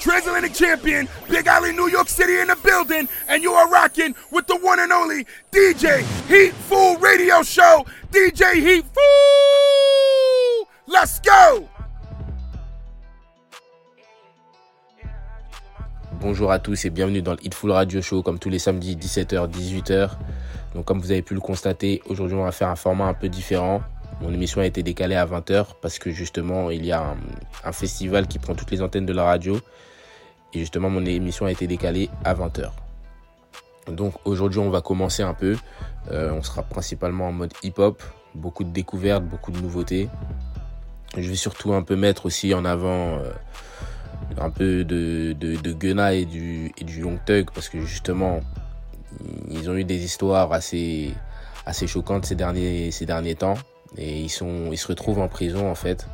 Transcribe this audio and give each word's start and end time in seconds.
Transatlantic 0.00 0.54
Champion, 0.54 1.06
Big 1.28 1.46
Alley, 1.46 1.72
New 1.72 1.88
York 1.88 2.08
City 2.08 2.40
in 2.40 2.48
the 2.48 2.56
building, 2.64 3.06
and 3.28 3.42
you 3.42 3.52
are 3.52 3.68
rocking 3.68 4.14
with 4.32 4.46
the 4.46 4.56
one 4.56 4.80
and 4.80 4.90
only 4.90 5.26
DJ 5.52 6.00
Heat 6.26 6.54
Radio 7.00 7.42
Show. 7.42 7.84
DJ 8.10 8.54
Heat! 8.54 8.84
Let's 10.86 11.20
go! 11.20 11.68
Bonjour 16.20 16.50
à 16.50 16.58
tous 16.58 16.86
et 16.86 16.90
bienvenue 16.90 17.20
dans 17.20 17.32
le 17.32 17.44
Hitful 17.44 17.70
Radio 17.70 18.00
Show 18.00 18.22
comme 18.22 18.38
tous 18.38 18.48
les 18.48 18.58
samedis 18.58 18.96
17h 18.96 19.50
18h. 19.50 20.12
Donc 20.74 20.86
comme 20.86 21.00
vous 21.00 21.10
avez 21.10 21.22
pu 21.22 21.34
le 21.34 21.40
constater, 21.40 22.02
aujourd'hui 22.06 22.36
on 22.36 22.44
va 22.44 22.52
faire 22.52 22.68
un 22.68 22.76
format 22.76 23.04
un 23.04 23.14
peu 23.14 23.28
différent. 23.28 23.82
Mon 24.22 24.32
émission 24.32 24.62
a 24.62 24.66
été 24.66 24.82
décalée 24.82 25.16
à 25.16 25.26
20h 25.26 25.66
parce 25.82 25.98
que 25.98 26.10
justement 26.10 26.70
il 26.70 26.86
y 26.86 26.92
a 26.92 27.14
un 27.64 27.72
festival 27.72 28.26
qui 28.26 28.38
prend 28.38 28.54
toutes 28.54 28.70
les 28.70 28.80
antennes 28.80 29.06
de 29.06 29.12
la 29.12 29.24
radio 29.24 29.60
et 30.54 30.58
justement 30.58 30.90
mon 30.90 31.04
émission 31.04 31.46
a 31.46 31.52
été 31.52 31.66
décalée 31.66 32.08
à 32.24 32.34
20h. 32.34 32.70
Donc 33.88 34.14
aujourd'hui 34.24 34.58
on 34.58 34.70
va 34.70 34.80
commencer 34.80 35.22
un 35.22 35.34
peu. 35.34 35.56
Euh, 36.10 36.32
on 36.32 36.42
sera 36.42 36.62
principalement 36.62 37.28
en 37.28 37.32
mode 37.32 37.52
hip-hop, 37.62 38.02
beaucoup 38.34 38.64
de 38.64 38.70
découvertes, 38.70 39.24
beaucoup 39.24 39.52
de 39.52 39.60
nouveautés. 39.60 40.08
Je 41.16 41.28
vais 41.28 41.36
surtout 41.36 41.72
un 41.74 41.82
peu 41.82 41.96
mettre 41.96 42.26
aussi 42.26 42.54
en 42.54 42.64
avant 42.64 43.18
euh, 43.18 43.32
un 44.38 44.50
peu 44.50 44.84
de, 44.84 45.34
de, 45.38 45.56
de 45.56 45.72
Gunna 45.72 46.14
et 46.14 46.24
du, 46.24 46.72
et 46.78 46.84
du 46.84 47.00
Young 47.00 47.18
Thug 47.24 47.50
parce 47.52 47.68
que 47.68 47.80
justement 47.80 48.40
ils 49.50 49.68
ont 49.68 49.74
eu 49.74 49.84
des 49.84 50.04
histoires 50.04 50.52
assez, 50.52 51.12
assez 51.66 51.86
choquantes 51.86 52.26
ces 52.26 52.36
derniers, 52.36 52.90
ces 52.90 53.06
derniers 53.06 53.34
temps 53.34 53.56
et 53.96 54.20
ils, 54.20 54.28
sont, 54.28 54.70
ils 54.70 54.78
se 54.78 54.86
retrouvent 54.86 55.18
en 55.18 55.28
prison 55.28 55.68
en 55.68 55.74
fait. 55.74 56.06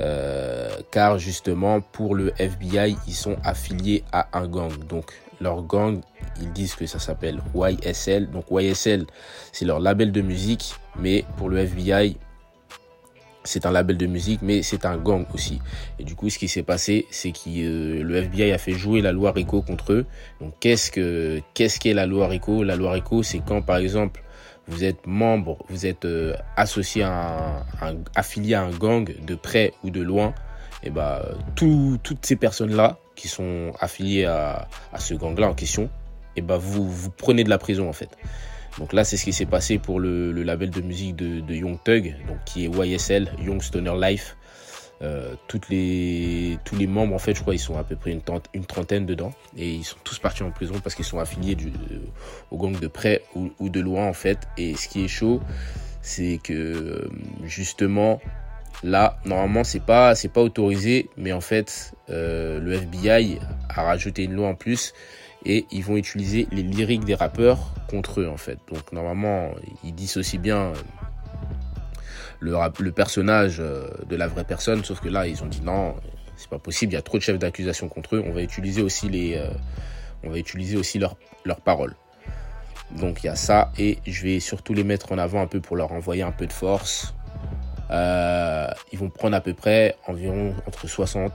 Euh, 0.00 0.70
car 0.90 1.18
justement 1.18 1.80
pour 1.80 2.16
le 2.16 2.32
FBI 2.36 2.96
ils 3.06 3.14
sont 3.14 3.36
affiliés 3.44 4.02
à 4.10 4.26
un 4.36 4.48
gang 4.48 4.76
donc 4.88 5.12
leur 5.40 5.62
gang 5.62 6.00
ils 6.40 6.52
disent 6.52 6.74
que 6.74 6.84
ça 6.84 6.98
s'appelle 6.98 7.40
YSL 7.54 8.28
donc 8.28 8.46
YSL 8.50 9.06
c'est 9.52 9.64
leur 9.64 9.78
label 9.78 10.10
de 10.10 10.20
musique 10.20 10.74
mais 10.98 11.24
pour 11.36 11.48
le 11.48 11.58
FBI 11.58 12.16
c'est 13.44 13.66
un 13.66 13.70
label 13.70 13.96
de 13.96 14.06
musique, 14.06 14.40
mais 14.42 14.62
c'est 14.62 14.86
un 14.86 14.96
gang 14.96 15.26
aussi. 15.34 15.60
Et 15.98 16.04
du 16.04 16.14
coup, 16.14 16.30
ce 16.30 16.38
qui 16.38 16.48
s'est 16.48 16.62
passé, 16.62 17.06
c'est 17.10 17.30
que 17.30 17.48
euh, 17.48 18.02
le 18.02 18.16
FBI 18.16 18.52
a 18.52 18.58
fait 18.58 18.72
jouer 18.72 19.02
la 19.02 19.12
loi 19.12 19.32
RICO 19.32 19.62
contre 19.62 19.92
eux. 19.92 20.06
Donc, 20.40 20.54
qu'est-ce 20.60 20.90
que 20.90 21.40
qu'est-ce 21.52 21.78
qu'est 21.78 21.92
la 21.92 22.06
loi 22.06 22.26
RICO 22.26 22.64
La 22.64 22.74
loi 22.74 22.92
RICO, 22.92 23.22
c'est 23.22 23.40
quand, 23.40 23.62
par 23.62 23.76
exemple, 23.76 24.22
vous 24.66 24.84
êtes 24.84 25.06
membre, 25.06 25.58
vous 25.68 25.86
êtes 25.86 26.04
euh, 26.04 26.34
associé 26.56 27.02
à 27.02 27.62
un, 27.80 27.88
un, 27.88 27.96
affilié 28.14 28.54
à 28.54 28.62
un 28.62 28.70
gang 28.70 29.12
de 29.24 29.34
près 29.34 29.72
ou 29.82 29.90
de 29.90 30.00
loin. 30.00 30.34
Et 30.82 30.90
ben, 30.90 31.20
tout, 31.54 31.98
toutes 32.02 32.24
ces 32.26 32.36
personnes-là 32.36 32.98
qui 33.16 33.28
sont 33.28 33.72
affiliées 33.80 34.24
à, 34.24 34.68
à 34.92 34.98
ce 34.98 35.14
gang-là 35.14 35.48
en 35.48 35.54
question, 35.54 35.88
et 36.36 36.42
ben, 36.42 36.56
vous 36.56 36.90
vous 36.90 37.10
prenez 37.10 37.44
de 37.44 37.50
la 37.50 37.58
prison 37.58 37.88
en 37.88 37.92
fait. 37.92 38.10
Donc 38.78 38.92
là, 38.92 39.04
c'est 39.04 39.16
ce 39.16 39.24
qui 39.24 39.32
s'est 39.32 39.46
passé 39.46 39.78
pour 39.78 40.00
le, 40.00 40.32
le, 40.32 40.42
label 40.42 40.70
de 40.70 40.80
musique 40.80 41.14
de, 41.14 41.40
de 41.40 41.54
Young 41.54 41.78
Thug, 41.84 42.16
donc 42.26 42.38
qui 42.44 42.64
est 42.64 42.68
YSL, 42.68 43.30
Young 43.40 43.62
Stoner 43.62 43.94
Life. 44.00 44.36
Euh, 45.02 45.34
toutes 45.48 45.68
les, 45.68 46.58
tous 46.64 46.76
les 46.76 46.86
membres, 46.86 47.14
en 47.14 47.18
fait, 47.18 47.34
je 47.34 47.42
crois, 47.42 47.54
ils 47.54 47.58
sont 47.58 47.76
à 47.76 47.84
peu 47.84 47.96
près 47.96 48.12
une, 48.12 48.64
trentaine 48.64 49.06
dedans. 49.06 49.32
Et 49.56 49.70
ils 49.70 49.84
sont 49.84 49.96
tous 50.04 50.18
partis 50.18 50.42
en 50.42 50.50
prison 50.50 50.74
parce 50.82 50.94
qu'ils 50.94 51.04
sont 51.04 51.18
affiliés 51.18 51.54
du, 51.54 51.72
au 52.50 52.56
gang 52.56 52.78
de 52.78 52.86
près 52.86 53.22
ou, 53.34 53.68
de 53.68 53.80
loin, 53.80 54.06
en 54.06 54.12
fait. 54.12 54.38
Et 54.56 54.76
ce 54.76 54.88
qui 54.88 55.04
est 55.04 55.08
chaud, 55.08 55.40
c'est 56.02 56.38
que, 56.42 57.08
justement, 57.44 58.20
là, 58.82 59.18
normalement, 59.24 59.64
c'est 59.64 59.84
pas, 59.84 60.14
c'est 60.14 60.32
pas 60.32 60.42
autorisé. 60.42 61.10
Mais 61.16 61.32
en 61.32 61.40
fait, 61.40 61.94
euh, 62.10 62.60
le 62.60 62.74
FBI 62.74 63.38
a 63.68 63.82
rajouté 63.82 64.24
une 64.24 64.34
loi 64.34 64.48
en 64.48 64.54
plus 64.54 64.94
et 65.46 65.66
ils 65.70 65.84
vont 65.84 65.96
utiliser 65.96 66.46
les 66.52 66.62
lyriques 66.62 67.04
des 67.04 67.14
rappeurs 67.14 67.58
contre 67.88 68.20
eux 68.20 68.28
en 68.28 68.36
fait. 68.36 68.58
Donc 68.72 68.92
normalement, 68.92 69.50
ils 69.82 69.94
dissocient 69.94 70.40
bien 70.40 70.72
le, 72.44 72.92
personnage 72.92 73.58
de 73.58 74.16
la 74.16 74.28
vraie 74.28 74.44
personne, 74.44 74.84
sauf 74.84 75.00
que 75.00 75.08
là, 75.08 75.26
ils 75.26 75.42
ont 75.42 75.46
dit 75.46 75.62
non, 75.62 75.94
c'est 76.36 76.48
pas 76.48 76.58
possible, 76.58 76.92
il 76.92 76.96
y 76.96 76.98
a 76.98 77.02
trop 77.02 77.18
de 77.18 77.22
chefs 77.22 77.38
d'accusation 77.38 77.88
contre 77.88 78.16
eux, 78.16 78.24
on 78.26 78.32
va 78.32 78.42
utiliser 78.42 78.82
aussi 78.82 79.08
les 79.08 79.36
euh, 79.36 79.48
on 80.22 80.30
va 80.30 80.38
utiliser 80.38 80.76
aussi 80.76 80.98
leurs 80.98 81.16
leur 81.44 81.60
paroles. 81.60 81.94
Donc 82.90 83.22
il 83.22 83.26
y 83.26 83.30
a 83.30 83.36
ça 83.36 83.72
et 83.78 83.98
je 84.06 84.22
vais 84.22 84.40
surtout 84.40 84.74
les 84.74 84.84
mettre 84.84 85.12
en 85.12 85.18
avant 85.18 85.40
un 85.40 85.46
peu 85.46 85.60
pour 85.60 85.76
leur 85.76 85.92
envoyer 85.92 86.22
un 86.22 86.32
peu 86.32 86.46
de 86.46 86.52
force. 86.52 87.14
Euh, 87.90 88.68
ils 88.92 88.98
vont 88.98 89.10
prendre 89.10 89.36
à 89.36 89.40
peu 89.40 89.54
près 89.54 89.96
environ 90.06 90.54
entre 90.66 90.88
60 90.88 91.32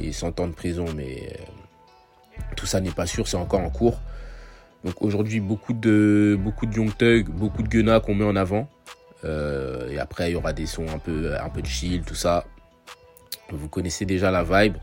et 0.00 0.12
100 0.12 0.40
ans 0.40 0.48
de 0.48 0.52
prison, 0.52 0.86
mais 0.94 1.36
tout 2.56 2.66
ça 2.66 2.80
n'est 2.80 2.90
pas 2.90 3.06
sûr, 3.06 3.28
c'est 3.28 3.36
encore 3.36 3.60
en 3.60 3.70
cours. 3.70 3.98
Donc 4.84 5.00
aujourd'hui, 5.00 5.40
beaucoup 5.40 5.72
de, 5.72 6.36
beaucoup 6.38 6.66
de 6.66 6.74
Young 6.74 6.94
Thug, 6.96 7.28
beaucoup 7.28 7.62
de 7.62 7.68
Gunna 7.68 8.00
qu'on 8.00 8.14
met 8.14 8.24
en 8.24 8.36
avant. 8.36 8.68
Euh, 9.24 9.90
et 9.90 9.98
après, 9.98 10.30
il 10.30 10.32
y 10.34 10.36
aura 10.36 10.52
des 10.52 10.66
sons 10.66 10.86
un 10.88 10.98
peu, 10.98 11.34
un 11.40 11.48
peu 11.48 11.62
de 11.62 11.66
chill, 11.66 12.02
tout 12.02 12.14
ça. 12.14 12.44
Vous 13.50 13.68
connaissez 13.68 14.04
déjà 14.04 14.30
la 14.30 14.42
vibe. 14.42 14.76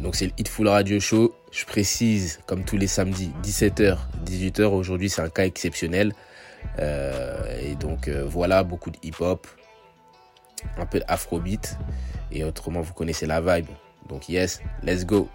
Donc 0.00 0.14
c'est 0.14 0.26
le 0.26 0.32
Hitful 0.38 0.68
Radio 0.68 1.00
Show. 1.00 1.34
Je 1.50 1.64
précise, 1.64 2.40
comme 2.46 2.64
tous 2.64 2.76
les 2.76 2.86
samedis, 2.86 3.32
17h, 3.42 3.98
18h. 4.24 4.64
Aujourd'hui, 4.64 5.08
c'est 5.08 5.22
un 5.22 5.28
cas 5.28 5.44
exceptionnel. 5.44 6.12
Euh, 6.78 7.58
et 7.60 7.74
donc 7.74 8.08
euh, 8.08 8.24
voilà, 8.26 8.64
beaucoup 8.64 8.90
de 8.90 8.98
hip-hop, 9.02 9.46
un 10.76 10.86
peu 10.86 11.00
d'afrobeat. 11.00 11.78
Et 12.30 12.44
autrement, 12.44 12.80
vous 12.80 12.92
connaissez 12.92 13.26
la 13.26 13.40
vibe. 13.40 13.68
Donc 14.08 14.28
yes, 14.28 14.60
let's 14.82 15.04
go. 15.04 15.28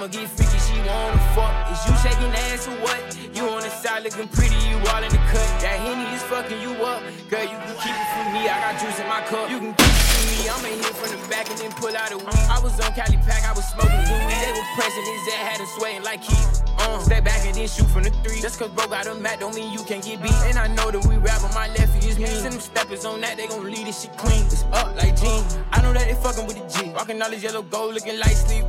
Mama 0.00 0.12
get 0.12 0.30
freaky, 0.30 0.58
she 0.64 0.80
wanna 0.88 1.20
fuck. 1.36 1.52
Is 1.68 1.84
you 1.84 1.94
shaking 2.00 2.32
ass 2.48 2.66
or 2.68 2.76
what? 2.80 3.00
You 3.36 3.44
on 3.52 3.60
the 3.60 3.68
side 3.68 4.02
looking 4.02 4.28
pretty, 4.28 4.56
you 4.64 4.80
all 4.88 5.04
in 5.04 5.12
the 5.12 5.20
cut. 5.28 5.48
That 5.60 5.76
henny 5.84 6.08
is 6.16 6.22
fucking 6.24 6.56
you 6.56 6.72
up, 6.80 7.04
girl. 7.28 7.44
You 7.44 7.58
can 7.60 7.74
keep 7.84 7.92
it 7.92 8.08
from 8.16 8.26
me. 8.32 8.48
I 8.48 8.56
got 8.64 8.80
juice 8.80 8.96
in 8.96 9.08
my 9.12 9.20
cup. 9.28 9.50
You 9.52 9.60
can 9.60 9.72
keep 9.76 9.92
it 9.92 10.08
from 10.08 10.24
me. 10.32 10.48
I'ma 10.48 10.68
hit 10.72 10.96
from 10.96 11.10
the 11.12 11.20
back 11.28 11.50
and 11.52 11.58
then 11.60 11.72
pull 11.76 11.92
out 11.92 12.12
a 12.12 12.16
weed. 12.16 12.48
I 12.48 12.58
was 12.64 12.80
on 12.80 12.92
Cali 12.96 13.20
pack, 13.28 13.44
I 13.44 13.52
was 13.52 13.68
smoking 13.68 14.00
weed. 14.08 14.40
They 14.40 14.52
were 14.56 14.68
pressing 14.72 15.04
his 15.04 15.24
ass, 15.36 15.44
had 15.52 15.60
him 15.60 15.68
sweating 15.76 16.02
like 16.02 16.24
he. 16.24 16.38
Uh, 16.80 16.98
step 17.04 17.24
back 17.24 17.44
and 17.44 17.54
then 17.54 17.68
shoot 17.68 17.88
from 17.92 18.04
the 18.08 18.12
three. 18.24 18.40
Just 18.40 18.56
cause 18.58 18.72
bro 18.72 18.88
got 18.88 19.06
a 19.06 19.14
mat 19.14 19.40
don't 19.40 19.54
mean 19.54 19.68
you 19.68 19.84
can't 19.84 20.00
get 20.00 20.22
beat. 20.24 20.32
And 20.48 20.56
I 20.56 20.72
know 20.72 20.88
that 20.90 21.04
we 21.04 21.20
rap 21.20 21.44
on 21.44 21.52
my 21.52 21.68
left 21.76 21.92
is 22.00 22.16
me. 22.16 22.24
Send 22.24 22.56
them 22.56 22.60
steppers 22.60 23.04
on 23.04 23.20
that, 23.20 23.36
they 23.36 23.46
gon' 23.46 23.68
leave 23.68 23.84
this 23.84 24.00
shit 24.00 24.16
clean. 24.16 24.48
It's 24.48 24.64
up 24.72 24.96
like 24.96 25.12
jeans. 25.20 25.60
I 25.76 25.84
know 25.84 25.92
that 25.92 26.08
they 26.08 26.16
fucking 26.16 26.46
with 26.48 26.56
the 26.56 26.64
G. 26.72 26.88
Rockin' 26.96 27.20
all 27.20 27.28
this 27.28 27.42
yellow 27.42 27.60
gold, 27.60 27.92
looking 27.92 28.18
like 28.18 28.32
sleep. 28.32 28.64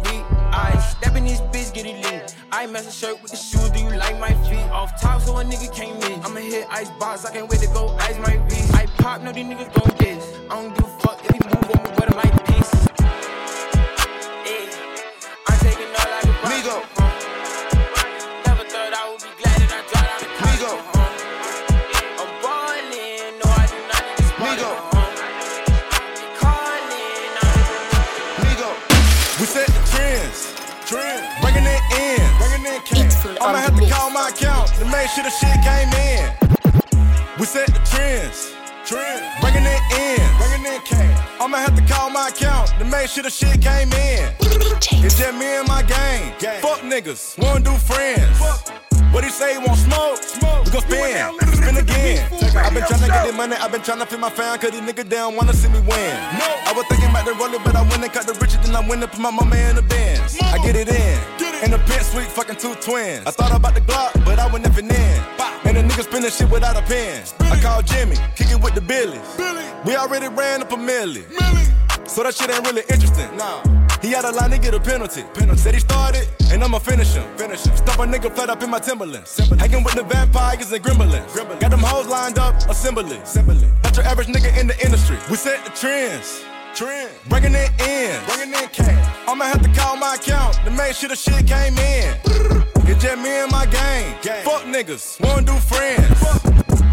I 0.53 0.77
step 0.79 1.15
in 1.15 1.23
this 1.25 1.41
bitch, 1.41 1.73
get 1.73 1.85
it 1.85 2.03
lit. 2.03 2.35
I 2.51 2.67
mess 2.67 2.87
a 2.87 2.91
shirt 2.91 3.21
with 3.21 3.31
the 3.31 3.37
shoes, 3.37 3.69
do 3.69 3.79
you 3.79 3.89
like 3.97 4.19
my 4.19 4.33
feet? 4.49 4.69
Off 4.71 4.99
top 5.01 5.21
so 5.21 5.37
a 5.37 5.43
nigga 5.43 5.73
can't 5.73 5.97
miss. 5.99 6.25
I'ma 6.25 6.39
hit 6.39 6.67
ice 6.69 6.89
box, 6.99 7.25
I 7.25 7.31
can't 7.31 7.49
wait 7.49 7.61
to 7.61 7.67
go 7.67 7.95
ice 7.99 8.17
my 8.19 8.35
wrist. 8.45 8.73
I 8.75 8.85
pop, 8.97 9.21
no 9.21 9.31
these 9.31 9.45
niggas 9.45 9.73
gon' 9.73 9.97
diss. 9.97 10.37
I 10.49 10.61
don't 10.61 10.75
give 10.75 10.85
a 10.85 10.99
fuck 10.99 11.23
if 11.23 11.31
he 11.31 11.39
move 11.47 11.71
on 11.75 11.80
it 31.75 31.83
in. 31.95 32.21
Bringing 32.39 32.65
in 32.67 32.81
It's 32.81 33.15
cash. 33.15 33.23
full 33.23 33.37
I'ma 33.41 33.59
have 33.59 33.75
to 33.79 33.85
call 33.89 34.09
my 34.11 34.29
account 34.29 34.67
to 34.79 34.85
make 34.85 35.09
sure 35.09 35.23
the 35.23 35.31
shit 35.31 35.57
came 35.63 35.91
in. 36.09 36.23
We 37.39 37.45
set 37.45 37.67
the 37.67 37.81
trends. 37.91 38.51
trend. 38.85 39.21
Bringing 39.41 39.65
it 39.65 39.81
in, 39.97 40.21
bringing 40.37 40.65
in 40.73 40.81
cash. 40.81 41.17
I'ma 41.39 41.57
have 41.57 41.75
to 41.75 41.85
call 41.93 42.09
my 42.09 42.29
account 42.29 42.69
to 42.79 42.85
make 42.85 43.09
sure 43.09 43.23
the 43.23 43.29
shit 43.29 43.61
came 43.61 43.91
in. 43.93 44.33
It's 45.05 45.17
just 45.17 45.33
me 45.37 45.45
and 45.59 45.67
my 45.67 45.81
gang. 45.83 46.33
Fuck 46.61 46.81
niggas, 46.81 47.37
wanna 47.41 47.61
do 47.61 47.73
friends. 47.77 48.37
What 49.11 49.25
he 49.25 49.29
say, 49.29 49.53
he 49.53 49.57
want 49.57 49.77
smoke? 49.79 50.17
smoke. 50.23 50.65
We 50.65 50.71
gon' 50.71 50.81
spin, 50.87 51.53
spin 51.59 51.77
again. 51.77 52.23
I've 52.55 52.73
been 52.73 52.83
tryna 52.83 53.07
get 53.07 53.27
the 53.27 53.33
money, 53.33 53.55
I've 53.55 53.71
been 53.71 53.81
tryna 53.81 54.07
feed 54.07 54.19
my 54.19 54.29
fam, 54.29 54.57
cause 54.59 54.71
these 54.71 54.81
niggas 54.81 55.09
down 55.09 55.35
wanna 55.35 55.53
see 55.53 55.67
me 55.67 55.79
win. 55.81 56.15
No. 56.39 56.47
I 56.69 56.71
was 56.75 56.85
thinking 56.87 57.09
about 57.09 57.25
the 57.25 57.33
roller, 57.33 57.59
but 57.59 57.75
I 57.75 57.81
went 57.81 58.03
and 58.03 58.13
cut 58.13 58.25
the 58.25 58.33
riches, 58.39 58.59
then 58.63 58.73
I 58.75 58.79
went 58.87 59.03
and 59.03 59.11
put 59.11 59.19
my 59.19 59.31
mama 59.31 59.55
in 59.55 59.75
the 59.75 59.81
bins. 59.81 60.37
I 60.41 60.57
get 60.63 60.75
it 60.77 60.87
in, 60.87 61.19
in 61.63 61.71
the 61.71 61.77
pit 61.79 62.01
suite, 62.03 62.27
fucking 62.27 62.57
two 62.57 62.75
twins. 62.75 63.25
I 63.25 63.31
thought 63.31 63.55
about 63.55 63.75
the 63.75 63.81
Glock, 63.81 64.13
but 64.25 64.39
I 64.39 64.51
went 64.51 64.65
nothing 64.65 64.85
in. 64.85 65.21
And 65.63 65.77
the 65.77 65.83
niggas 65.83 66.05
spinning 66.05 66.31
shit 66.31 66.49
without 66.49 66.75
a 66.75 66.81
pen. 66.81 67.23
I 67.39 67.59
called 67.61 67.85
Jimmy, 67.85 68.17
kicking 68.35 68.59
with 68.61 68.75
the 68.75 68.81
Billy. 68.81 69.19
We 69.85 69.95
already 69.95 70.27
ran 70.27 70.61
up 70.61 70.71
a 70.71 70.75
milli. 70.75 71.23
So 72.07 72.23
that 72.23 72.35
shit 72.35 72.49
ain't 72.49 72.65
really 72.65 72.83
interesting. 72.89 73.35
Nah. 73.37 73.63
He 74.01 74.09
had 74.09 74.25
a 74.25 74.31
line 74.31 74.49
to 74.49 74.57
get 74.57 74.73
a 74.73 74.79
penalty. 74.79 75.23
penalty. 75.33 75.61
Said 75.61 75.75
he 75.75 75.79
started, 75.79 76.27
and 76.51 76.63
I'ma 76.63 76.79
finish 76.79 77.13
him. 77.13 77.23
Finish 77.37 77.65
him. 77.65 77.77
Stop 77.77 77.99
a 77.99 78.03
nigga 78.03 78.33
flat 78.33 78.49
up 78.49 78.63
in 78.63 78.69
my 78.69 78.79
Timberlands. 78.79 79.37
Hanging 79.59 79.83
with 79.83 79.93
the 79.93 80.03
vampires 80.03 80.71
and 80.71 80.83
gremlins. 80.83 81.27
Gremlin. 81.27 81.59
Got 81.59 81.71
them 81.71 81.79
hoes 81.81 82.07
lined 82.07 82.39
up, 82.39 82.55
assembly. 82.69 83.17
assembly. 83.17 83.67
Not 83.83 83.95
your 83.95 84.05
average 84.05 84.27
nigga 84.27 84.59
in 84.59 84.67
the 84.67 84.83
industry. 84.83 85.17
We 85.29 85.37
set 85.37 85.63
the 85.63 85.71
trends. 85.71 86.43
Trend. 86.73 87.11
Bringing 87.27 87.53
it 87.53 87.69
in. 87.81 88.15
Bringing 88.27 88.55
in 88.55 88.69
cash. 88.69 89.27
I'ma 89.27 89.45
have 89.45 89.61
to 89.61 89.71
call 89.73 89.97
my 89.97 90.15
account 90.15 90.55
to 90.63 90.71
make 90.71 90.95
sure 90.95 91.09
the 91.09 91.15
shit 91.15 91.45
came 91.47 91.77
in. 91.77 92.15
It's 92.91 93.01
just 93.03 93.21
me 93.23 93.29
and 93.29 93.49
my 93.49 93.65
gang. 93.67 94.17
gang. 94.21 94.43
Fuck 94.43 94.63
niggas, 94.63 95.21
wanna 95.23 95.45
do 95.45 95.53
friends. 95.53 96.03
Fuck. 96.19 96.43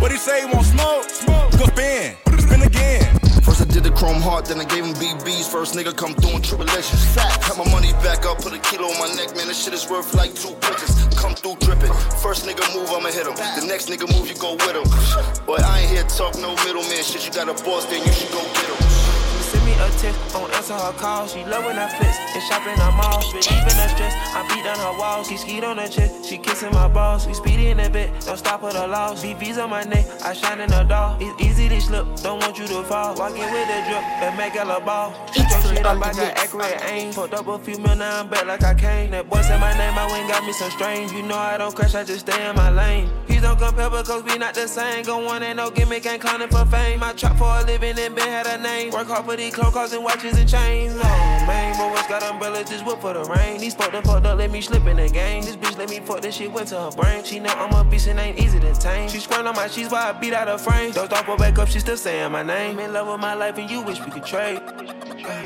What 0.00 0.12
he 0.12 0.16
say, 0.16 0.46
he 0.46 0.46
want 0.46 0.66
smoke? 0.66 1.10
Smoke. 1.10 1.50
Go 1.58 1.64
spin, 1.74 2.14
spin 2.38 2.62
again. 2.62 3.02
First 3.42 3.62
I 3.62 3.64
did 3.64 3.82
the 3.82 3.90
chrome 3.90 4.22
heart, 4.22 4.44
then 4.44 4.60
I 4.60 4.64
gave 4.64 4.84
him 4.84 4.94
BBs. 4.94 5.50
First 5.50 5.74
nigga 5.74 5.96
come 5.96 6.14
through 6.14 6.36
in 6.36 6.42
tribulations. 6.42 7.02
Fat, 7.16 7.40
cut 7.42 7.58
my 7.58 7.68
money 7.72 7.92
back 8.04 8.24
up, 8.26 8.38
put 8.38 8.52
a 8.52 8.58
kilo 8.58 8.86
on 8.86 8.98
my 9.00 9.12
neck, 9.16 9.34
man. 9.34 9.48
This 9.48 9.64
shit 9.64 9.74
is 9.74 9.90
worth 9.90 10.14
like 10.14 10.34
two 10.34 10.54
bitches. 10.62 10.94
Come 11.16 11.34
through 11.34 11.56
dripping. 11.66 11.92
First 12.22 12.46
nigga 12.46 12.62
move, 12.76 12.90
I'ma 12.90 13.08
hit 13.08 13.26
him. 13.26 13.34
The 13.34 13.66
next 13.66 13.88
nigga 13.88 14.06
move, 14.06 14.28
you 14.28 14.36
go 14.36 14.52
with 14.54 14.78
him. 14.78 14.86
Boy, 15.46 15.58
I 15.58 15.80
ain't 15.80 15.90
here 15.90 16.04
to 16.04 16.16
talk 16.16 16.38
no 16.38 16.54
middleman 16.62 17.02
shit. 17.02 17.26
You 17.26 17.32
got 17.32 17.48
a 17.48 17.54
boss, 17.64 17.86
then 17.86 18.06
you 18.06 18.12
should 18.12 18.30
go 18.30 18.38
get 18.54 18.70
him 18.70 19.17
a 19.54 19.90
text, 19.98 20.32
don't 20.32 20.52
answer 20.54 20.74
her 20.74 20.92
call. 20.92 21.26
She 21.26 21.44
love 21.44 21.64
when 21.64 21.78
I 21.78 21.88
flex 21.88 22.18
and 22.34 22.42
shop 22.42 22.66
in 22.66 22.76
her 22.78 22.92
mall. 22.92 23.22
Relieving 23.32 23.78
her 23.78 23.88
stress, 23.88 24.14
I 24.34 24.46
beat 24.48 24.64
down 24.64 24.78
her 24.78 24.98
walls. 24.98 25.28
She 25.28 25.36
skied 25.36 25.64
on 25.64 25.78
her 25.78 25.88
chest, 25.88 26.26
she 26.26 26.38
kissing 26.38 26.72
my 26.72 26.88
balls. 26.88 27.26
We 27.26 27.34
speed 27.34 27.60
in 27.60 27.80
a 27.80 27.88
bit, 27.88 28.10
don't 28.26 28.36
stop 28.36 28.62
at 28.64 28.72
the 28.72 28.86
loss. 28.86 29.24
VV's 29.24 29.58
on 29.58 29.70
my 29.70 29.84
neck, 29.84 30.06
I 30.22 30.32
shine 30.32 30.60
in 30.60 30.70
the 30.70 30.82
dark. 30.84 31.20
It's 31.20 31.42
easy 31.42 31.68
to 31.68 31.80
slip, 31.80 32.06
don't 32.22 32.40
want 32.40 32.58
you 32.58 32.66
to 32.66 32.82
fall. 32.84 33.14
Walking 33.16 33.40
with 33.40 33.68
the 33.68 33.78
drip 33.88 34.04
and 34.24 34.36
make 34.36 34.54
a 34.54 34.64
ball. 34.80 35.14
Shit 35.68 35.86
up, 35.86 35.96
I 35.96 36.12
got 36.12 36.36
accurate 36.38 36.82
aim. 36.84 37.12
Fucked 37.12 37.34
up 37.34 37.46
a 37.46 37.58
few 37.58 37.78
mil, 37.78 37.96
now 37.96 38.20
I'm 38.20 38.28
back 38.28 38.46
like 38.46 38.62
I 38.64 38.74
came. 38.74 39.10
That 39.10 39.28
boy 39.28 39.42
said 39.42 39.60
my 39.60 39.72
name, 39.76 39.98
I 39.98 40.06
went 40.10 40.28
got 40.28 40.44
me 40.44 40.52
some 40.52 40.70
strange. 40.70 41.12
You 41.12 41.22
know 41.22 41.36
I 41.36 41.58
don't 41.58 41.74
crash, 41.74 41.94
I 41.94 42.04
just 42.04 42.20
stay 42.20 42.48
in 42.48 42.56
my 42.56 42.70
lane. 42.70 43.10
Please 43.26 43.42
don't 43.42 43.58
compare 43.58 43.90
because 43.90 44.22
we 44.24 44.36
not 44.38 44.54
the 44.54 44.66
same. 44.66 45.04
Go 45.04 45.28
on 45.28 45.42
and 45.42 45.56
no 45.56 45.70
gimmick, 45.70 46.06
ain't 46.06 46.20
clowning 46.20 46.48
for 46.48 46.64
fame. 46.66 47.02
I 47.02 47.12
trap 47.12 47.36
for 47.36 47.44
a 47.44 47.62
living 47.64 47.98
and 47.98 48.14
been 48.14 48.26
had 48.26 48.46
a 48.46 48.62
name. 48.62 48.92
Work 48.92 49.08
hard 49.08 49.24
for 49.24 49.36
these 49.36 49.54
clothes, 49.54 49.92
and 49.92 50.02
watches 50.02 50.38
and 50.38 50.48
chains. 50.48 50.94
Oh 50.96 51.44
man, 51.46 51.76
boys 51.76 52.06
got 52.08 52.22
umbrellas, 52.22 52.68
just 52.68 52.84
whip 52.84 53.00
for 53.00 53.12
the 53.12 53.24
rain. 53.24 53.60
These 53.60 53.74
fucked 53.74 53.94
up, 53.94 54.04
fucked 54.04 54.26
up, 54.26 54.38
let 54.38 54.50
me 54.50 54.60
slip 54.60 54.86
in 54.86 54.96
the 54.96 55.08
game. 55.08 55.42
This 55.42 55.56
bitch 55.56 55.78
let 55.78 55.90
me 55.90 56.00
fuck 56.00 56.20
this 56.20 56.36
shit 56.36 56.50
went 56.50 56.68
to 56.68 56.80
her 56.80 56.90
brain. 56.90 57.24
She 57.24 57.38
know 57.40 57.50
I'm 57.50 57.72
a 57.74 57.88
beast 57.88 58.08
and 58.08 58.18
ain't 58.18 58.38
easy 58.38 58.58
to 58.60 58.72
tame. 58.74 59.08
She 59.08 59.20
squirting 59.20 59.46
on 59.46 59.54
my 59.54 59.68
sheets 59.68 59.90
while 59.90 60.08
I 60.08 60.18
beat 60.18 60.32
out 60.32 60.48
her 60.48 60.58
frame. 60.58 60.92
Dozed 60.92 61.12
off, 61.12 61.26
her 61.26 61.36
back 61.36 61.58
up, 61.58 61.68
she 61.68 61.80
still 61.80 61.96
saying 61.96 62.32
my 62.32 62.42
name. 62.42 62.78
In 62.78 62.92
love 62.92 63.08
with 63.08 63.20
my 63.20 63.34
life 63.34 63.58
and 63.58 63.70
you 63.70 63.82
wish 63.82 64.00
we 64.04 64.10
could 64.10 64.24
trade. 64.24 64.60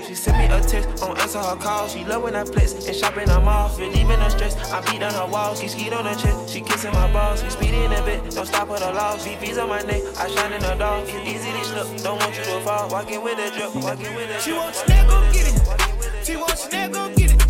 She 0.07 0.12
sent 0.15 0.39
me 0.39 0.45
a 0.47 0.61
text, 0.61 1.01
don't 1.01 1.19
answer 1.19 1.39
her 1.39 1.57
call. 1.57 1.89
She 1.89 2.05
love 2.05 2.23
when 2.23 2.35
I 2.35 2.45
flex 2.45 2.73
and 2.75 2.97
shopping 2.97 3.29
I'm 3.31 3.49
off. 3.49 3.79
Relieving 3.79 4.19
her 4.19 4.31
stress, 4.31 4.57
I 4.73 4.81
beat 4.91 5.01
down 5.01 5.15
her 5.15 5.27
walls. 5.27 5.61
She 5.61 5.69
skied 5.69 5.93
on 5.93 6.05
her 6.05 6.15
chest, 6.15 6.51
she 6.51 6.61
kissing 6.61 6.93
my 6.93 7.11
balls. 7.13 7.43
We 7.43 7.51
speed 7.51 7.75
in 7.75 7.93
a 7.93 8.03
bit, 8.03 8.31
don't 8.31 8.47
stop 8.47 8.71
at 8.71 8.81
the 8.81 8.93
loss. 8.93 9.27
VV's 9.27 9.59
on 9.59 9.69
my 9.69 9.83
neck, 9.83 10.03
I 10.19 10.29
shine 10.29 10.53
in 10.53 10.61
the 10.63 10.75
dark. 10.75 11.05
It's 11.09 11.29
easy 11.29 11.53
to 11.53 11.65
slip, 11.65 12.03
don't 12.03 12.19
want 12.19 12.37
you 12.37 12.45
to 12.45 12.61
fall. 12.61 12.89
Walking 12.91 13.23
with 13.23 13.39
a 13.39 13.51
drip, 13.57 13.75
walking 13.77 14.15
with 14.15 14.31
a 14.31 14.33
drip. 14.33 14.41
She 14.41 14.53
wants 14.53 14.83
to 14.83 15.05
go 15.09 15.33
get 15.33 15.49
it. 15.49 16.27
She 16.27 16.37
wants 16.37 16.67
to 16.67 16.89
go 16.89 17.09
get 17.15 17.33
it. 17.33 17.43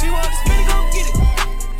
She 0.00 0.10
wants 0.10 0.28
to 0.28 0.36
spin 0.44 0.66
go 0.68 0.78
get 0.92 1.06
it. 1.08 1.14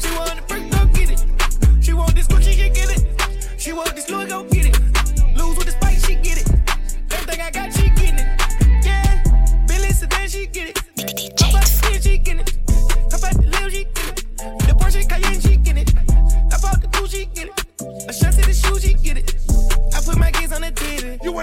She 0.00 0.10
want 0.16 0.36
the 0.36 0.42
freak 0.48 0.70
go 0.70 0.86
get 0.94 1.10
it. 1.10 1.84
She 1.84 1.92
want 1.92 2.14
this 2.14 2.26
Gucci, 2.26 2.52
she 2.52 2.70
get 2.70 2.90
it. 2.90 3.60
She 3.60 3.72
want 3.72 3.94
this 3.94 4.08
Louis, 4.08 4.26
go 4.26 4.42
get 4.42 4.52
it. 4.52 4.53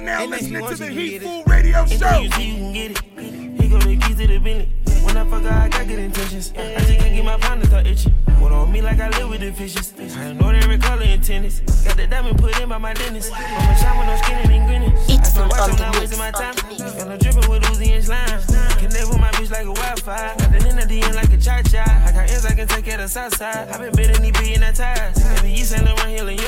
Are 0.01 0.05
now 0.05 0.25
listening 0.25 0.65
to 0.65 0.75
the 0.75 0.87
Heat 0.87 1.21
Food 1.21 1.47
Radio 1.47 1.85
Show. 1.85 2.19
You 2.19 2.29
can 2.29 2.73
get 2.73 2.91
it. 2.91 3.61
He 3.61 3.67
go 3.69 3.77
the 3.79 3.97
keys 3.97 4.17
to 4.17 4.27
the 4.27 4.37
Bentley. 4.39 4.69
When 5.03 5.17
I 5.17 5.29
fuck 5.29 5.43
her, 5.43 5.49
I 5.49 5.69
got 5.69 5.87
good 5.87 5.99
intentions. 5.99 6.53
I 6.55 6.75
just 6.79 6.99
can't 6.99 7.15
get 7.15 7.25
my 7.25 7.37
pound 7.37 7.61
to 7.61 7.67
start 7.67 7.87
itching. 7.87 8.11
What 8.39 8.51
on 8.51 8.71
me 8.71 8.81
like 8.81 8.99
I 8.99 9.09
live 9.09 9.29
with 9.29 9.41
the 9.41 9.51
fishes. 9.51 9.93
I 10.17 10.33
know 10.33 10.49
every 10.49 10.77
color 10.77 11.03
in 11.03 11.21
tennis. 11.21 11.59
Got 11.85 11.97
the 11.97 12.07
diamond 12.07 12.39
put 12.39 12.59
in 12.59 12.69
by 12.69 12.77
my 12.77 12.93
dentist. 12.93 13.31
I'm 13.33 13.69
a 13.69 13.77
shop 13.77 13.97
with 13.97 14.07
no 14.07 14.15
skinny 14.17 14.57
and 14.57 14.67
grinning. 14.67 14.93
It's 15.07 15.37
I 15.37 15.43
on 15.43 15.49
watching, 15.49 15.75
the 15.75 15.81
not 15.81 15.93
mix. 15.93 15.99
wasting 15.99 16.19
my 16.19 16.31
time. 16.31 16.55
And 16.99 17.13
I'm 17.13 17.19
dripping 17.19 17.49
with 17.49 17.63
Uzi 17.63 17.89
and 17.89 18.03
slime. 18.03 18.41
Connect 18.77 19.07
with 19.07 19.19
my 19.19 19.31
bitch 19.31 19.51
like 19.51 19.67
a 19.67 19.73
Wi-Fi. 19.73 20.35
Got 20.37 20.51
the 20.51 20.69
in 20.69 20.75
the 20.75 20.83
DM 20.83 21.13
like 21.13 21.33
a 21.33 21.37
cha-cha. 21.37 21.83
I 22.07 22.11
got 22.11 22.29
ends 22.29 22.45
I 22.45 22.55
can 22.55 22.67
take 22.67 22.85
care 22.85 22.95
of 22.95 23.01
the 23.01 23.07
south 23.07 23.37
side. 23.37 23.69
i 23.69 23.77
been 23.77 23.93
bidding 23.95 24.21
these 24.21 24.31
billion 24.31 24.60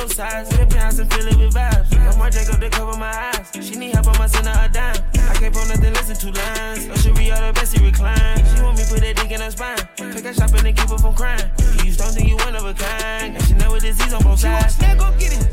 around 0.04 0.48
here 0.48 0.62
in 0.62 0.70
your 0.70 0.70
size. 0.70 1.00
In 1.00 1.00
the 1.00 1.02
and 1.02 1.14
fill 1.14 1.28
it 1.28 1.38
with 1.38 1.54
vibes. 1.54 2.12
I'm 2.12 2.18
more 2.18 2.30
Jacob 2.30 2.60
to 2.60 2.70
cover 2.70 2.98
my 2.98 3.32
eyes. 3.34 3.52
She 3.66 3.76
need 3.76 3.94
help, 3.94 4.08
I'ma 4.08 4.28
send 4.28 4.48
her 4.48 4.66
a 4.66 4.70
dime. 4.70 4.98
I 5.30 5.34
can't 5.36 5.54
pull 5.54 5.66
nothing, 5.66 5.94
listen 5.94 6.16
two 6.16 6.32
lines. 6.32 6.88
Oh, 6.92 6.96
she 6.96 7.10
all 7.32 7.48
the 7.48 7.54
best, 7.54 7.76
she 7.76 7.84
recline. 7.84 8.46
She 8.46 8.62
want 8.62 8.78
me 8.78 8.84
put 8.90 9.00
that 9.02 9.16
dick 9.16 9.32
in 9.32 9.42
her 9.42 9.52
spine. 9.52 9.78
Pick 9.96 10.26
her 10.26 10.34
shopping 10.34 10.66
and 10.66 10.76
keep 10.76 10.90
her 10.90 10.98
from 10.98 11.16
crying. 11.16 11.50
You 11.80 11.86
used 11.86 12.00
don't 12.00 12.12
think 12.12 12.30
you 12.30 12.38
one 12.38 12.56
of 12.56 12.66
a 12.66 12.74
kind. 12.74 13.36
And 13.36 13.44
she 13.46 13.54
know 13.54 13.72
with 13.72 13.84
disease 13.84 14.14
on 14.14 14.24
both 14.24 14.40
She 14.40 14.48
want. 14.48 15.00
Go 15.00 15.12
get 15.18 15.34
it. 15.34 15.44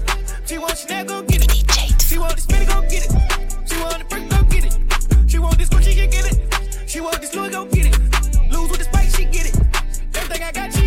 She 0.46 0.58
want 0.58 0.76
Chanel, 0.76 1.04
go 1.04 1.22
get 1.22 1.44
it. 1.44 1.52
She 2.02 2.18
want 2.18 2.34
the 2.34 2.42
spinner, 2.42 2.66
go 2.66 2.80
get 2.82 3.06
it. 3.06 3.10
She 3.68 3.76
want 3.78 3.98
the 3.98 4.04
freak, 4.10 4.28
go 4.30 4.42
get 4.50 4.64
it. 4.66 4.74
She 5.30 5.38
want 5.38 5.58
this 5.58 5.68
Gucci, 5.68 5.92
she 5.92 5.94
can 5.94 6.10
get 6.10 6.26
it. 6.26 6.90
She 6.90 7.00
want 7.00 7.20
this 7.20 7.34
Louis, 7.34 7.50
go 7.50 7.64
get 7.66 7.86
it. 7.86 7.94
Lose 8.50 8.70
with 8.70 8.78
the 8.78 8.84
spice, 8.84 9.16
she 9.16 9.24
get 9.26 9.46
it. 9.46 9.54
Everything 10.14 10.42
I 10.42 10.50
got, 10.50 10.79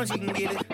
Anything 0.00 0.18
she 0.18 0.32
can 0.32 0.34
get 0.34 0.52
it. 0.56 0.68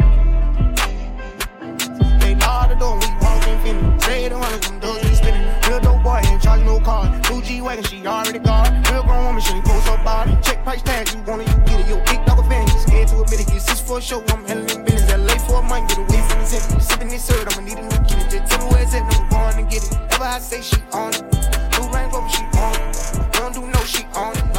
They 2.20 2.34
bar 2.34 2.68
the 2.68 2.76
door, 2.78 2.94
we 2.94 3.06
walking 3.18 3.58
finna. 3.58 4.00
Say 4.02 4.28
the 4.28 4.38
hundred 4.38 4.64
from 4.64 4.78
doors, 4.78 5.02
we 5.02 5.14
spinning. 5.16 5.42
Real 5.66 5.80
dope 5.80 6.02
boy, 6.04 6.22
ain't 6.22 6.40
charge 6.40 6.62
no 6.62 6.78
car. 6.78 7.10
Blue 7.26 7.42
G 7.42 7.60
wagon, 7.60 7.82
she 7.82 8.06
already 8.06 8.38
got. 8.38 8.70
Real 8.88 9.02
grown 9.02 9.24
woman, 9.24 9.42
she 9.42 9.54
ain't 9.54 9.64
post 9.64 9.88
her 9.88 9.98
body. 10.04 10.30
Check 10.42 10.62
price 10.62 10.82
tag, 10.82 11.08
you 11.12 11.18
want 11.22 11.42
it, 11.42 11.48
you 11.48 11.58
get 11.66 11.80
it. 11.80 11.88
Yo, 11.88 11.96
big 12.04 12.24
dog 12.24 12.38
a 12.38 12.42
fan, 12.48 12.68
you 12.68 12.78
scared 12.78 13.08
to 13.08 13.20
admit 13.22 13.40
it. 13.40 13.46
Get 13.48 13.62
six 13.62 13.80
for 13.80 13.98
a 13.98 14.00
show, 14.00 14.22
I'm 14.28 14.44
handling 14.44 14.84
business. 14.84 15.10
LA 15.10 15.34
for 15.42 15.58
a 15.58 15.62
month, 15.62 15.88
get 15.88 15.98
away 15.98 16.22
from 16.28 16.38
the 16.38 16.46
city. 16.46 16.78
Sipping 16.78 17.08
this 17.08 17.24
syrup, 17.24 17.50
I'ma 17.50 17.66
need 17.66 17.78
a 17.78 17.82
new 17.82 17.98
kid. 18.06 18.30
Just 18.30 18.46
tell 18.46 18.62
me 18.62 18.74
where 18.74 18.82
it's 18.84 18.94
at, 18.94 19.02
I'm 19.02 19.26
going 19.26 19.66
to 19.66 19.74
get 19.74 19.82
it. 19.82 20.14
Ever 20.14 20.22
I 20.22 20.38
say 20.38 20.62
she 20.62 20.78
on 20.92 21.10
it. 21.14 21.26
Blue 21.74 21.90
Range 21.90 22.12
Rover, 22.14 22.30
she 22.30 22.44
on 22.62 22.78
it. 22.78 23.32
Don't 23.32 23.52
do 23.52 23.66
no, 23.66 23.80
she 23.82 24.04
on 24.14 24.38
it. 24.38 24.55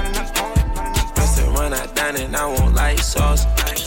Down 1.78 2.16
and 2.16 2.36
I 2.36 2.46
want 2.48 2.74
light 2.74 3.00
sauce. 3.00 3.46
Like 3.46 3.78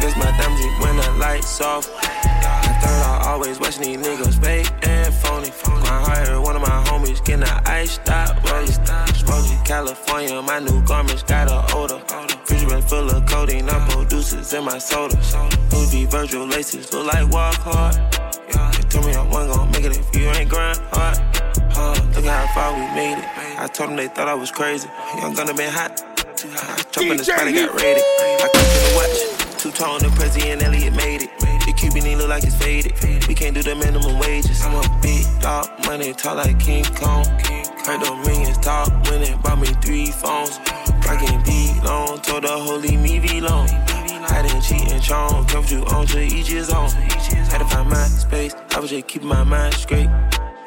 this, 0.00 0.16
my 0.16 0.28
it 0.28 0.80
when 0.82 0.96
the 0.96 1.16
lights 1.18 1.60
off. 1.62 1.88
I 2.02 2.78
third, 2.82 3.02
I 3.02 3.30
always 3.32 3.58
watching 3.58 3.82
these 3.82 4.06
niggas 4.06 4.38
fake 4.42 4.70
and 4.82 5.12
phony. 5.14 5.50
I 5.64 6.02
hired 6.04 6.42
one 6.42 6.56
of 6.56 6.62
my 6.62 6.84
homies 6.88 7.24
getting 7.24 7.48
an 7.48 7.62
ice 7.64 7.92
stop 7.92 8.42
rolling. 8.44 8.66
Smoky 9.14 9.56
California, 9.64 10.42
my 10.42 10.58
new 10.58 10.82
garments 10.84 11.22
got 11.22 11.48
a 11.48 11.74
odor. 11.74 12.02
Refrigerator 12.40 12.82
full 12.82 13.10
of 13.10 13.24
codeine, 13.26 13.68
I 13.68 13.88
producers 13.88 14.52
in 14.52 14.64
my 14.64 14.76
soda. 14.76 15.16
Louis 15.72 15.90
V 15.90 16.04
Virgil 16.04 16.46
laces 16.46 16.92
look 16.92 17.12
like 17.12 17.30
walk 17.30 17.54
hard. 17.54 17.94
They 17.94 18.82
told 18.88 19.06
me 19.06 19.14
I 19.14 19.26
wasn't 19.26 19.56
gonna 19.56 19.72
make 19.72 19.84
it 19.84 19.96
if 19.96 20.14
you 20.14 20.28
ain't 20.28 20.50
grind 20.50 20.78
hard. 20.92 21.18
Uh, 21.76 21.94
look 22.14 22.26
at 22.26 22.46
how 22.46 22.54
far 22.54 22.74
we 22.74 22.84
made 22.94 23.18
it. 23.18 23.58
I 23.58 23.66
told 23.68 23.90
them 23.90 23.96
they 23.96 24.08
thought 24.08 24.28
I 24.28 24.34
was 24.34 24.50
crazy. 24.50 24.88
Young 25.16 25.34
Gunna 25.34 25.54
been 25.54 25.72
hot 25.72 26.09
too 26.40 26.48
high. 26.48 26.76
The 26.76 27.24
spot 27.24 27.36
got. 27.36 27.76
I 27.76 28.48
clicked 28.48 28.76
in 28.76 28.82
the 28.86 28.92
watch. 28.96 29.60
Two 29.60 29.70
tone, 29.72 30.00
the 30.00 30.48
and 30.48 30.62
Elliot 30.62 30.94
made 30.96 31.22
it. 31.22 31.30
The 31.66 31.72
Cuban 31.76 32.16
look 32.16 32.28
like 32.28 32.44
it's 32.44 32.56
faded. 32.56 32.94
We 33.28 33.34
can't 33.34 33.54
do 33.54 33.62
the 33.62 33.74
minimum 33.74 34.18
wages. 34.18 34.62
I'm 34.62 34.74
a 34.74 35.00
big 35.02 35.26
dog, 35.40 35.68
money 35.84 36.14
tall 36.14 36.36
like 36.36 36.58
King 36.58 36.84
Kong. 36.96 37.26
Heard 37.84 38.00
the 38.00 38.22
millions 38.24 38.56
talk, 38.58 38.88
winning, 39.10 39.38
bought 39.42 39.58
me 39.60 39.68
three 39.84 40.06
phones. 40.06 40.58
Rockin' 41.04 41.42
be 41.42 41.74
long, 41.84 42.20
told 42.20 42.44
the 42.44 42.48
holy 42.48 42.96
oh, 42.96 43.00
me 43.00 43.20
be 43.20 43.40
long. 43.40 43.68
I 43.68 44.42
didn't 44.42 44.62
cheat 44.62 44.90
and 44.92 45.02
charm, 45.02 45.44
come 45.46 45.64
through 45.64 45.84
on 45.86 46.06
to 46.08 46.22
each 46.22 46.48
his 46.48 46.70
own. 46.70 46.88
Had 47.50 47.58
to 47.58 47.66
find 47.66 47.90
my 47.90 48.04
space, 48.04 48.54
I 48.70 48.80
was 48.80 48.90
just 48.90 49.06
keeping 49.08 49.28
my 49.28 49.44
mind 49.44 49.74
straight. 49.74 50.08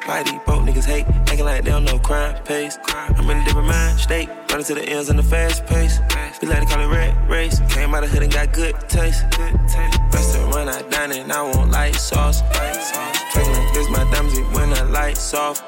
Body 0.06 0.38
broke 0.44 0.62
niggas 0.64 0.84
hate, 0.84 1.06
acting 1.06 1.46
like 1.46 1.64
they 1.64 1.70
don't 1.70 1.84
know 1.84 1.98
crime 1.98 2.36
pays. 2.44 2.78
I'm 2.88 3.30
in 3.30 3.38
a 3.38 3.44
different 3.46 3.68
mind 3.68 3.98
state, 3.98 4.28
running 4.50 4.66
to 4.66 4.74
the 4.74 4.82
ends 4.82 5.08
in 5.08 5.16
the 5.16 5.22
fast 5.22 5.64
pace. 5.64 5.98
We 6.42 6.48
like 6.48 6.60
to 6.60 6.66
call 6.66 6.82
it 6.84 6.94
red 6.94 7.30
race. 7.30 7.58
Came 7.70 7.94
out 7.94 8.04
of 8.04 8.10
hood 8.10 8.22
and 8.22 8.30
got 8.30 8.52
good 8.52 8.74
taste. 8.86 9.24
Restaurant 10.12 10.68
I 10.68 10.82
dine 10.90 11.12
and 11.12 11.32
I 11.32 11.42
want 11.42 11.70
light 11.70 11.94
sauce. 11.94 12.42
Drinking 13.32 13.54
like 13.54 13.72
this, 13.72 13.88
my 13.88 14.04
diamonds 14.12 14.38
be 14.38 14.44
when 14.54 14.68
the 14.70 14.84
lights 14.92 15.32
off. 15.32 15.62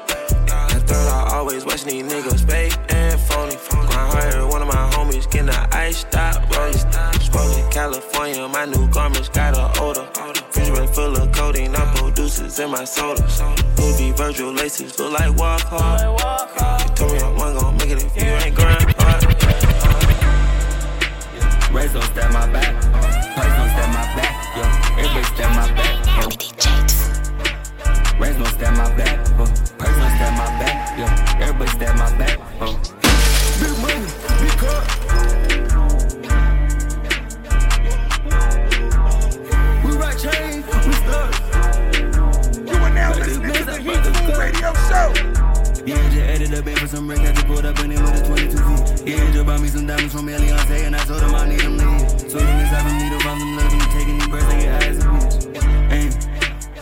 I 0.51 0.79
thought 0.85 1.31
I 1.31 1.37
always 1.37 1.65
watching 1.65 1.89
these 1.89 2.13
niggas 2.13 2.45
fake 2.47 2.77
and 2.89 3.19
phony. 3.19 3.55
Going 3.71 3.89
hard, 3.89 4.51
one 4.51 4.61
of 4.61 4.67
my 4.67 4.87
homies 4.93 5.29
getting 5.31 5.47
the 5.47 5.75
ice 5.75 5.97
stop 5.97 6.35
rolling. 6.55 6.77
smoking 7.21 7.71
California, 7.71 8.47
my 8.47 8.65
new 8.65 8.87
garments 8.89 9.29
got 9.29 9.57
a 9.57 9.81
odor. 9.81 10.07
Freezer 10.51 10.87
full 10.87 11.17
of 11.17 11.26
glasses 12.47 12.59
in 12.59 12.71
my 12.71 12.85
soda. 12.85 13.21
Movie 13.77 14.11
Virgil 14.11 14.51
laces 14.51 14.97
look 14.99 15.19
like 15.19 15.35
walk 15.37 15.61
hard. 15.61 16.01
You 16.01 16.95
told 16.95 17.11
me 17.11 17.19
I 17.19 17.31
wasn't 17.31 17.61
gon' 17.61 17.77
make 17.77 17.89
it 17.89 18.03
if 18.03 18.15
you 18.15 18.23
ain't 18.23 18.55
grind 18.55 18.95
hard. 18.97 19.23
Raise 21.73 21.93
those 21.93 22.09
that 22.13 22.31
my 22.31 22.47
back. 22.51 22.73
Raise 23.37 23.55
those 23.57 23.73
that 23.77 23.89
my 23.93 24.03
back. 24.15 24.33
Yeah, 24.57 24.99
it 24.99 25.15
raised 25.15 25.37
my 25.55 25.67
back. 25.75 25.93
Raise 28.19 28.37
no 28.37 28.45
stab 28.45 28.75
my 28.75 28.95
back, 28.95 29.27
huh? 29.27 29.45
Raise 29.79 29.97
no 29.97 30.07
stab 30.15 30.33
my 30.37 30.47
back, 30.57 30.97
yeah. 30.97 31.39
Everybody 31.39 31.69
stab 31.69 31.95
my 31.97 32.17
back. 32.17 32.39
Big 33.59 33.77
money, 33.79 34.07
big 34.41 34.57
cut. 34.57 34.96
Radio 44.67 44.89
Show. 44.89 45.13
Yeah, 45.85 46.09
just 46.09 46.17
added 46.17 46.53
a 46.53 46.61
up 46.61 46.77
for 46.77 46.87
some 46.87 47.09
rent 47.09 47.23
that 47.23 47.35
just 47.35 47.47
pulled 47.47 47.65
up 47.65 47.79
in 47.79 47.91
it 47.91 48.01
with 48.01 48.21
a 48.21 48.25
22 48.25 48.57
feet. 48.57 49.07
Yeah, 49.07 49.31
just 49.31 49.45
bought 49.45 49.61
me 49.61 49.67
some 49.69 49.87
diamonds 49.87 50.13
from 50.13 50.27
Eliantte 50.27 50.85
and 50.85 50.95
I 50.95 50.99
told 51.05 51.21
him 51.21 51.35
I 51.35 51.47
need 51.47 51.59
them 51.59 51.77
lead. 51.77 52.09
Told 52.19 52.43
him 52.43 52.59
it's 52.59 52.69
having 52.69 52.97
me 52.97 53.09
to 53.09 53.25
run 53.25 53.39
them, 53.39 53.55
love 53.55 53.73
me 53.73 53.79
taking 53.93 54.17
these 54.19 54.27
birds, 54.27 54.47
they 54.47 54.59
get 54.59 54.83
eyes 54.83 54.97
and 55.03 55.21
bitch. 55.21 56.27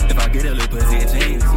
And 0.01 0.11
if 0.11 0.19
I 0.19 0.29
get 0.29 0.45
a 0.45 0.51
little 0.51 0.67
pussy, 0.67 0.97
it 0.97 1.09
changes. 1.09 1.54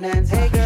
confidence. 0.00 0.30
Hey, 0.30 0.59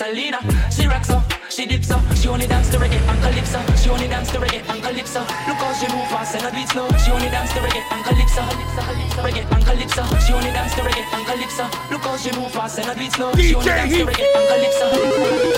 salir. 0.00 0.29
and 3.10 3.20
calypso. 3.22 3.60
She 3.76 3.90
only 3.90 4.08
dance 4.08 4.30
to 4.30 4.38
reggae 4.38 4.62
and 4.70 4.82
calypso. 4.82 5.20
Look 5.20 5.58
how 5.58 5.74
she 5.74 5.86
move 5.90 6.06
fast 6.08 6.34
and 6.34 6.42
her 6.44 6.52
beats 6.54 6.72
slow. 6.72 6.88
She 7.02 7.10
only 7.10 7.28
dance 7.28 7.52
to 7.52 7.60
reggae 7.60 7.82
and 7.90 8.02
calypso. 8.06 8.42
Reggae 9.26 9.44
and 9.50 9.64
calypso. 9.66 10.02
She 10.24 10.32
only 10.32 10.50
dance 10.50 10.74
to 10.74 10.82
reggae 10.82 11.04
and 11.14 11.26
calypso. 11.26 11.64
Look 11.90 12.02
how 12.02 12.16
she 12.16 12.30
move 12.38 12.52
fast 12.52 12.78
and 12.78 12.86
her 12.86 12.94
beats 12.94 13.14
slow. 13.14 13.34
She 13.34 13.54
only 13.54 13.66
dance 13.66 13.92
to 13.92 14.04
reggae 14.06 14.26
and 14.30 14.46
calypso. 14.48 14.86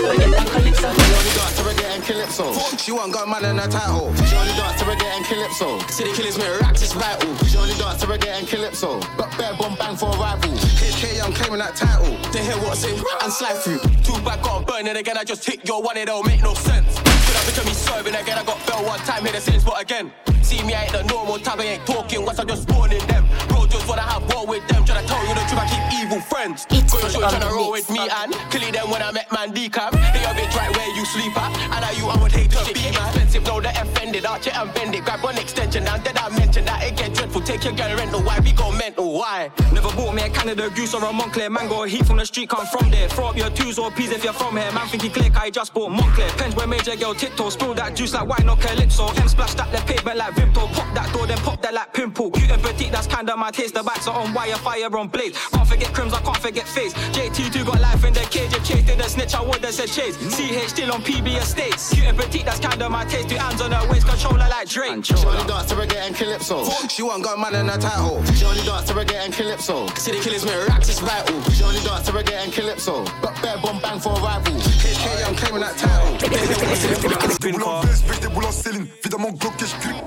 Reggae 0.09 0.39
and 0.41 0.49
calypso. 0.49 0.89
She 0.93 1.13
only 1.13 1.33
dance 1.37 1.57
to 1.57 1.63
reggae 1.63 1.89
and 1.95 2.03
calypso. 2.03 2.77
She 2.77 2.93
won't 2.93 3.13
got 3.13 3.29
man 3.29 3.45
in 3.45 3.59
her 3.59 3.69
title. 3.69 4.15
She 4.25 4.37
only 4.37 4.55
dance 4.57 4.81
to 4.81 4.85
reggae 4.89 5.11
and 5.13 5.25
calypso. 5.25 5.79
City 5.89 6.13
killers 6.13 6.39
make 6.39 6.61
racks, 6.61 6.83
it's 6.83 6.93
vital. 6.93 7.37
She 7.45 7.57
only 7.59 7.75
dance 7.75 8.01
to 8.01 8.07
reggae 8.07 8.33
and 8.33 8.49
calypso. 8.49 9.01
Got 9.19 9.31
bad 9.37 9.59
bomb 9.59 9.77
bang 9.77 9.97
for 9.97 10.09
a 10.09 10.17
rival. 10.19 10.53
H 10.55 10.97
K 10.97 11.21
I'm 11.21 11.33
claiming 11.33 11.59
that 11.59 11.77
title. 11.77 12.17
They 12.33 12.43
hear 12.43 12.57
what's 12.65 12.85
in 12.85 12.97
and 13.23 13.33
slide 13.33 13.59
through. 13.59 13.81
Too 14.03 14.19
bad 14.25 14.43
got 14.43 14.63
a 14.63 14.65
burn 14.65 14.87
and 14.89 14.99
again 14.99 15.19
I 15.19 15.25
just 15.25 15.45
hit 15.45 15.67
your 15.67 15.83
one. 15.83 15.97
It 15.97 16.07
don't 16.07 16.27
make 16.27 16.43
no 16.43 16.55
sense. 16.55 17.12
Become 17.53 17.67
me 17.67 17.75
serving 17.75 18.15
again. 18.15 18.39
I 18.39 18.45
got 18.45 18.59
fell 18.65 18.83
one 18.83 18.99
time, 19.01 19.25
hit 19.25 19.35
the 19.35 19.41
same 19.41 19.61
spot 19.61 19.83
again. 19.83 20.11
See 20.41 20.63
me, 20.65 20.73
I 20.73 20.85
ain't 20.85 20.93
the 20.93 21.03
normal 21.05 21.39
type, 21.39 21.61
I 21.61 21.77
ain't 21.77 21.85
talking 21.85 22.25
once 22.25 22.39
I'm 22.39 22.49
just 22.49 22.63
spawning 22.63 23.05
them. 23.07 23.29
Bro, 23.49 23.67
just 23.67 23.87
wanna 23.87 24.09
have 24.09 24.25
war 24.33 24.47
with 24.47 24.67
them. 24.69 24.83
Tryna 24.85 25.05
tell 25.05 25.21
you 25.29 25.35
the 25.35 25.45
truth, 25.45 25.61
I 25.61 25.69
keep 25.69 26.01
evil 26.01 26.21
friends. 26.21 26.65
Got 26.65 26.93
your 26.93 27.11
short 27.11 27.25
tryna 27.29 27.53
roll 27.53 27.71
with 27.71 27.91
me 27.91 28.09
and 28.09 28.33
killing 28.49 28.73
them 28.73 28.89
when 28.89 29.03
I 29.03 29.13
met 29.13 29.31
man 29.31 29.53
decam. 29.53 29.93
They 29.93 30.25
a 30.25 30.33
bitch 30.33 30.57
right 30.57 30.75
where 30.75 30.97
you 30.97 31.05
sleep 31.05 31.37
at. 31.37 31.53
And 31.77 31.85
I 31.85 31.93
you, 31.93 32.09
I 32.09 32.17
would 32.23 32.33
hate 32.33 32.51
to 32.53 32.73
be 32.73 32.89
expensive. 32.89 33.45
No, 33.45 33.61
they're 33.61 33.77
offended. 33.77 34.25
Arch 34.25 34.47
it 34.47 34.57
and 34.57 34.73
bend 34.73 34.95
it. 34.95 35.05
Grab 35.05 35.23
one 35.23 35.37
extension. 35.37 35.87
And 35.87 36.03
then 36.03 36.17
I 36.17 36.31
mentioned 36.31 36.69
that 36.69 36.83
it 36.85 36.97
get 36.97 37.15
dreadful. 37.33 37.43
Take 37.43 37.65
your 37.65 37.75
girl 37.75 37.97
rental. 37.97 38.23
Why 38.23 38.41
we 38.41 38.53
go 38.53 38.71
mental? 38.73 39.13
Why? 39.13 39.51
Never 39.73 39.91
bought 39.97 40.15
me 40.15 40.23
a 40.23 40.29
Canada 40.29 40.71
goose 40.71 40.95
or 40.95 41.03
a 41.03 41.13
Moncler 41.13 41.51
mango. 41.51 41.85
Heat 41.85 42.07
from 42.07 42.19
the 42.19 42.27
street, 42.27 42.49
come 42.49 42.67
from 42.67 42.91
there. 42.91 43.09
Throw 43.09 43.29
up 43.29 43.37
your 43.37 43.51
twos 43.51 43.79
or 43.79 43.91
peas 43.91 44.11
if 44.11 44.25
you're 44.25 44.33
from 44.33 44.57
here. 44.57 44.71
Man, 44.73 44.87
think 44.89 45.03
he 45.03 45.09
click, 45.09 45.37
I 45.37 45.51
just 45.51 45.75
bought 45.75 45.91
Moncler. 45.91 46.29
Pens 46.39 46.55
where 46.55 46.67
major 46.67 46.97
girl 46.97 47.15
tiptoe. 47.15 47.51
Spill 47.51 47.75
that 47.75 47.97
juice 47.97 48.15
like 48.15 48.29
wine 48.29 48.49
or 48.49 48.57
calypso. 48.57 49.09
M 49.09 49.29
splash 49.29 49.55
that 49.55 49.71
the 49.73 49.79
pavement 49.93 50.19
like 50.19 50.35
Vimto. 50.35 50.67
Pop 50.73 50.95
that 50.95 51.13
door, 51.13 51.27
then 51.27 51.39
pop 51.39 51.61
that 51.63 51.75
like 51.75 51.93
pimple. 51.93 52.31
Cute 52.31 52.51
and 52.51 52.63
petite, 52.63 52.93
that's 52.93 53.07
kinda 53.07 53.37
my 53.37 53.51
taste. 53.51 53.75
The 53.75 53.83
backs 53.83 54.07
are 54.07 54.19
on 54.19 54.33
wire, 54.35 54.57
fire 54.57 54.95
on 54.97 55.09
blades. 55.09 55.39
Can't 55.49 55.69
forget 55.69 55.93
crims, 55.93 56.13
I 56.13 56.21
can't 56.21 56.39
forget 56.39 56.67
face. 56.67 56.93
JT2 57.15 57.65
got 57.65 57.81
life 57.81 58.05
in 58.05 58.13
the 58.13 58.21
cage. 58.21 58.53
If 58.53 58.65
Chase 58.65 58.85
did 58.85 59.01
a 59.01 59.09
snitch, 59.09 59.35
I 59.35 59.43
would 59.43 59.65
have 59.65 59.75
said 59.75 59.89
Chase. 59.89 60.17
CH 60.17 60.69
still 60.69 60.93
on 60.93 61.03
PB 61.03 61.37
estates. 61.37 61.93
Cute 61.93 62.07
and 62.07 62.19
petite, 62.19 62.45
that's 62.45 62.61
kinda 62.61 62.89
my 62.89 63.05
taste. 63.05 63.29
Two 63.29 63.37
hands 63.37 63.61
on 63.61 63.73
her 63.73 63.89
waist, 63.91 64.07
controller 64.07 64.49
like 64.49 64.69
Drake. 64.69 65.05
She 65.05 65.15
only 65.15 65.45
dance 65.47 65.69
to 65.71 65.75
reggae 65.75 65.97
and 66.07 66.15
calypso. 66.15 66.65
She 66.89 67.03
want 67.03 67.22
got 67.23 67.39
man 67.39 67.55
in 67.55 67.69
a 67.71 67.79
title. 67.79 68.23
She 68.35 68.45
only 68.45 68.63
dance 68.63 68.87
to 68.89 68.95
reggae 68.95 69.25
and 69.25 69.33
calypso. 69.33 69.87
See 69.95 70.13
the 70.13 70.21
killers 70.21 70.45
make 70.45 70.69
racks, 70.69 70.89
it's 70.89 70.99
vital. 70.99 71.41
She 71.53 71.63
only 71.63 71.81
dance 71.81 72.07
to 72.07 72.13
reggae 72.13 72.43
and 72.43 72.53
calypso. 72.53 73.05
But 73.23 73.41
bare 73.41 73.59
bomb 73.59 73.81
bang 73.81 74.01
for 74.01 74.13
a 74.13 74.21
rival. 74.21 74.55
HK, 74.55 75.29
I'm 75.29 75.35
claiming 75.37 75.63
that 75.63 75.77
title. 75.79 76.19
They 76.33 76.39
hear 76.47 76.59
what's 76.69 76.85
it 76.85 77.41
Des 77.43 77.53
boules 77.53 77.65
en 77.65 77.81
veste, 77.81 78.21
des 78.21 78.29
boules 78.29 78.45
en 78.45 78.53
Céline. 78.53 78.87
Évidemment 79.01 79.31
bloqué, 79.31 79.67
je 79.67 79.77
clique. 79.83 80.03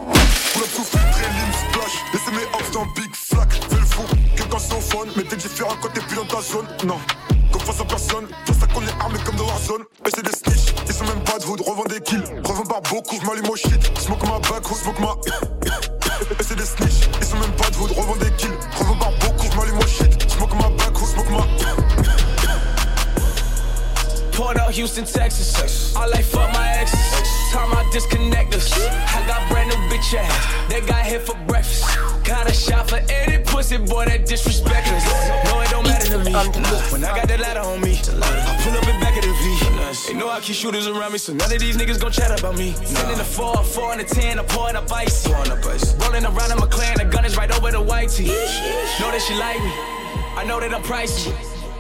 Pull 0.53 0.63
up 0.63 0.69
sous 0.69 0.84
très 0.91 1.29
lean, 1.36 1.51
splash. 1.63 1.95
Laissez 2.13 2.31
mes 2.31 2.48
hops 2.53 2.72
dans 2.72 2.86
big 2.95 3.13
flac. 3.13 3.53
Fais 3.53 3.79
le 3.79 3.86
fou, 3.86 4.03
que 4.36 4.43
quand 4.43 4.60
c'est. 4.60 4.75
Mais 5.15 5.24
t'es 5.24 5.36
différent 5.38 5.75
quand 5.81 5.89
t'es 5.93 6.01
plus 6.01 6.15
dans 6.15 6.25
ta 6.25 6.41
zone. 6.41 6.67
Non. 6.86 7.00
Face 7.65 7.81
à 7.81 7.86
personne, 7.86 8.27
face 8.45 8.62
à 8.62 8.67
qu'on 8.67 8.81
est 8.84 9.01
armé 9.01 9.17
comme 9.25 9.36
dans 9.38 9.45
Warzone. 9.45 9.81
Et 10.05 10.10
c'est 10.15 10.24
des 10.24 10.31
snitch, 10.31 10.75
ils 10.88 10.93
sont 10.93 11.05
même 11.05 11.24
pas 11.24 11.39
de 11.39 11.45
hood, 11.45 11.62
revend 11.62 11.86
des 11.86 12.00
kills. 12.00 12.24
Revend 12.43 12.63
par 12.63 12.81
beaucoup, 12.81 13.15
j'm'allume 13.19 13.50
au 13.50 13.55
shit. 13.55 13.81
Smoke 13.98 14.24
ma 14.27 14.39
back, 14.39 14.65
smoke 14.67 15.01
ma. 15.01 15.15
Et 16.39 16.43
c'est 16.43 16.55
des 16.55 16.65
snitch, 16.65 17.10
ils 17.19 17.25
sont 17.25 17.38
même 17.38 17.51
pas 17.53 17.69
de 17.72 17.77
hood, 17.77 17.91
revend 17.91 18.17
des 18.17 18.31
kills. 18.38 18.53
Revend 18.77 18.98
par 18.98 19.12
beaucoup, 19.19 19.48
j'm'allume 19.51 19.79
au 19.79 19.88
shit. 19.88 20.29
Smoke 20.31 20.55
ma 20.55 20.69
back, 20.69 20.95
smoke 20.95 21.29
ma. 21.31 21.48
Port 24.31 24.53
out 24.57 24.77
Houston, 24.77 25.05
Texas. 25.05 25.95
I 25.95 26.07
like 26.07 26.25
fuck 26.25 26.51
my 26.53 26.81
exes. 26.81 27.25
Time 27.55 27.71
I 27.71 27.88
disconnect 27.89 28.53
us. 28.53 28.67
I 28.75 29.24
got 29.27 29.47
brand 29.50 29.69
new 29.69 29.79
bitch 29.88 30.13
ass. 30.13 30.69
They 30.69 30.81
got 30.81 31.05
here 31.05 31.21
for 31.21 31.38
breakfast. 31.47 31.88
Got 32.25 32.50
a 32.50 32.53
shot 32.53 32.89
for 32.89 33.00
any 33.09 33.41
pussy 33.45 33.77
boy 33.77 34.03
that 34.05 34.25
disrespect 34.25 34.88
us. 34.89 35.05
No, 35.45 35.62
it 35.62 35.69
don't 35.69 35.88
matter 35.88 36.09
to 36.09 36.17
me. 36.19 36.33
When 36.91 37.05
I 37.05 37.15
got 37.15 37.29
that 37.29 37.39
ladder 37.39 37.62
on 37.62 37.79
me, 37.79 37.93
I 37.95 38.59
pull 38.62 38.75
up 38.75 38.88
in 38.91 39.00
back 39.00 39.15
of 39.15 39.24
the 39.24 39.31
V. 39.31 40.12
They 40.12 40.19
know 40.19 40.29
I 40.29 40.41
keep 40.41 40.57
shooters 40.57 40.88
around 40.88 41.13
me, 41.13 41.17
so 41.17 41.31
none 41.31 41.50
of 41.50 41.59
these 41.59 41.77
niggas 41.77 41.97
gon' 41.97 42.12
chat 42.12 42.38
about 42.38 42.57
me. 42.57 42.74
Sending 42.83 43.19
a 43.21 43.24
4, 43.24 43.63
4 43.63 43.91
and 43.93 44.01
a 44.01 44.03
10, 44.03 44.39
I'm 44.39 44.45
pouring 44.47 44.75
up 44.75 44.91
icy. 44.91 45.31
Rolling 45.31 46.25
around 46.25 46.51
in 46.51 46.57
my 46.57 46.67
clan, 46.67 46.97
the 46.97 47.05
gun 47.05 47.24
is 47.24 47.37
right 47.37 47.51
over 47.55 47.72
the 47.72 47.81
white 47.81 48.09
tee. 48.09 48.27
Know 49.00 49.11
that 49.15 49.24
she 49.25 49.33
like 49.35 49.63
me. 49.63 49.72
I 50.35 50.44
know 50.46 50.59
that 50.59 50.74
I'm 50.74 50.83
pricey. 50.83 51.31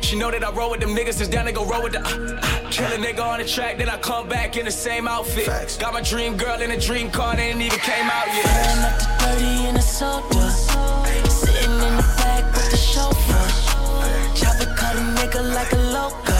She 0.05 0.15
know 0.15 0.29
that 0.29 0.43
I 0.43 0.51
roll 0.51 0.69
with 0.69 0.81
them 0.81 0.91
niggas, 0.95 1.19
is 1.19 1.27
down 1.27 1.45
to 1.45 1.51
go 1.51 1.65
roll 1.65 1.81
with 1.81 1.93
the. 1.93 1.99
Uh, 1.99 2.39
uh, 2.39 2.69
kill 2.69 2.85
a 2.85 2.97
nigga 3.03 3.25
on 3.25 3.39
the 3.39 3.45
track, 3.45 3.79
then 3.79 3.89
I 3.89 3.97
come 3.97 4.29
back 4.29 4.55
in 4.55 4.65
the 4.65 4.71
same 4.71 5.07
outfit. 5.07 5.47
Got 5.79 5.93
my 5.93 6.01
dream 6.01 6.37
girl 6.37 6.61
in 6.61 6.69
a 6.69 6.79
dream 6.79 7.09
car, 7.09 7.35
they 7.35 7.49
ain't 7.49 7.59
even 7.59 7.79
came 7.79 8.05
out 8.05 8.27
yet. 8.27 8.45
Pulling 8.45 8.85
up 8.85 8.99
to 8.99 9.25
30 9.25 9.69
in 9.69 9.75
a 9.75 9.81
soda. 9.81 10.51
Sitting 11.27 11.71
in 11.71 11.95
the 11.97 12.05
back 12.21 12.53
with 12.53 12.69
the 12.69 12.77
chauffeur. 12.77 14.35
Chopper 14.35 14.75
cut 14.75 14.95
a 14.95 14.99
nigga 15.17 15.55
like 15.55 15.71
a 15.71 15.77
loca. 15.77 16.34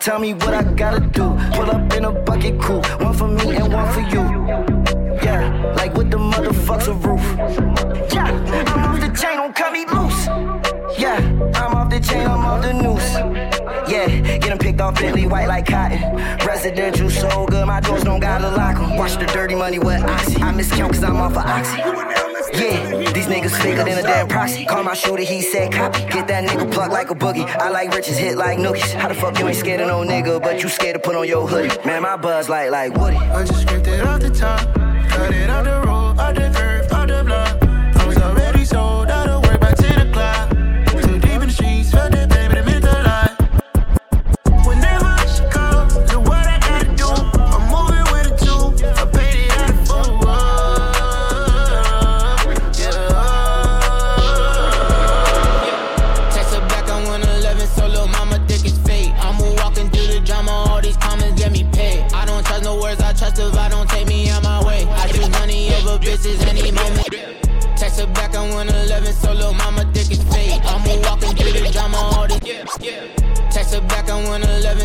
Tell 0.00 0.18
me 0.18 0.32
what 0.32 0.54
I 0.54 0.62
gotta 0.62 1.00
do. 1.00 1.36
Pull 1.54 1.70
up 1.70 1.92
in 1.92 2.04
a 2.06 2.12
bucket 2.12 2.58
coupe, 2.60 2.86
one 3.00 3.14
for 3.14 3.28
me 3.28 3.56
and 3.56 3.72
one 3.72 3.92
for 3.92 4.00
you. 4.00 4.22
Yeah, 5.22 5.74
like 5.76 5.94
with 5.94 6.10
the 6.10 6.16
motherfucks 6.16 6.88
a 6.88 6.94
roof. 6.94 7.22
Yeah, 8.12 8.30
I'm 8.72 8.84
off 8.88 9.00
the 9.00 9.08
chain, 9.20 9.36
don't 9.36 9.54
cut 9.54 9.72
me 9.72 9.84
loose. 9.86 10.26
Yeah, 10.98 11.18
I'm 11.54 11.74
off 11.74 11.90
the 11.90 12.00
chain, 12.00 12.26
I'm 12.26 12.44
off 12.46 12.62
the 12.62 12.72
noose. 12.72 13.10
Yeah, 13.90 14.06
get 14.38 14.44
him 14.44 14.58
picked 14.58 14.80
off 14.80 14.94
Bentley, 14.98 15.26
white 15.26 15.48
like 15.48 15.66
cotton. 15.66 16.00
Residential 16.46 17.10
so 17.10 17.46
good, 17.46 17.66
my 17.66 17.80
doors 17.80 18.02
don't 18.02 18.20
gotta 18.20 18.48
lock 18.48 18.70
lock 18.74 18.76
'em. 18.76 18.96
Watch 18.96 19.16
the 19.16 19.26
dirty 19.26 19.54
money 19.54 19.78
with 19.78 20.02
Oxy. 20.02 20.36
I 20.36 20.52
miscount 20.52 20.92
cause 20.92 21.04
I'm 21.04 21.16
off 21.16 21.36
of 21.36 21.44
Oxy. 21.44 22.29
Yeah, 22.52 23.12
these 23.12 23.26
niggas 23.26 23.56
faker 23.62 23.84
than 23.84 23.98
a 23.98 24.02
damn 24.02 24.28
proxy. 24.28 24.64
Call 24.64 24.82
my 24.82 24.94
shooter, 24.94 25.22
he 25.22 25.42
said 25.42 25.72
copy. 25.72 26.00
Get 26.06 26.26
that 26.28 26.48
nigga 26.48 26.72
plucked 26.72 26.92
like 26.92 27.10
a 27.10 27.14
boogie. 27.14 27.46
I 27.46 27.70
like 27.70 27.94
riches, 27.94 28.18
hit 28.18 28.36
like 28.36 28.58
nookies. 28.58 28.92
How 28.94 29.08
the 29.08 29.14
fuck 29.14 29.38
you 29.38 29.46
ain't 29.48 29.56
scared 29.56 29.80
of 29.80 29.88
no 29.88 30.00
nigga, 30.00 30.42
but 30.42 30.62
you 30.62 30.68
scared 30.68 30.94
to 30.94 31.00
put 31.00 31.16
on 31.16 31.26
your 31.26 31.46
hoodie? 31.46 31.74
Man, 31.86 32.02
my 32.02 32.16
buzz 32.16 32.48
like 32.48 32.70
like 32.70 32.94
Woody. 32.94 33.16
I 33.16 33.44
just 33.44 33.66
it 33.86 34.06
off 34.06 34.20
the 34.20 34.30
top. 34.30 34.60
Cut 35.10 35.34
it 35.34 35.50
the 35.64 35.80
the 36.34 36.69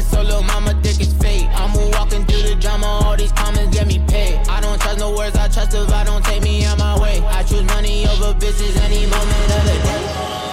so 0.05 0.21
lil' 0.21 0.43
mama 0.43 0.71
think 0.81 1.01
it's 1.01 1.13
fate. 1.13 1.47
I'm 1.53 1.73
walking 1.91 2.25
through 2.25 2.43
the 2.49 2.55
drama, 2.55 2.85
all 2.85 3.17
these 3.17 3.31
comments 3.31 3.75
get 3.75 3.87
me 3.87 3.99
paid. 4.07 4.37
I 4.47 4.61
don't 4.61 4.79
trust 4.79 4.99
no 4.99 5.15
words, 5.15 5.35
I 5.35 5.47
trust 5.47 5.73
if 5.73 5.89
I 5.91 6.03
don't 6.03 6.23
take 6.23 6.43
me 6.43 6.65
on 6.65 6.77
my 6.77 6.99
way. 6.99 7.21
I 7.25 7.43
choose 7.43 7.63
money 7.63 8.07
over 8.07 8.33
bitches 8.39 8.77
any 8.81 9.05
moment 9.05 9.51
of 9.57 9.63
the 9.65 9.77
day. 9.83 10.44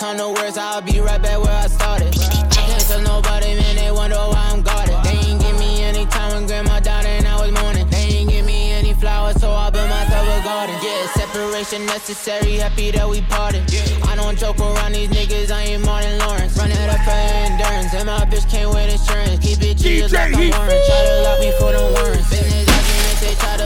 Come 0.00 0.16
no 0.16 0.32
words, 0.32 0.56
I'll 0.56 0.80
be 0.80 0.98
right 0.98 1.20
back 1.20 1.38
where 1.44 1.52
I 1.52 1.66
started. 1.66 2.16
I 2.16 2.48
can't 2.48 2.80
tell 2.88 3.02
nobody, 3.02 3.52
man, 3.52 3.76
they 3.76 3.90
wonder 3.92 4.16
why 4.16 4.48
I'm 4.50 4.62
guarded. 4.62 4.96
They 5.04 5.28
ain't 5.28 5.42
give 5.42 5.58
me 5.58 5.82
any 5.82 6.06
time 6.06 6.32
when 6.32 6.46
grandma 6.46 6.80
died 6.80 7.04
and 7.04 7.28
I 7.28 7.36
was 7.38 7.52
mourning. 7.52 7.86
They 7.90 8.08
ain't 8.16 8.30
give 8.30 8.46
me 8.46 8.72
any 8.72 8.94
flowers, 8.94 9.38
so 9.38 9.52
I 9.52 9.68
built 9.68 9.90
myself 9.90 10.26
a 10.26 10.42
garden. 10.42 10.74
Yeah, 10.82 11.06
separation 11.12 11.84
necessary, 11.84 12.54
happy 12.54 12.90
that 12.92 13.06
we 13.06 13.20
parted. 13.28 13.60
I 14.08 14.16
don't 14.16 14.38
joke 14.38 14.58
around 14.60 14.92
these 14.92 15.10
niggas, 15.10 15.50
I 15.50 15.64
ain't 15.64 15.84
Martin 15.84 16.18
Lawrence. 16.20 16.56
Running 16.56 16.78
up 16.78 17.00
for 17.04 17.10
endurance, 17.10 17.92
and 17.92 18.06
my 18.06 18.24
bitch 18.24 18.48
with 18.72 18.88
insurance. 18.88 19.38
Keep 19.44 19.60
it 19.60 19.76
G 19.76 20.00
like 20.08 20.32
I'm 20.32 20.48
Warren. 20.48 20.80
Try 20.88 21.04
to 21.04 21.22
lock 21.28 21.40
me 21.40 21.52
for 21.60 21.72
them 21.72 21.92
warrants. 21.92 22.69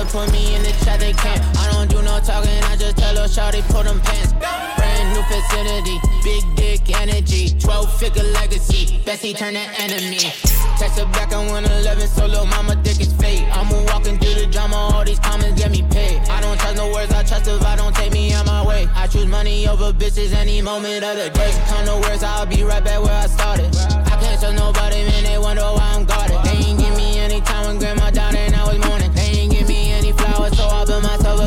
To 0.04 0.12
put 0.12 0.32
me 0.32 0.54
in 0.54 0.62
the 0.62 0.72
chat, 0.84 1.00
they 1.00 1.12
can't. 1.12 1.40
I 1.58 1.72
don't 1.72 1.88
do 1.88 2.02
no 2.02 2.20
talking, 2.20 2.62
I 2.64 2.76
just 2.76 2.96
tell 2.96 3.16
her, 3.16 3.28
shawty, 3.28 3.62
pull 3.68 3.82
them 3.82 4.00
pants. 4.00 4.32
Brand 4.76 5.08
new 5.14 5.22
facility, 5.28 5.98
big 6.22 6.44
dick 6.56 7.00
energy, 7.00 7.56
12 7.58 7.98
figure 7.98 8.22
legacy. 8.22 9.00
Bessie 9.04 9.34
turn 9.34 9.56
an 9.56 9.70
enemy. 9.78 10.32
Text 10.78 10.98
her 10.98 11.06
back 11.12 11.32
on 11.32 11.46
111, 11.46 12.08
so 12.08 12.26
little 12.26 12.46
mama 12.46 12.74
think 12.82 13.00
it's 13.00 13.12
fate. 13.14 13.46
I'm 13.52 13.70
walking 13.86 14.18
through 14.18 14.34
the 14.34 14.46
drama, 14.46 14.76
all 14.76 15.04
these 15.04 15.20
comments 15.20 15.60
get 15.60 15.70
me 15.70 15.82
paid. 15.90 16.20
I 16.28 16.40
don't 16.40 16.58
trust 16.58 16.76
no 16.76 16.90
words, 16.92 17.12
I 17.12 17.22
trust 17.22 17.46
if 17.46 17.62
I 17.62 17.76
don't 17.76 17.94
take 17.94 18.12
me 18.12 18.32
on 18.34 18.46
my 18.46 18.66
way. 18.66 18.88
I 18.94 19.06
choose 19.06 19.26
money 19.26 19.68
over 19.68 19.92
bitches 19.92 20.34
any 20.34 20.60
moment 20.60 21.04
of 21.04 21.16
the 21.16 21.30
day. 21.30 21.52
Come 21.68 21.86
no 21.86 22.00
words, 22.00 22.22
I'll 22.22 22.46
be 22.46 22.62
right 22.64 22.82
back 22.82 23.02
where 23.02 23.14
I 23.14 23.26
started. 23.26 23.74
I 23.76 24.16
can't 24.20 24.40
trust 24.40 24.56
nobody, 24.56 25.04
man, 25.06 25.24
they 25.24 25.38
wonder 25.38 25.62
why 25.62 25.92
I'm 25.94 26.04
guarded. 26.04 26.38
They 26.44 26.56
ain't 26.66 26.78
give 26.78 26.96
me 26.96 27.18
any 27.18 27.40
time 27.40 27.66
when 27.66 27.78
grandma 27.78 28.10
died 28.10 28.33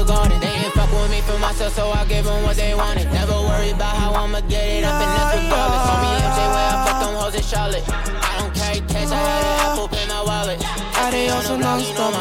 garden. 0.07 0.39
They 0.39 0.47
ain't 0.47 0.73
fuck 0.73 0.89
with 0.91 1.11
me 1.11 1.21
for 1.21 1.37
myself, 1.37 1.75
so 1.75 1.91
I 1.91 2.05
gave 2.05 2.23
them 2.23 2.41
what 2.43 2.55
they 2.55 2.73
wanted. 2.73 3.11
Never 3.11 3.33
worry 3.33 3.71
about 3.71 3.95
how 3.95 4.13
I'ma 4.15 4.39
get 4.47 4.63
it, 4.63 4.83
I'm 4.87 4.95
finesse 4.97 5.35
regardless. 5.43 5.83
Call 5.87 5.99
me 6.03 6.09
MJ 6.25 6.39
where 6.55 6.69
I 6.71 6.77
fuck 6.87 6.99
them 7.03 7.13
hoes 7.19 7.35
in 7.35 7.43
Charlotte. 7.43 7.85
I 7.87 8.33
don't 8.39 8.53
carry 8.55 8.79
cash, 8.87 9.11
I 9.11 9.19
had 9.19 9.43
an 9.51 9.55
Apple 9.67 9.87
Pay 9.91 10.05
my 10.07 10.21
wallet. 10.23 10.59
Adios 11.03 11.49
and 11.51 11.61
non-stop. 11.61 12.13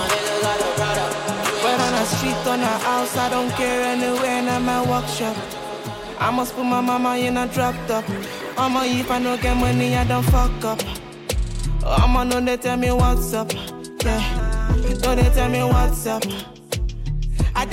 Whether 1.62 1.82
on 1.82 1.92
the 1.92 2.04
street 2.04 2.40
or 2.50 2.58
the 2.58 2.72
house, 2.86 3.16
I 3.16 3.30
don't 3.30 3.50
care 3.52 3.82
anywhere 3.94 4.38
in 4.38 4.62
my 4.64 4.82
workshop. 4.90 5.36
I 6.18 6.30
must 6.30 6.54
put 6.54 6.64
my 6.64 6.80
mama 6.80 7.16
in 7.16 7.36
a 7.36 7.46
drop 7.46 7.74
top. 7.86 8.04
I'ma 8.56 8.84
if 8.84 9.10
I 9.10 9.22
don't 9.22 9.40
get 9.40 9.56
money, 9.56 9.94
I 9.94 10.04
don't 10.04 10.22
fuck 10.24 10.64
up. 10.64 10.80
I'ma 11.84 12.24
know 12.24 12.40
they 12.40 12.56
tell 12.56 12.76
me 12.76 12.90
what's 12.90 13.32
up. 13.34 13.52
Yeah, 14.02 14.20
know 15.02 15.14
they 15.14 15.30
tell 15.30 15.48
me 15.48 15.62
what's 15.62 16.06
up. 16.06 16.55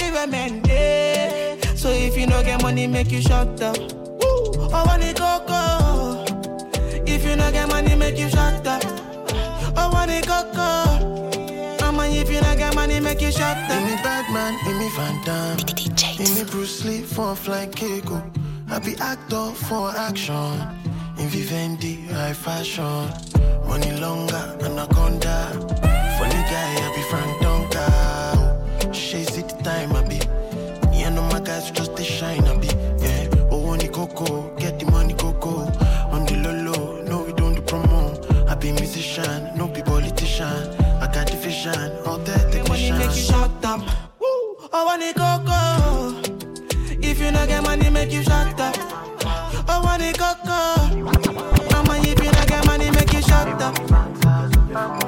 I 0.04 0.26
did 0.26 0.68
recommend. 0.68 1.80
So 1.80 1.90
if 1.90 2.18
you 2.18 2.28
don't 2.28 2.44
get 2.44 2.62
money, 2.62 2.88
make 2.88 3.12
you 3.12 3.22
shut 3.22 3.62
up. 3.62 3.78
Woo, 3.78 4.70
I 4.74 4.84
want 4.86 5.04
it 5.04 5.18
go 5.18 5.42
go. 5.48 6.26
If 7.06 7.26
you 7.26 7.36
don't 7.36 7.52
get 7.54 7.70
money, 7.70 7.96
make 7.96 8.18
you 8.18 8.30
shut 8.30 8.68
up. 8.68 8.84
I 9.78 9.88
want 9.92 10.12
it 10.12 10.28
go 10.28 10.44
go. 10.54 11.86
I'ma 11.86 12.04
if 12.04 12.30
you 12.32 12.42
don't 12.42 12.58
get 12.58 12.76
money, 12.76 13.00
make 13.00 13.22
you 13.22 13.32
shut 13.32 13.58
up. 13.58 13.70
Give 13.70 13.84
me 13.84 13.96
Batman, 14.04 14.58
give 14.66 14.78
me 14.78 14.90
Van 14.90 15.24
Damme. 15.24 15.58
Give 16.18 16.36
me 16.36 16.44
Bruce 16.52 16.84
Lee 16.86 17.02
for 17.02 17.36
flying 17.36 17.72
Keiko. 17.72 18.22
Oh. 18.22 18.76
I 18.76 18.80
be 18.80 18.96
actor 19.00 19.52
for 19.68 19.90
action. 19.96 20.54
In 21.18 21.28
Vivendi, 21.30 22.08
high 22.12 22.34
fashion. 22.34 23.10
Money 23.68 23.92
longer, 24.00 24.58
anaconda. 24.64 25.50
Funny 26.18 26.42
guy, 26.52 26.76
I 26.76 26.94
be 26.96 27.02
Frank 27.04 27.42
Donka. 27.42 27.63
They 32.04 32.10
shine, 32.10 32.44
I 32.46 32.58
be. 32.58 32.68
Yeah, 33.00 33.30
oh, 33.52 33.78
coco, 33.92 34.56
get 34.58 34.80
the 34.80 34.86
money 34.92 35.14
coco. 35.14 35.66
On 36.12 36.26
the 36.26 36.36
no, 36.36 37.24
we 37.24 37.34
don't 37.34 37.56
do 37.56 37.62
promo. 37.62 38.50
I 38.50 38.56
be 38.56 38.72
musician, 38.72 39.56
no 39.58 39.68
be 39.68 39.82
politician. 39.82 40.76
I 41.02 41.10
got 41.14 41.28
the 41.28 41.38
vision, 41.38 41.92
all 42.06 42.18
that 42.20 42.68
Money 42.68 42.92
make 42.92 43.16
you 43.16 43.24
shut 43.24 43.66
up. 43.66 43.80
Woo, 44.20 44.58
it 45.02 45.16
go 45.16 45.42
go. 45.46 46.22
If 47.02 47.20
you 47.20 47.32
don't 47.32 47.48
get 47.48 47.64
money, 47.64 47.90
make 47.90 48.12
you 48.12 48.24
shut 48.24 48.60
up. 48.60 48.76
Want 49.68 50.02
it 50.02 50.18
go 50.18 50.34
go. 50.46 50.60
Mama, 51.72 52.00
if 52.02 52.20
you 52.24 52.32
don't 52.32 52.48
get 52.48 52.66
money, 52.66 52.92
make 52.92 53.14
you 53.14 53.22
shut 53.22 53.62
up. 53.62 55.03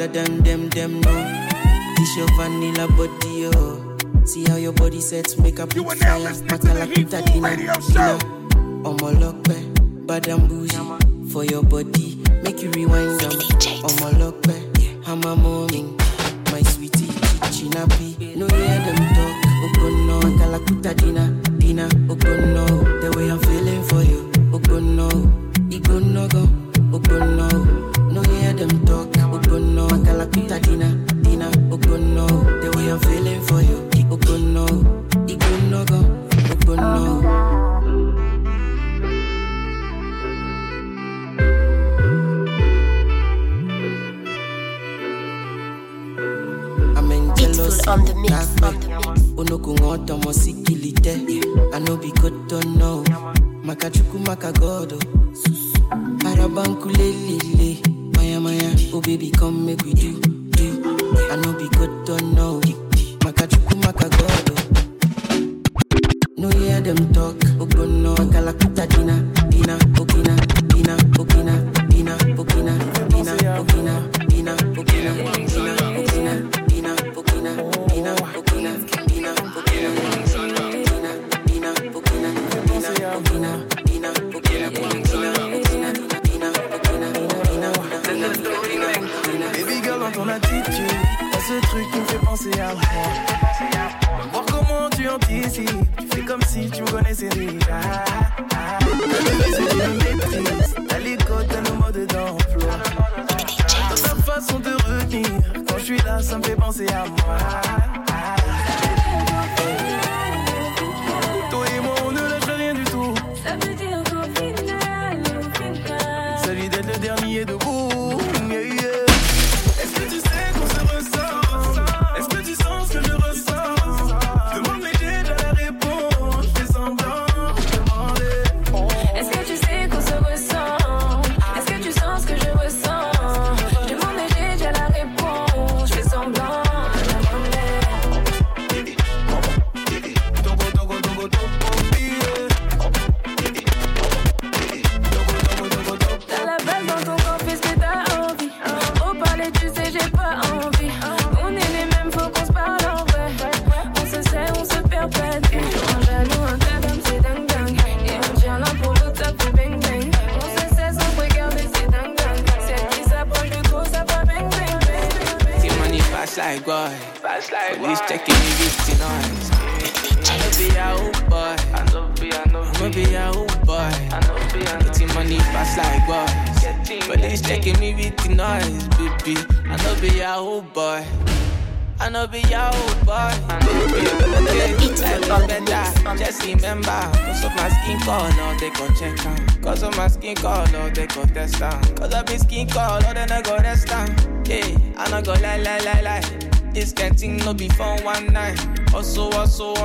harder 0.00 0.12
than 0.12 0.42
them, 0.42 0.68
them 0.70 1.00
no. 1.00 1.12
This 1.96 2.16
your 2.16 2.28
vanilla 2.36 2.88
body, 2.96 3.42
yo. 3.42 3.96
See 4.24 4.44
how 4.44 4.56
your 4.56 4.72
body 4.72 5.00
sets 5.00 5.36
make 5.38 5.60
up. 5.60 5.74
You 5.74 5.88
are 5.88 5.96
now 5.96 6.18
listening 6.18 6.58
to 6.58 6.68
the 6.68 6.86
Heatful 6.86 7.22
dinner, 7.22 7.48
Radio 7.48 7.72
Show. 7.92 8.18
On 8.84 8.96
my 9.00 9.10
lock, 9.20 9.36
bad 10.06 10.28
and 10.28 10.48
bougie 10.48 11.30
for 11.30 11.44
your 11.44 11.62
body. 11.62 12.22
Make 12.42 12.62
you 12.62 12.70
rewind 12.70 13.20
them. 13.20 13.32
On 13.84 13.94
my 14.00 14.10
lock, 14.18 14.46
I'm 15.06 15.22
a 15.24 15.36
morning. 15.36 15.96
My 16.50 16.62
sweetie, 16.62 17.12
chinapi. 17.52 18.36
No 18.36 18.46
hear 18.46 18.80
them 18.80 19.00
talk. 19.14 19.36
Okono, 19.64 20.20
kalakuta 20.38 20.94
dinner, 20.96 21.28
dinner. 21.58 21.88
Okono, 22.08 22.66
the 23.00 23.12
way 23.16 23.30
I'm 23.30 23.38
feeling 23.40 23.82
for 23.84 24.02
you. 24.02 24.30
Okono, 24.52 25.08
ikono 25.70 26.28
go. 26.28 26.48
Okono 26.96 27.89
them 28.60 28.84
talk. 28.84 29.10
but 29.12 29.42
don't 29.48 29.74
know, 29.74 29.86
I 29.86 30.04
call 30.04 30.20
a 30.20 30.26
Pitadina. 30.26 31.09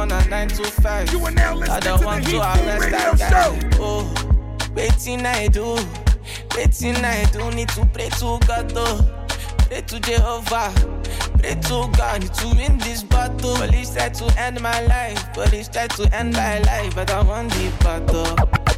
On 0.05 0.23
a 0.23 0.29
nine 0.29 0.47
to 0.47 0.63
five. 0.63 1.11
You 1.11 1.25
are 1.25 1.31
now 1.31 1.59
I 1.61 1.79
don't 1.79 1.99
to 1.99 2.05
want 2.05 2.25
the 2.25 2.31
to 2.31 2.37
arrest 2.37 2.85
Radio 2.85 2.97
that 2.97 3.17
guy. 3.17 3.29
Show. 3.29 3.69
Oh, 3.79 4.71
waiting 4.75 5.25
I 5.25 5.47
do, 5.47 5.77
waiting 6.55 6.95
I 6.97 7.25
do. 7.31 7.49
Need 7.51 7.69
to 7.69 7.85
pray 7.87 8.09
to 8.09 8.39
God 8.47 8.69
though. 8.69 9.01
Pray 9.67 9.81
to 9.81 9.99
Jehovah. 9.99 10.71
Pray 11.39 11.55
to 11.55 11.89
God 11.97 12.21
to 12.21 12.47
win 12.55 12.77
this 12.79 13.03
battle. 13.03 13.55
Police 13.55 13.95
try 13.95 14.09
to 14.09 14.39
end 14.39 14.61
my 14.61 14.79
life. 14.85 15.33
Police 15.33 15.69
try 15.69 15.87
to 15.87 16.15
end 16.15 16.33
my 16.33 16.59
life. 16.59 16.93
But 16.95 17.09
I 17.11 17.21
want 17.23 17.51
the 17.51 17.71
battle. 17.79 18.35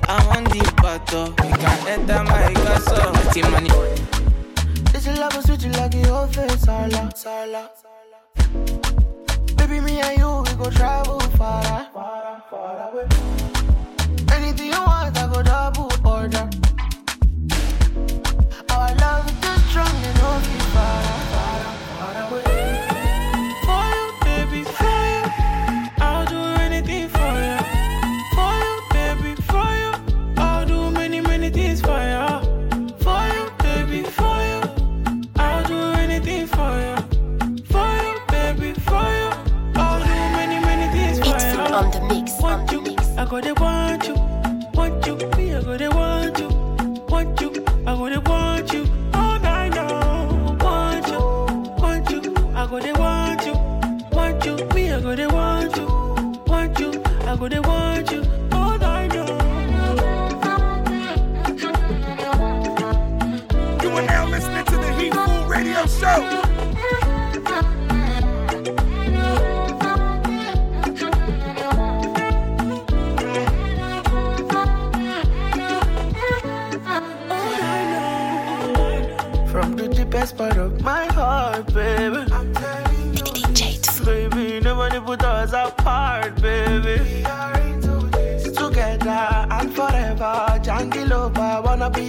I 0.08 0.26
want 0.28 0.50
the 0.50 0.64
battle. 0.82 1.28
You 1.28 1.56
can 1.58 1.88
enter 1.88 2.24
my 2.24 2.54
castle. 2.54 3.34
Team 3.34 3.52
money. 3.52 3.70
This 4.94 5.08
love 5.08 5.36
will 5.36 5.42
switch 5.42 5.64
you 5.64 5.72
like 5.72 5.94
your 5.94 6.28
face, 6.28 6.62
Sala, 6.62 7.12
Sala. 7.16 7.72
Baby, 9.58 9.82
me 9.82 10.00
and 10.00 10.18
you, 10.18 10.28
we 10.28 10.37
go 10.58 10.70
travel 10.72 11.20
far, 11.38 11.88
away. 12.90 13.08
Anything 14.34 14.68
you 14.68 14.82
want, 14.86 15.16
I 15.18 15.30
go 15.32 15.44
double 15.44 15.97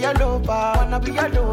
a 0.03 0.13
lover, 0.13 0.73
wanna 0.77 0.99
be 0.99 1.17
a 1.17 1.27
lover. 1.29 1.48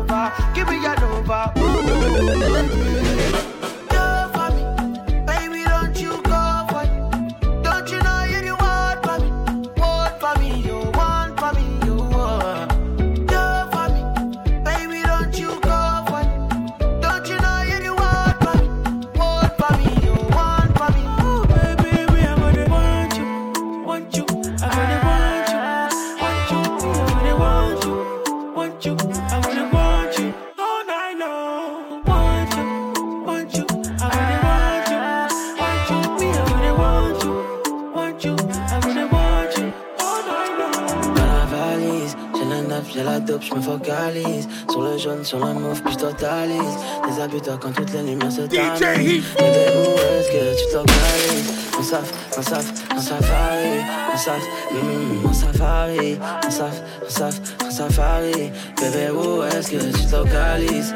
Sur 45.26 45.40
la 45.40 45.52
mauve, 45.52 45.82
puis 45.82 45.94
je 45.94 45.98
totalise 45.98 46.76
Déshabille-toi 47.08 47.58
quand 47.60 47.72
toutes 47.72 47.92
les 47.92 48.02
lumières 48.02 48.30
se 48.30 48.42
tamisent 48.42 48.78
Bébé, 48.78 49.24
où 49.74 49.98
est-ce 49.98 50.30
que 50.30 50.56
tu 50.56 50.72
t'organises. 50.72 51.52
En 51.76 51.82
saf, 51.82 52.38
en 52.38 52.42
saf, 52.42 52.72
en 52.96 53.00
safari. 53.00 53.80
En 54.14 54.16
saf, 54.16 54.42
mm, 54.72 55.26
en 55.26 55.32
safari. 55.32 56.18
En 56.46 56.50
saf, 56.50 56.80
en 57.04 57.10
saf, 57.10 57.40
en 57.64 57.70
safari. 57.72 58.52
Bébé, 58.80 59.10
où 59.10 59.42
est-ce 59.42 59.72
que 59.72 59.98
tu 59.98 60.06
t'organises? 60.06 60.94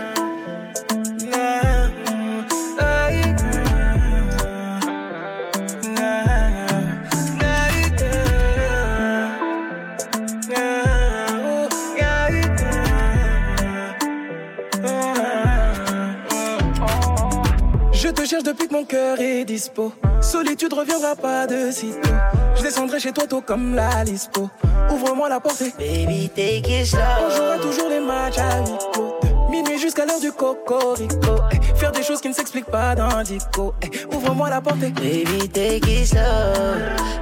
Dispo. 19.60 19.92
Solitude 20.22 20.72
reviendra 20.72 21.14
pas 21.14 21.46
de 21.46 21.70
sitôt. 21.70 22.16
Je 22.56 22.62
descendrai 22.62 22.98
chez 22.98 23.12
toi 23.12 23.26
tôt 23.26 23.42
comme 23.42 23.74
la 23.74 24.04
lispo. 24.04 24.48
Ouvre-moi 24.90 25.28
la 25.28 25.38
porte 25.38 25.60
et 25.62 25.72
Baby, 25.78 26.30
take 26.34 26.80
it 26.80 26.86
slow. 26.86 27.00
On 27.26 27.30
jouera 27.30 27.58
toujours 27.58 27.88
les 27.90 28.00
matchs. 28.00 28.36
De 28.36 29.50
Minuit 29.50 29.78
jusqu'à 29.78 30.06
l'heure 30.06 30.20
du 30.20 30.32
cocorico. 30.32 31.34
Eh, 31.52 31.76
Faire 31.76 31.92
des 31.92 32.02
choses 32.02 32.20
qui 32.22 32.28
ne 32.28 32.32
s'expliquent 32.34 32.70
pas 32.70 32.94
dans 32.94 33.22
dico. 33.22 33.74
Eh, 33.82 34.14
Ouvre-moi 34.14 34.48
la 34.48 34.62
porte 34.62 34.82
et 34.82 34.90
Baby, 34.90 35.48
take 35.50 35.90
it 35.90 36.06
slow. 36.06 36.20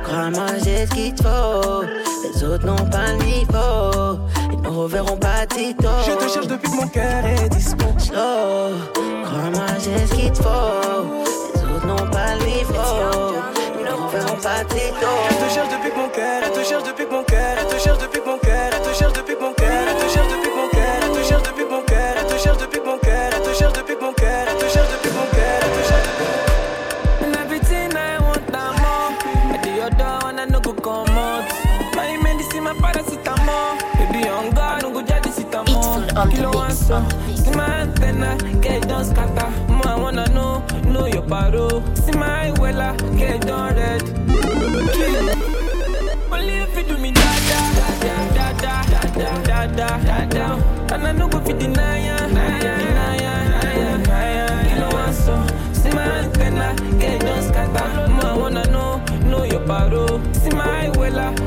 Crois-moi, 0.04 0.46
j'ai 0.64 0.86
ce 0.86 0.90
qu'il 0.94 1.16
faut. 1.16 1.82
Les 2.22 2.44
autres 2.44 2.66
n'ont 2.66 2.88
pas 2.88 3.12
le 3.18 3.24
niveau. 3.24 4.20
Ils 4.52 4.60
ne 4.62 4.68
reverront 4.68 5.16
pas 5.16 5.44
Tito. 5.48 5.88
Je 6.06 6.12
te 6.12 6.28
cherche 6.32 6.46
depuis 6.46 6.70
que 6.70 6.76
mon 6.76 6.88
cœur 6.88 7.24
est 7.26 7.48
dispo. 7.48 7.84
Slow. 7.98 8.76
Crois-moi, 9.24 9.66
j'ai 9.82 10.06
ce 10.06 10.14
qu'il 10.14 10.30
te 10.32 10.42
faut. 10.42 11.27
N'ont 11.88 11.96
pas 12.12 12.36
le 12.38 12.44
niveau. 12.44 12.74
Ils 13.78 13.84
ne 13.84 13.92
reverront 13.92 14.36
pas 14.36 14.62
Tito. 14.68 15.08
Je 15.30 15.36
te 15.42 15.54
cherche 15.54 15.70
depuis 15.70 15.90
que 15.90 15.96
mon 15.96 16.08
cœur, 16.10 16.42
elle 16.44 16.52
te 16.52 16.62
cherche 16.62 16.82
depuis 16.84 17.06
que 17.06 17.10
mon 17.12 17.24
cœur, 17.24 17.56
elle 17.58 17.66
te 17.66 17.78
cherche 17.80 17.98
depuis 17.98 18.20
que 18.20 18.28
mon 18.28 18.38
cœur, 18.38 18.70
elle 18.72 18.82
te 18.82 18.92
cherche 18.98 19.12
depuis 19.14 19.34
que 19.34 19.40
mon 19.40 19.54
cœur, 19.54 19.70
elle 19.88 19.96
te 19.96 20.12
cherche 20.12 20.28
depuis 20.28 20.50
que 20.50 20.56
mon 20.60 20.68
cœur, 20.68 21.00
elle 21.00 21.16
te 21.16 21.24
cherche 21.24 21.42
depuis 21.48 21.64
que 21.64 21.70
mon 21.72 21.82
cœur, 21.88 22.12
elle 22.20 22.26
te 22.26 22.38
cherche 22.38 22.58
depuis 22.58 22.80
que 22.80 22.84
mon 22.84 22.98
cœur, 22.98 23.30
elle 23.32 23.42
te 23.42 23.52
cherche 23.56 23.72
depuis 23.72 23.96
que 23.96 24.04
mon 24.04 24.12
cœur, 24.12 24.44
elle 24.46 24.58
te 24.58 24.68
cherche 24.68 24.88
depuis 24.92 25.10
que 25.10 25.16
mon 25.16 25.26
cœur, 25.32 25.58
elle 25.62 25.72
te 25.72 25.88
cherche 25.88 26.04
depuis 26.04 26.28
And 27.24 27.36
everything 27.36 27.96
I 27.96 28.18
no 30.46 30.60
go 30.60 30.72
come 30.74 31.08
out. 31.18 31.44
My 31.94 32.16
medicine, 32.22 32.64
my 32.64 32.74
paracetamol. 32.74 33.78
Baby, 33.94 34.28
on 34.28 34.50
God, 34.50 34.82
no 34.82 34.90
go 34.90 35.02
jadi 35.02 35.30
sitamol. 35.32 36.06
Kilo 36.30 36.50
one 36.52 36.72
so. 36.72 37.02
See 37.34 37.50
my 37.50 37.82
antenna, 37.82 38.36
get 38.60 38.86
done 38.88 39.04
scatter. 39.04 39.67
See 41.38 42.18
my 42.18 42.50
wella 42.58 42.96
get 43.16 43.42
done 43.42 43.76
red. 43.76 44.02
Only 46.32 46.54
if 46.64 46.76
you 46.76 46.82
do 46.82 46.98
me 46.98 47.12
da 47.12 47.30
da 47.48 47.60
da 47.78 48.16
da 48.34 48.46
da 48.58 48.82
da 49.46 49.66
da 49.66 49.98
da 49.98 50.24
da. 50.26 50.94
And 50.94 51.06
I 51.06 51.12
know 51.12 51.28
go 51.28 51.38
fi 51.40 51.52
deny 51.52 52.06
ya 52.06 52.16
I 52.16 52.28
still 54.90 55.12
so. 55.12 55.46
See 55.72 55.90
my 55.94 56.04
eyeliner 56.08 56.74
get 56.98 57.20
down 57.20 57.42
scatada. 57.44 58.24
I 58.24 58.36
wanna 58.36 58.64
know, 58.72 58.98
know 59.30 59.44
your 59.44 59.60
paro. 59.60 60.20
See 60.34 60.50
my 60.50 60.90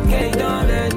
get 0.09 0.37
red. 0.69 0.93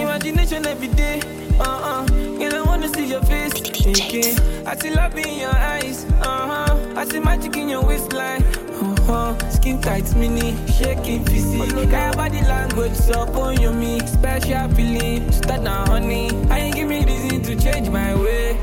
Imagination 0.00 0.66
every 0.66 0.88
day. 0.88 1.20
Uh 1.60 1.62
uh. 1.62 2.06
I 2.54 2.62
wanna 2.62 2.88
see 2.88 3.04
your 3.06 3.22
face. 3.22 3.52
Thinking. 3.52 4.38
I 4.66 4.76
see 4.76 4.90
love 4.90 5.14
in 5.18 5.38
your 5.40 5.54
eyes. 5.54 6.06
Uh 6.22 6.46
huh. 6.50 6.71
I 7.02 7.04
see 7.04 7.18
magic 7.18 7.56
in 7.56 7.68
your 7.68 7.84
waistline. 7.84 8.44
Uh 8.80 9.02
huh. 9.02 9.50
Skin 9.50 9.80
tight, 9.80 10.14
mini, 10.14 10.54
shaking. 10.68 11.24
Got 11.24 12.04
your 12.06 12.12
body 12.12 12.40
language, 12.42 12.94
so 12.94 13.22
on 13.42 13.60
your 13.60 13.72
me. 13.72 13.98
Special 14.06 14.68
feeling, 14.68 15.32
start 15.32 15.62
now, 15.62 15.84
honey. 15.84 16.30
I 16.48 16.60
ain't 16.60 16.76
give 16.76 16.86
me 16.86 17.04
reason 17.04 17.42
to 17.42 17.56
change 17.56 17.90
my 17.90 18.14
way. 18.14 18.56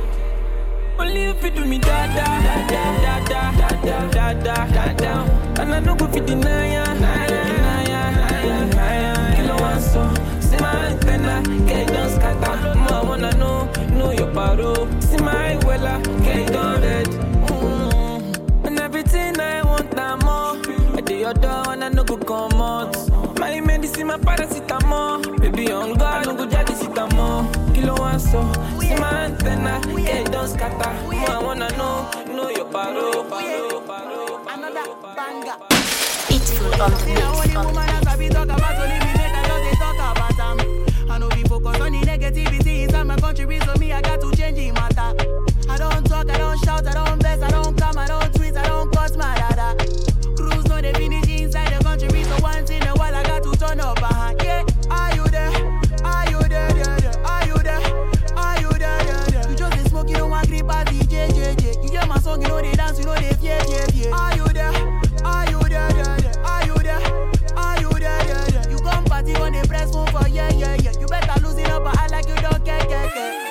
Only 0.98 1.24
if 1.24 1.44
you 1.44 1.52
do 1.52 1.66
me 1.66 1.80
da 1.80 2.08
da 2.16 2.40
da 2.40 2.68
da 2.70 3.20
da 3.28 3.52
da 3.52 3.72
da 3.84 4.08
da 4.08 4.34
da 4.34 4.66
da 4.68 4.94
da 4.94 5.62
And 5.62 5.76
I 5.76 5.80
know 5.82 5.96
go 5.96 6.08
fit 6.08 6.26
deny 6.26 6.76
ya, 6.76 6.86
deny 6.94 7.28
ya, 7.28 7.44
deny 7.44 7.92
ya 9.44 9.60
one 9.60 9.82
so, 9.82 10.14
see 10.40 10.58
my 10.60 10.86
antenna, 10.88 11.44
get 11.68 11.90
it 11.90 11.94
done 11.94 12.10
scatter 12.10 12.76
More 12.76 13.06
wanna 13.06 13.36
know, 13.36 13.66
know 13.98 14.12
your 14.12 14.32
paro 14.32 14.74
See 15.04 15.18
my 15.18 15.58
wella, 15.64 16.02
get 16.24 16.38
it 16.38 16.54
done 16.54 16.82
red 16.82 17.39
your 21.30 21.42
door 21.42 21.74
and 21.74 21.84
I 21.84 21.90
no 21.90 22.04
go 22.04 22.18
come 22.18 22.62
out? 22.62 22.96
My 23.40 23.60
medicine, 23.62 24.08
my 24.08 24.18
paracetamol. 24.18 25.40
Baby 25.40 25.72
on 25.72 25.94
God, 25.94 26.26
no 26.26 26.36
go 26.36 26.46
jadi 26.46 26.74
sitamol 26.74 27.46
Kilo 27.74 27.96
one 27.96 28.20
so, 28.20 28.42
see 28.80 28.96
my 28.96 29.30
antenna, 29.30 29.80
get 29.96 30.28
it 30.28 30.32
done 30.32 30.48
scatter. 30.48 30.92
More 31.06 31.30
I 31.30 31.40
wanna 31.44 31.70
know, 31.78 32.10
know 32.34 32.50
your 32.50 32.66
paro, 32.66 33.22
paro, 33.30 33.86
paro 33.86 34.42
Another 34.50 34.86
banger. 35.16 35.58
It's 36.30 36.58
on 36.62 36.92
the 36.92 36.98
See 36.98 37.14
now 37.14 37.34
mix, 37.42 37.56
on 37.56 37.62
the 37.62 37.70
woman 37.70 37.90
I 37.90 38.02
sabi 38.02 38.30
talk 38.30 38.50
about 38.50 38.80
only 38.82 38.98
me 38.98 39.12
make 39.14 39.36
I 39.38 39.44
just 39.46 39.64
dey 39.66 39.76
talk 39.78 40.00
about 40.18 40.40
am. 40.40 41.12
I 41.12 41.18
know 41.20 41.30
be 41.30 41.44
focus 41.44 41.80
on 41.80 41.92
the 41.94 42.02
negativity 42.10 42.84
inside 42.84 43.04
my 43.04 43.18
country, 43.18 43.60
so 43.66 43.74
me 43.76 43.94
I 43.94 44.02
got 44.02 44.20
to 44.22 44.32
change 44.36 44.58
the 44.58 44.72
matter. 44.72 45.14
I 45.70 45.78
don't 45.78 46.04
talk, 46.10 46.30
I 46.30 46.38
don't 46.38 46.58
shout, 46.66 46.88
I 46.88 46.94
don't 46.94 47.22
vex, 47.22 47.42
I 47.44 47.50
don't 47.52 47.78
come, 47.78 47.98
I 47.98 48.08
don't 48.08 48.19
yeah, 70.40 70.52
yeah, 70.52 70.76
yeah. 70.84 71.00
You 71.00 71.08
better 71.08 71.40
lose 71.42 71.58
it 71.58 71.70
up, 71.70 71.84
but 71.84 71.98
I 71.98 72.08
like 72.08 72.28
you 72.28 72.36
don't 72.36 72.64
care, 72.64 72.80
care, 72.86 73.10
care. 73.10 73.49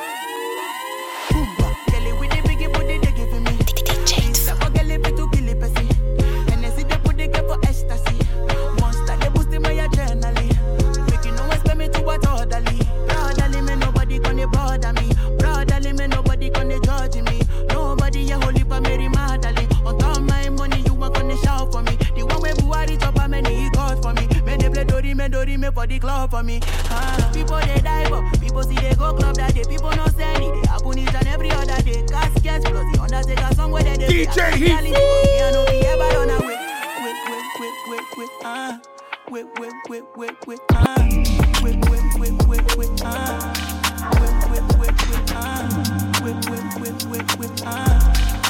The 25.89 25.99
club 25.99 26.31
for 26.31 26.43
me. 26.43 26.61
Ah, 26.91 27.31
people 27.33 27.57
they 27.57 27.81
die 27.81 28.09
but 28.11 28.23
people 28.41 28.63
see 28.63 28.75
they 28.77 28.95
go 28.95 29.15
club 29.15 29.35
that 29.37 29.55
day. 29.55 29.65
People 29.69 29.91
not 29.91 30.15
send 30.15 30.43
it. 30.45 30.53
They 30.63 30.69
happen 30.69 30.99
each 30.99 31.15
and 31.15 31.27
every 31.27 31.51
other 31.51 31.81
day. 31.83 32.05
Caskets 32.07 32.65
plus 32.69 32.87
the 32.93 33.01
Undertaker 33.03 33.55
song 33.55 33.71
where 33.73 33.83
they 33.83 33.97
DJ 33.97 34.33
play. 34.33 34.59
Heat. 34.59 34.83
Me 34.83 34.95
I 34.95 35.51
know 35.51 35.65
we 35.71 35.81
ever 35.87 36.09
run 36.17 36.31
away. 36.31 36.57
Wait, 37.03 37.19
wait, 37.29 37.47
wait, 37.61 37.75
wait, 37.89 38.07
wait, 38.19 38.31
ah. 38.45 38.81
Wait, 39.31 39.47
wait, 39.59 39.73
wait, 39.89 40.05
wait, 40.17 40.47
wait, 40.47 40.61
ah. 40.73 40.95
Wait, 41.63 41.77
wait, 41.89 42.05
wait, 42.19 42.37
wait, 42.47 42.77
wait, 42.77 43.03
ah. 43.05 43.53
Wait, 44.21 44.37
wait, 44.51 44.67
wait, 44.79 44.99
wait, 45.09 45.33
ah. 45.35 45.69
Wait, 46.23 46.39
wait, 46.49 46.69
wait, 46.81 47.05
wait, 47.07 47.39
wait, 47.39 47.63
ah. 47.67 47.73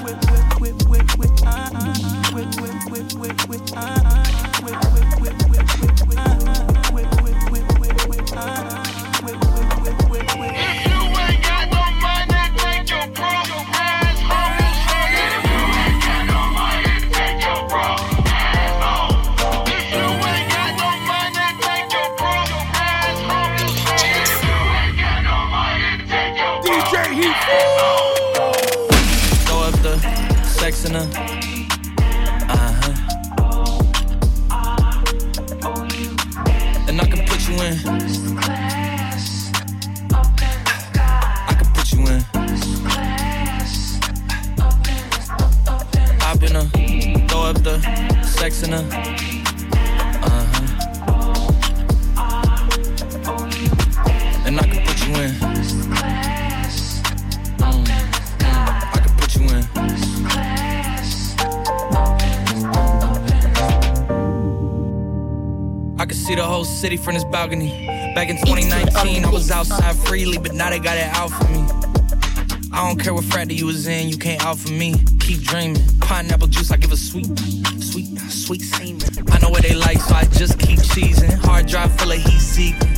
Wait, 0.05 0.19
wait, 0.31 0.49
wait, 0.61 0.79
wait, 0.89 1.19
wait, 1.19 1.43
ah. 1.47 1.55
Wait, 2.35 2.51
wait, 2.61 2.79
wait, 2.91 3.15
wait, 3.15 3.49
wait, 3.49 3.73
ah. 3.77 4.23
Wait, 4.65 4.75
wait, 4.75 4.93
wait, 4.93 5.21
wait, 5.21 5.21
wait, 5.21 5.49
wait, 5.51 5.58
balcony. 67.39 67.71
Back 68.17 68.31
in 68.31 68.37
2019, 68.37 69.25
I 69.25 69.31
was 69.31 69.49
outside 69.53 69.95
freely, 69.95 70.39
but 70.39 70.55
now 70.55 70.71
they 70.71 70.81
got 70.81 70.97
it 70.99 71.07
out 71.15 71.31
for 71.31 71.47
me. 71.55 71.63
I 72.73 72.85
don't 72.85 72.99
care 72.99 73.15
what 73.15 73.27
frat 73.27 73.47
that 73.47 73.55
you 73.55 73.67
was 73.67 73.87
in, 73.87 74.09
you 74.09 74.19
can't 74.19 74.45
out 74.45 74.59
for 74.59 74.73
me. 74.73 74.97
Keep 75.21 75.43
dreaming. 75.43 75.81
Pineapple 76.01 76.49
juice, 76.49 76.73
I 76.73 76.79
give 76.79 76.91
a 76.91 76.97
sweet, 76.97 77.31
sweet, 77.79 78.19
sweet 78.29 78.63
semen. 78.63 79.07
I 79.31 79.39
know 79.39 79.51
what 79.51 79.63
they 79.63 79.77
like, 79.77 80.01
so 80.01 80.17
I 80.17 80.25
just 80.25 80.59
keep 80.59 80.81
cheesing. 80.81 81.31
Hard 81.47 81.67
drive 81.67 81.93
full 82.01 82.11
of 82.11 82.19
heat 82.19 82.41
seeking. 82.41 82.91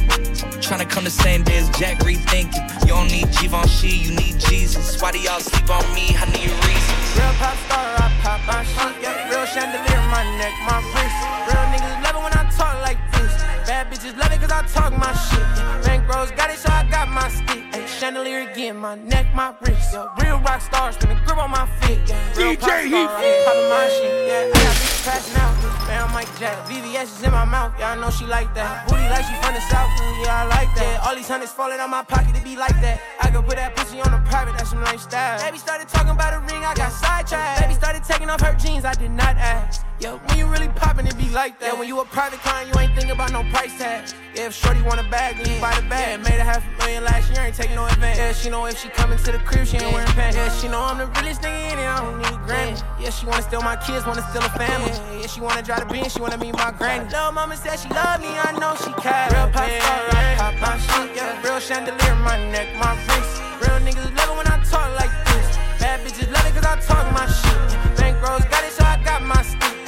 Tryna 0.64 0.88
come 0.88 1.05
the 1.05 1.11
same 1.11 1.42
day 1.42 1.59
as 1.59 1.68
Jack 1.79 1.98
rethinking. 1.98 2.64
You 2.88 2.96
don't 2.96 3.12
need 3.12 3.29
Givenchy, 3.37 3.92
you 3.92 4.12
need 4.16 4.40
Jesus. 4.40 5.03
Why 5.03 5.12
do 5.12 5.19
y'all 5.21 5.40
sleep 5.40 5.69
on 5.69 5.85
me? 5.92 6.17
I 6.17 6.25
need 6.33 6.48
reasons. 6.65 7.04
Real 7.12 7.35
pop 7.37 7.56
star, 7.69 7.85
I 8.00 8.08
pop 8.25 8.40
my 8.48 8.65
shit. 8.65 9.02
Yeah, 9.02 9.29
real 9.29 9.44
chandelier, 9.44 10.00
my 10.08 10.25
neck, 10.40 10.54
my 10.65 10.81
wrist. 10.96 11.19
Real 11.44 11.65
niggas 11.73 11.96
love 12.04 12.17
it 12.17 12.23
when 12.25 12.33
I 12.33 12.48
talk 12.56 12.81
like 12.81 13.00
this. 13.12 13.33
Bad 13.67 13.90
bitches 13.90 14.17
love 14.17 14.29
it 14.29 14.29
cause 14.51 14.75
I 14.75 14.81
talk 14.81 14.92
my 14.98 15.13
shit. 15.15 15.46
Bankrolls 15.87 16.35
got 16.37 16.51
it, 16.51 16.59
so 16.59 16.71
I 16.71 16.83
got 16.90 17.09
my 17.09 17.29
stick. 17.29 17.63
Ay, 17.73 17.87
chandelier 17.87 18.51
again, 18.51 18.77
my 18.77 18.96
neck, 18.96 19.27
my 19.35 19.55
wrist. 19.63 19.92
Yeah, 19.92 20.09
real 20.21 20.38
rock 20.40 20.61
stars, 20.61 20.96
spin 20.96 21.11
a 21.11 21.15
grip 21.25 21.38
on 21.38 21.51
my 21.51 21.67
feet. 21.81 22.01
Yeah, 22.07 22.19
real 22.37 22.57
DJ 22.57 22.90
Heat. 22.90 23.09
poppin' 23.46 23.69
my 23.71 23.87
shit. 23.88 24.29
Yeah, 24.29 24.51
I 24.51 24.59
got 24.65 24.75
bitches 24.75 25.05
passing 25.07 25.37
out. 25.38 25.55
Man, 25.87 26.03
I'm 26.03 26.13
Mike 26.13 26.33
Jack. 26.38 26.67
VVS 26.67 27.19
is 27.19 27.23
in 27.23 27.31
my 27.31 27.44
mouth, 27.44 27.75
yeah, 27.79 27.92
I 27.92 28.01
know 28.01 28.11
she 28.11 28.27
like 28.27 28.53
that. 28.55 28.88
Booty 28.88 29.07
like 29.09 29.25
she 29.25 29.35
from 29.42 29.55
the 29.55 29.63
south, 29.71 29.90
yeah, 30.23 30.42
I 30.42 30.44
like 30.46 30.71
that. 30.77 30.98
Yeah, 30.98 31.07
all 31.07 31.15
these 31.15 31.29
hundreds 31.29 31.53
falling 31.53 31.79
out 31.79 31.90
my 31.90 32.03
pocket, 32.03 32.37
it 32.37 32.44
be 32.44 32.57
like 32.57 32.79
that. 32.83 33.01
I 33.21 33.31
could 33.31 33.46
put 33.46 33.57
that 33.57 33.77
pussy 33.77 34.01
on 34.01 34.13
a 34.13 34.21
private, 34.29 34.57
that's 34.59 34.71
some 34.71 34.83
lifestyle. 34.83 35.38
Baby 35.38 35.59
started 35.59 35.88
talking 35.88 36.11
about 36.11 36.35
a 36.35 36.40
ring, 36.53 36.65
I 36.65 36.75
got 36.75 36.92
sidetracked. 36.92 37.63
Baby 37.63 37.75
started 37.75 38.03
taking 38.05 38.29
off 38.31 38.40
her 38.40 38.55
jeans, 38.55 38.85
I 38.85 38.94
did 38.94 39.11
not 39.11 39.37
ask. 39.37 39.90
Yeah, 40.01 40.17
when 40.17 40.38
you 40.38 40.46
really 40.46 40.69
poppin', 40.69 41.07
it 41.07 41.19
be 41.19 41.29
like 41.29 41.61
that. 41.61 41.75
Yeah, 41.75 41.79
when 41.79 41.87
you 41.87 42.01
a 42.01 42.07
private 42.07 42.40
client, 42.40 42.73
you 42.73 42.81
ain't 42.81 42.94
thinking 42.94 43.11
about 43.11 43.33
no 43.33 43.44
price 43.53 43.77
tag. 43.77 44.09
Yeah, 44.35 44.46
if 44.46 44.55
Shorty 44.55 44.81
want 44.81 44.98
a 44.98 45.05
bag, 45.11 45.37
then 45.37 45.53
you 45.53 45.61
buy 45.61 45.77
the 45.77 45.85
bag. 45.92 46.17
Yeah, 46.17 46.25
made 46.25 46.40
a 46.40 46.44
half 46.44 46.65
a 46.65 46.73
million 46.81 47.05
last 47.05 47.29
year, 47.29 47.44
ain't 47.44 47.55
taking 47.55 47.77
no 47.77 47.85
advance. 47.85 48.17
Yeah, 48.17 48.33
she 48.33 48.48
know 48.48 48.65
if 48.65 48.81
she 48.81 48.88
coming 48.88 49.19
to 49.19 49.33
the 49.33 49.38
crib, 49.40 49.67
she 49.67 49.77
ain't 49.77 49.92
wearing 49.92 50.09
pants. 50.17 50.38
Yeah, 50.38 50.48
she 50.57 50.69
know 50.69 50.81
I'm 50.81 50.96
the 50.96 51.07
realest 51.21 51.42
nigga 51.42 51.73
in 51.73 51.79
it, 51.79 51.85
I 51.85 52.01
don't 52.01 52.17
need 52.17 52.40
granny. 52.48 52.81
Yeah, 52.98 53.11
she 53.11 53.27
wanna 53.27 53.42
steal 53.42 53.61
my 53.61 53.77
kids, 53.77 54.07
wanna 54.07 54.25
steal 54.31 54.40
a 54.40 54.48
family. 54.57 54.88
Yeah, 55.21 55.27
she 55.27 55.42
wanna 55.42 55.61
drive 55.61 55.81
the 55.81 55.92
Benz, 55.92 56.15
she 56.15 56.21
wanna 56.23 56.38
meet 56.38 56.57
my 56.57 56.73
granny. 56.73 57.05
Little 57.05 57.33
mama 57.33 57.55
said 57.55 57.77
she 57.77 57.90
love 57.92 58.23
me, 58.25 58.33
I 58.40 58.57
know 58.57 58.73
she 58.81 58.96
can. 59.05 59.29
Real 59.37 59.53
pop 59.53 59.69
star, 59.69 60.01
I 60.17 60.33
pop 60.40 60.55
my 60.65 60.81
shit. 60.81 61.13
Yeah, 61.15 61.44
real 61.44 61.61
chandelier, 61.61 62.17
my 62.25 62.40
neck, 62.48 62.73
my 62.81 62.96
wrist. 63.05 63.37
Real 63.61 63.77
niggas 63.85 64.09
love 64.17 64.33
it 64.33 64.37
when 64.40 64.48
I 64.48 64.65
talk 64.65 64.88
like 64.96 65.13
this. 65.29 65.61
Bad 65.77 66.01
bitches 66.09 66.33
love 66.33 66.48
it 66.48 66.57
cause 66.57 66.65
I 66.65 66.81
talk 66.88 67.05
my 67.13 67.29
shit. 67.29 67.61
Bankrolls 68.01 68.48
got 68.48 68.65
it, 68.65 68.73
so 68.73 68.83
I 68.83 68.96
got 69.05 69.21
my 69.21 69.42
stick. 69.42 69.79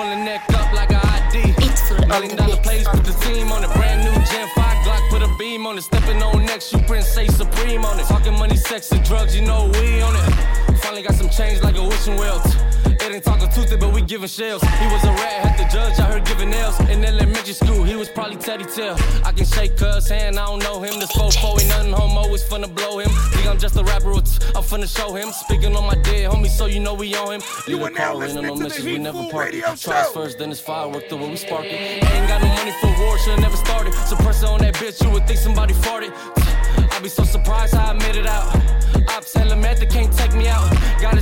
from 0.00 0.08
the 0.10 0.24
neck 0.24 0.42
up 0.54 0.72
like 0.72 0.90
an 0.90 1.00
ID. 1.02 1.52
Million 2.08 2.36
dollar 2.36 2.56
plays, 2.56 2.88
put 2.88 3.04
the 3.04 3.12
team 3.24 3.52
on 3.52 3.62
it. 3.62 3.70
Brand 3.74 4.02
new 4.02 4.12
Gen 4.32 4.48
5 4.54 4.84
Glock, 4.84 5.10
put 5.10 5.22
a 5.22 5.28
beam 5.38 5.66
on 5.66 5.76
it. 5.76 5.82
Stepping 5.82 6.22
on 6.22 6.44
next, 6.46 6.72
you 6.72 6.78
print 6.80 7.04
say 7.04 7.26
Supreme 7.28 7.84
on 7.84 8.00
it. 8.00 8.06
Talking 8.06 8.38
money, 8.38 8.56
sex, 8.56 8.90
and 8.92 9.04
drugs, 9.04 9.36
you 9.36 9.42
know 9.42 9.70
we 9.74 10.00
on 10.00 10.14
it. 10.16 10.69
Finally 11.00 11.18
got 11.18 11.32
some 11.32 11.46
change 11.46 11.62
like 11.62 11.76
a 11.76 11.82
wishing 11.82 12.16
well. 12.16 12.42
It 12.84 13.12
ain't 13.12 13.24
talking 13.24 13.48
Tuesday, 13.48 13.76
but 13.76 13.92
we 13.94 14.02
giving 14.02 14.28
shells. 14.28 14.62
He 14.62 14.86
was 14.86 15.02
a 15.04 15.12
rat, 15.12 15.48
had 15.48 15.58
the 15.58 15.72
judge, 15.72 15.98
I 15.98 16.02
heard 16.02 16.26
giving 16.26 16.50
nails. 16.50 16.78
In 16.90 17.04
elementary 17.04 17.54
school, 17.54 17.84
he 17.84 17.96
was 17.96 18.08
probably 18.08 18.36
Teddy 18.36 18.64
Tail. 18.64 18.96
I 19.24 19.32
can 19.32 19.46
shake 19.46 19.76
cuz 19.76 20.08
hand, 20.08 20.38
I 20.38 20.46
don't 20.46 20.62
know 20.62 20.82
him. 20.82 21.00
This 21.00 21.10
fofo 21.12 21.58
ain't 21.58 21.68
nothing 21.68 21.92
homo, 21.92 22.34
it's 22.34 22.44
finna 22.44 22.72
blow 22.74 22.98
him. 22.98 23.08
Think 23.32 23.46
I'm 23.48 23.58
just 23.58 23.76
a 23.76 23.84
rapper, 23.84 24.12
I'm 24.12 24.64
finna 24.70 24.94
show 24.94 25.14
him. 25.14 25.32
Speaking 25.32 25.74
on 25.74 25.86
my 25.86 25.94
dead 26.02 26.30
homie, 26.30 26.48
so 26.48 26.66
you 26.66 26.80
know 26.80 26.94
we 26.94 27.14
on 27.14 27.34
him. 27.34 27.42
You 27.66 27.82
are 27.84 27.90
now 27.90 28.14
listening 28.14 28.46
no 28.46 28.56
message, 28.56 28.84
we 28.84 28.98
never 28.98 29.24
party. 29.30 29.60
Tries 29.60 30.10
first, 30.10 30.38
then 30.38 30.50
it's 30.50 30.60
firework, 30.60 31.08
the 31.08 31.16
way 31.16 31.30
we 31.30 31.36
spark 31.36 31.64
it. 31.64 32.04
Ain't 32.04 32.28
got 32.28 32.42
no 32.42 32.48
money 32.48 32.72
for 32.80 32.88
war, 33.00 33.18
should've 33.18 33.40
never 33.40 33.56
started. 33.56 33.94
Suppressor 33.94 34.48
on 34.48 34.60
that 34.60 34.74
bitch, 34.74 35.02
you 35.02 35.10
would 35.10 35.26
think 35.26 35.38
somebody 35.38 35.72
farted. 35.72 36.12
I'd 36.92 37.02
be 37.02 37.08
so 37.08 37.24
surprised 37.24 37.74
how 37.74 37.90
I 37.90 37.92
made 37.94 38.16
it 38.16 38.26
out. 38.26 38.59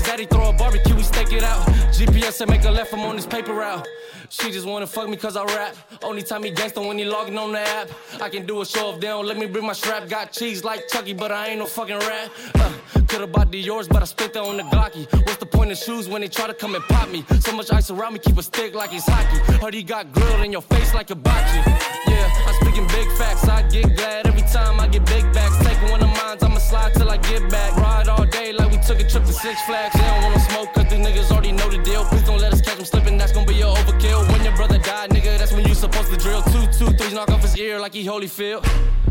Daddy 0.08 0.24
throw 0.24 0.48
a 0.48 0.52
barbecue, 0.54 0.96
we 0.96 1.02
stake 1.02 1.32
it 1.34 1.44
out. 1.44 1.87
GPS 1.98 2.34
said 2.34 2.48
make 2.48 2.62
a 2.64 2.70
left, 2.70 2.94
I'm 2.94 3.00
on 3.00 3.16
this 3.16 3.26
paper 3.26 3.54
route. 3.54 3.84
She 4.28 4.52
just 4.52 4.66
wanna 4.68 4.86
fuck 4.86 5.08
me 5.08 5.16
cause 5.16 5.36
I 5.36 5.44
rap. 5.46 5.74
Only 6.00 6.22
time 6.22 6.44
he 6.44 6.52
gangsta 6.52 6.86
when 6.86 6.96
he 6.96 7.04
logging 7.04 7.36
on 7.36 7.50
the 7.50 7.58
app. 7.58 7.88
I 8.20 8.28
can 8.28 8.46
do 8.46 8.60
a 8.60 8.66
show 8.66 8.94
if 8.94 9.00
they 9.00 9.08
don't 9.08 9.26
let 9.26 9.36
me 9.36 9.46
bring 9.46 9.66
my 9.66 9.72
strap. 9.72 10.08
Got 10.08 10.30
cheese 10.30 10.62
like 10.62 10.86
Chucky, 10.86 11.12
but 11.12 11.32
I 11.32 11.48
ain't 11.48 11.58
no 11.58 11.66
fucking 11.66 11.98
rat. 11.98 12.30
Uh, 12.54 12.72
could've 13.08 13.32
bought 13.32 13.50
the 13.50 13.58
yours, 13.58 13.88
but 13.88 14.00
I 14.00 14.04
spent 14.04 14.34
that 14.34 14.44
on 14.44 14.58
the 14.58 14.62
Glocky. 14.64 15.10
What's 15.26 15.38
the 15.38 15.46
point 15.46 15.72
of 15.72 15.78
shoes 15.78 16.08
when 16.08 16.20
they 16.20 16.28
try 16.28 16.46
to 16.46 16.54
come 16.54 16.76
and 16.76 16.84
pop 16.84 17.08
me? 17.08 17.24
So 17.40 17.52
much 17.56 17.72
ice 17.72 17.90
around 17.90 18.12
me, 18.12 18.20
keep 18.20 18.38
a 18.38 18.44
stick 18.44 18.76
like 18.76 18.92
it's 18.92 19.06
hockey. 19.06 19.38
Heard 19.60 19.74
he 19.74 19.82
got 19.82 20.12
grilled 20.12 20.44
in 20.44 20.52
your 20.52 20.62
face 20.62 20.94
like 20.94 21.10
a 21.10 21.16
bocce. 21.16 21.66
Yeah, 22.06 22.32
I'm 22.46 22.54
speaking 22.60 22.86
big 22.88 23.10
facts. 23.18 23.48
I 23.48 23.62
get 23.62 23.96
glad 23.96 24.28
every 24.28 24.42
time 24.42 24.78
I 24.78 24.86
get 24.86 25.04
big 25.06 25.24
backs. 25.32 25.56
Take 25.66 25.80
one 25.90 26.02
of 26.02 26.08
mine, 26.08 26.38
I'ma 26.42 26.58
slide 26.58 26.94
till 26.94 27.10
I 27.10 27.16
get 27.16 27.50
back. 27.50 27.74
Ride 27.76 28.08
all 28.08 28.26
day 28.26 28.52
like 28.52 28.70
we 28.70 28.78
took 28.78 29.00
a 29.00 29.08
trip 29.08 29.24
to 29.24 29.32
Six 29.32 29.62
Flags. 29.62 29.94
They 29.94 30.00
don't 30.00 30.22
wanna 30.22 30.40
smoke, 30.40 30.74
cause 30.74 30.84
these 30.90 31.04
niggas 31.04 31.32
already 31.32 31.52
know 31.52 31.68
the 31.68 31.78
deal. 31.88 32.04
Please 32.04 32.22
don't 32.22 32.40
let 32.40 32.52
us 32.52 32.60
catch 32.60 32.76
them 32.76 32.84
slipping, 32.84 33.16
that's 33.18 33.32
gonna 33.32 33.46
be 33.46 33.54
your 33.54 33.74
overkill. 33.74 34.20
When 34.30 34.42
your 34.44 34.54
brother 34.56 34.78
died, 34.78 35.10
nigga, 35.10 35.38
that's 35.38 35.52
when 35.52 35.66
you 35.66 35.74
supposed 35.74 36.10
to 36.12 36.16
drill. 36.16 36.42
Two, 36.42 36.66
two, 36.78 36.90
threes, 36.96 37.12
knock 37.12 37.30
off 37.30 37.42
his 37.42 37.56
ear 37.56 37.80
like 37.80 37.94
he 37.94 38.04
Holyfield. 38.04 38.62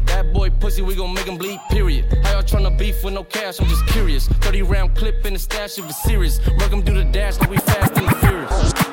That 0.06 0.34
boy 0.34 0.50
pussy, 0.50 0.82
we 0.82 0.96
gon' 0.96 1.14
make 1.14 1.26
him 1.26 1.38
bleed, 1.38 1.60
period. 1.70 2.06
How 2.24 2.34
y'all 2.34 2.44
tryna 2.44 2.78
beef 2.78 3.04
with 3.04 3.14
no 3.14 3.24
cash? 3.24 3.60
I'm 3.60 3.68
just 3.68 3.86
curious. 3.88 4.28
30 4.28 4.62
round 4.62 4.96
clip 4.96 5.26
in 5.26 5.34
the 5.34 5.40
stash 5.40 5.78
if 5.78 5.86
it's 5.86 6.02
serious. 6.04 6.40
Work 6.60 6.72
him 6.72 6.82
do 6.82 6.94
the 6.94 7.06
dash 7.06 7.40
like 7.40 7.50
we 7.50 7.58
fast 7.58 7.98
and 7.98 8.16
furious. 8.18 8.87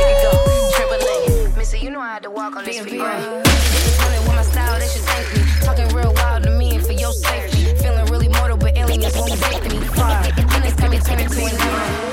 Make 0.00 0.16
it 0.16 0.22
go. 0.24 0.32
Trampoline. 0.76 1.56
Missy, 1.56 1.78
you 1.78 1.90
know 1.90 2.00
I 2.00 2.14
had 2.14 2.22
to 2.22 2.30
walk 2.30 2.56
on 2.56 2.64
this 2.64 2.80
for 2.80 2.88
you. 2.88 3.00
Bitches 3.02 3.98
running 4.00 4.22
with 4.22 4.36
my 4.36 4.42
style, 4.42 4.78
they 4.78 4.88
should 4.88 5.02
thank 5.02 5.26
me. 5.34 5.42
Talking 5.60 5.88
real 5.94 6.12
wild 6.14 6.44
to 6.44 6.50
me 6.50 6.76
and 6.76 6.84
for 6.84 6.92
your 6.92 7.12
safety. 7.12 7.74
Feeling 7.76 8.06
really 8.06 8.28
mortal, 8.28 8.56
but 8.56 8.76
aliens 8.76 9.14
won't 9.16 9.38
break 9.40 9.62
me. 9.70 9.78
Far, 9.88 10.22
it's 10.24 10.74
coming, 10.80 11.00
turning 11.00 11.28
to 11.28 11.44
an 11.44 11.60
arrow. 11.60 12.09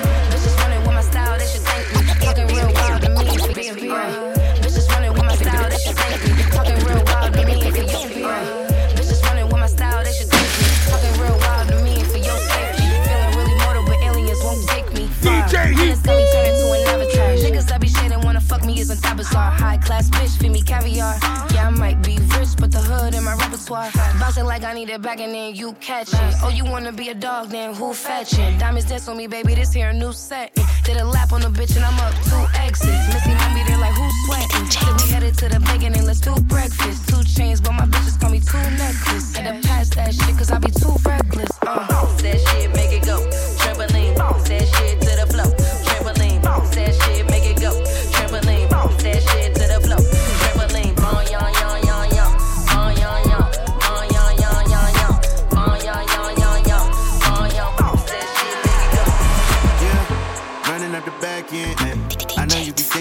Me 18.87 18.95
on 18.95 19.01
top 19.01 19.19
of 19.19 19.25
high 19.27 19.77
class 19.77 20.09
bitch, 20.09 20.37
feed 20.39 20.51
me 20.51 20.61
caviar. 20.61 21.15
Yeah, 21.53 21.67
I 21.67 21.69
might 21.69 22.01
be 22.03 22.17
rich, 22.37 22.55
but 22.57 22.71
the 22.71 22.79
hood 22.79 23.13
in 23.13 23.23
my 23.23 23.35
repertoire. 23.35 23.89
Bouncing 24.19 24.45
like 24.45 24.63
I 24.63 24.73
need 24.73 24.89
it 24.89 25.01
back 25.01 25.19
and 25.19 25.33
then 25.33 25.55
you 25.55 25.73
catch 25.73 26.13
it. 26.13 26.35
Oh, 26.43 26.49
you 26.49 26.63
wanna 26.65 26.91
be 26.91 27.09
a 27.09 27.15
dog, 27.15 27.49
then 27.49 27.73
who 27.73 27.93
fetching? 27.93 28.57
Diamonds 28.57 28.89
dance 28.89 29.07
on 29.07 29.17
me, 29.17 29.27
baby, 29.27 29.55
this 29.55 29.73
here 29.73 29.89
a 29.89 29.93
new 29.93 30.13
set. 30.13 30.53
Did 30.83 30.97
a 30.97 31.05
lap 31.05 31.31
on 31.31 31.41
the 31.41 31.47
bitch 31.47 31.75
and 31.75 31.85
I'm 31.85 31.99
up 31.99 32.13
two 32.25 32.59
exits. 32.59 33.07
Missy 33.13 33.33
be 33.55 33.63
there 33.67 33.77
like 33.77 33.93
who's 33.93 34.13
sweating? 34.25 34.67
Till 34.69 34.93
we 34.95 35.11
headed 35.11 35.37
to 35.39 35.49
the 35.49 35.59
bacon 35.59 35.93
and 35.93 36.05
let's 36.05 36.21
do 36.21 36.35
breakfast. 36.41 37.09
Two 37.09 37.23
chains, 37.23 37.59
but 37.61 37.73
my 37.73 37.85
bitches 37.85 38.19
call 38.19 38.29
me 38.29 38.39
two 38.39 38.57
necklace. 38.77 39.35
Had 39.35 39.61
to 39.61 39.67
pass 39.67 39.89
that 39.95 40.13
shit 40.13 40.37
cause 40.37 40.51
I 40.51 40.59
be 40.59 40.71
too 40.71 40.95
reckless. 41.05 41.49
Uh. 41.65 41.85
That 42.23 42.39
shit, 42.39 42.73
make 42.75 42.93
it 42.93 43.05
go. 43.05 43.17
Trampoline, 43.59 44.15
that 44.15 44.67
shit 44.67 44.76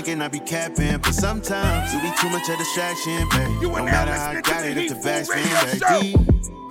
thinking 0.07 0.23
I 0.23 0.29
be 0.29 0.39
capping, 0.39 0.99
but 0.99 1.15
sometimes 1.15 1.93
you 1.93 2.01
be 2.01 2.13
too 2.21 2.29
much 2.29 2.49
of 2.49 2.59
distraction, 2.59 3.29
babe. 3.31 3.63
No 3.63 3.85
matter 3.85 4.13
how 4.13 4.31
I 4.31 4.41
got 4.41 4.65
it, 4.65 4.77
if 4.79 4.89
the 4.89 4.95
back's 5.03 5.29
been 5.29 5.43
back 5.43 6.01
deep. 6.01 6.17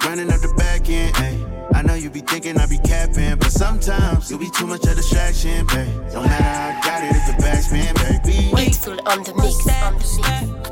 Running 0.06 0.32
up 0.32 0.40
the 0.40 0.54
back 0.56 0.90
end, 0.90 1.14
ayy. 1.16 1.76
I 1.76 1.82
know 1.82 1.96
you 1.96 2.10
be 2.10 2.22
thinking 2.22 2.58
I 2.58 2.66
be 2.66 2.78
capping, 2.78 3.36
but 3.38 3.52
sometimes 3.52 4.32
you 4.32 4.38
be 4.38 4.50
too 4.52 4.68
much 4.68 4.86
of 4.86 4.96
distraction, 4.96 5.68
babe. 5.68 5.88
No 6.14 6.22
matter 6.22 6.44
how 6.44 6.70
I 6.70 6.82
got 6.82 7.04
it, 7.04 7.14
if 7.14 7.36
the 7.36 7.44
back's 7.44 7.70
been 7.70 7.94
back 7.96 8.24
deep. 8.24 8.54
Wasteful 8.54 9.00
on 9.06 9.24
the 9.24 9.34
mix. 9.36 9.68
On 9.84 9.94
the 9.94 10.00
mix. 10.00 10.18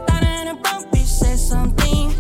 Thought 0.08 0.24
in 0.24 0.48
a 0.48 0.56
broke 0.56 0.90
bitch 0.92 1.12
said 1.20 1.40
something. 1.40 2.12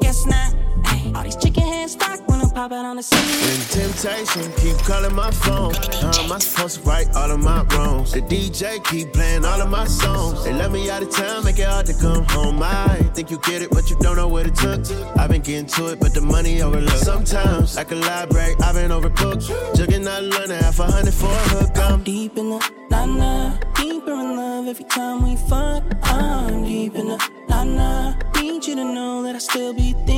Guess 0.00 0.24
not. 0.24 0.54
Ay, 0.86 1.12
all 1.14 1.22
these 1.22 1.36
chicken 1.36 1.64
heads 1.64 1.92
stock 1.92 2.26
when 2.54 2.70
pop 2.70 2.72
out 2.72 2.84
on 2.84 2.96
the 2.96 3.02
scene. 3.02 3.20
When 3.20 3.60
temptation 3.68 4.52
keep 4.56 4.76
calling 4.86 5.14
my 5.14 5.30
phone, 5.30 5.74
uh, 5.74 6.12
how 6.12 6.24
am 6.24 6.32
I 6.32 6.38
supposed 6.38 6.82
to 6.82 6.88
right 6.88 7.06
all 7.14 7.30
of 7.30 7.40
my 7.40 7.62
wrongs? 7.62 8.12
The 8.12 8.20
DJ 8.20 8.82
keep 8.84 9.12
playing 9.12 9.44
all 9.44 9.60
of 9.60 9.70
my 9.70 9.86
songs. 9.86 10.44
They 10.44 10.52
let 10.52 10.70
me 10.70 10.90
out 10.90 11.02
of 11.02 11.10
town, 11.10 11.44
make 11.44 11.58
it 11.58 11.66
hard 11.66 11.86
to 11.86 11.94
come 11.94 12.24
home. 12.24 12.62
I 12.62 12.96
think 13.14 13.30
you 13.30 13.38
get 13.40 13.62
it, 13.62 13.70
but 13.70 13.90
you 13.90 13.96
don't 14.00 14.16
know 14.16 14.28
what 14.28 14.46
it 14.46 14.54
took. 14.54 14.80
I've 15.16 15.30
been 15.30 15.42
getting 15.42 15.66
to 15.66 15.92
it, 15.92 16.00
but 16.00 16.14
the 16.14 16.20
money 16.20 16.62
overlooked. 16.62 16.98
Sometimes, 16.98 17.76
like 17.76 17.90
a 17.90 17.96
library, 17.96 18.54
I've 18.62 18.74
been 18.74 18.90
overbooked. 18.90 19.74
Jugging 19.74 20.06
out 20.06 20.22
London, 20.22 20.58
half 20.62 20.78
a 20.80 20.84
hundred 20.84 21.14
for 21.14 21.26
a 21.26 21.44
hook. 21.54 21.78
Um. 21.78 21.94
I'm 21.94 22.02
deep 22.02 22.36
in 22.36 22.50
the 22.50 22.70
nana, 22.90 23.58
deeper 23.74 24.12
in 24.12 24.36
love 24.36 24.66
every 24.66 24.84
time 24.86 25.22
we 25.24 25.36
fuck. 25.48 25.82
I'm 26.02 26.64
deep 26.64 26.94
in 26.94 27.08
the 27.08 27.30
nana. 27.48 28.18
Need 28.40 28.66
you 28.66 28.74
to 28.76 28.84
know 28.84 29.22
that 29.22 29.34
I 29.34 29.38
still 29.38 29.72
be 29.72 29.92
thinking 29.92 30.13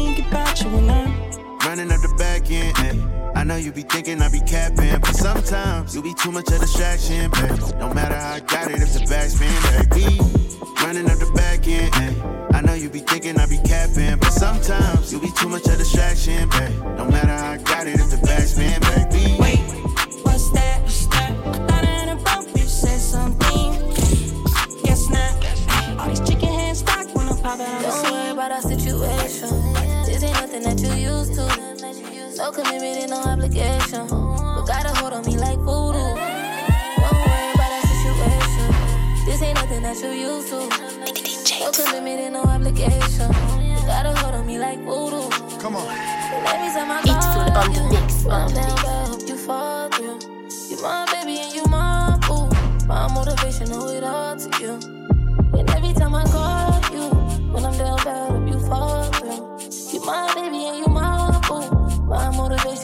know 3.56 3.62
you 3.64 3.72
be 3.72 3.82
thinking 3.82 4.20
I 4.20 4.28
be 4.28 4.40
capping, 4.40 5.00
but 5.00 5.14
sometimes 5.14 5.94
you 5.94 6.02
be 6.02 6.12
too 6.14 6.30
much 6.30 6.48
of 6.48 6.60
distraction, 6.60 7.30
babe. 7.30 7.58
No 7.78 7.92
matter 7.92 8.14
how 8.14 8.34
I 8.34 8.40
got 8.40 8.70
it, 8.70 8.82
if 8.82 8.92
the 8.92 9.06
back's 9.08 9.38
been. 9.38 9.48
Running 10.84 11.10
up 11.10 11.18
the 11.18 11.30
back 11.34 11.66
end. 11.66 11.92
ayy. 11.94 12.54
I 12.54 12.60
know 12.60 12.74
you 12.74 12.90
be 12.90 13.00
thinking 13.00 13.38
I 13.38 13.46
be 13.46 13.58
capping, 13.64 14.18
but 14.18 14.30
sometimes 14.30 15.12
you 15.12 15.20
be 15.20 15.30
too 15.38 15.48
much 15.48 15.66
of 15.66 15.78
distraction, 15.78 16.48
babe. 16.50 16.70
No 16.98 17.06
matter 17.06 17.32
how 17.32 17.52
I 17.52 17.56
got 17.56 17.86
it, 17.86 17.98
if 17.98 18.10
the 18.10 18.18
back's 18.26 18.58
been 18.58 18.78
back 18.80 19.10
deep. 19.10 19.38
Wait, 19.38 19.58
what's 20.24 20.50
that? 20.52 20.82
Thought 20.86 21.84
in 21.84 22.08
a 22.10 22.16
broke 22.16 22.48
bitch 22.52 22.68
said 22.68 23.00
something. 23.00 23.72
Guess 24.84 25.08
not. 25.08 25.98
All 25.98 26.08
these 26.08 26.20
chicken 26.28 26.52
heads 26.52 26.80
stock 26.80 27.06
when 27.14 27.28
I 27.28 27.40
pop 27.40 27.60
out 27.60 27.82
Don't 27.82 28.12
worry 28.12 28.30
about 28.32 28.52
our 28.52 28.62
situation. 28.62 29.48
This 30.04 30.22
ain't 30.22 30.34
nothing 30.34 30.62
that 30.62 30.78
you 30.78 30.92
used 31.10 31.34
to. 31.34 31.65
No 32.36 32.52
commitment 32.52 32.98
and 32.98 33.10
no 33.10 33.20
obligation. 33.22 34.06
But 34.08 34.66
got 34.66 34.84
a 34.84 34.94
hold 35.00 35.14
on 35.14 35.24
me 35.24 35.38
like 35.38 35.56
voodoo. 35.58 35.98
Don't 35.98 37.18
worry 37.24 37.52
about 37.54 37.72
our 37.72 37.82
situation. 37.88 38.68
This 39.24 39.42
ain't 39.42 39.54
nothing 39.54 39.82
that 39.82 39.96
you 40.02 40.10
used 40.10 40.48
to. 40.50 40.60
No 41.60 41.70
commitment 41.72 42.20
and 42.20 42.32
no 42.34 42.42
obligation. 42.42 43.28
But 43.28 43.86
got 43.86 44.06
a 44.06 44.14
hold 44.18 44.34
on 44.34 44.46
me 44.46 44.58
like 44.58 44.78
voodoo. 44.80 45.30
Come 45.58 45.76
on. 45.76 45.88
Every 45.88 46.68
time 46.76 46.90
I 46.90 47.00
It's 47.02 47.26
full 47.32 47.42
on 47.56 47.72
the 47.72 47.80
you, 47.80 47.88
mix, 47.90 48.26
I'm 48.26 48.32
on 48.32 48.48
the 48.48 48.54
down, 48.60 48.68
mix. 48.68 48.82
but 48.82 48.90
I 48.90 49.06
hope 49.06 49.28
you 49.28 49.36
fall 49.38 49.88
through. 49.88 50.18
You 50.68 50.82
my 50.82 51.06
baby 51.12 51.38
and 51.40 51.54
you 51.54 51.64
my 51.70 52.18
boo. 52.28 52.50
My 52.86 53.08
motivation, 53.14 53.72
owe 53.72 53.88
it 53.88 54.04
all 54.04 54.36
to 54.36 54.48
you. 54.62 54.72
And 55.58 55.70
every 55.70 55.94
time 55.94 56.14
I 56.14 56.24
call 56.24 56.80
you, 56.92 57.08
when 57.52 57.64
I'm 57.64 57.76
down 57.78 57.96
bad, 58.04 58.30
hope 58.30 58.46
you 58.52 58.60
fall 58.68 59.04
through. 59.12 59.58
You 59.92 60.04
my 60.04 60.32
baby 60.34 60.66
and 60.66 60.78
you 60.78 60.85
my 60.85 60.85
boo. 60.85 60.85
My 60.85 60.85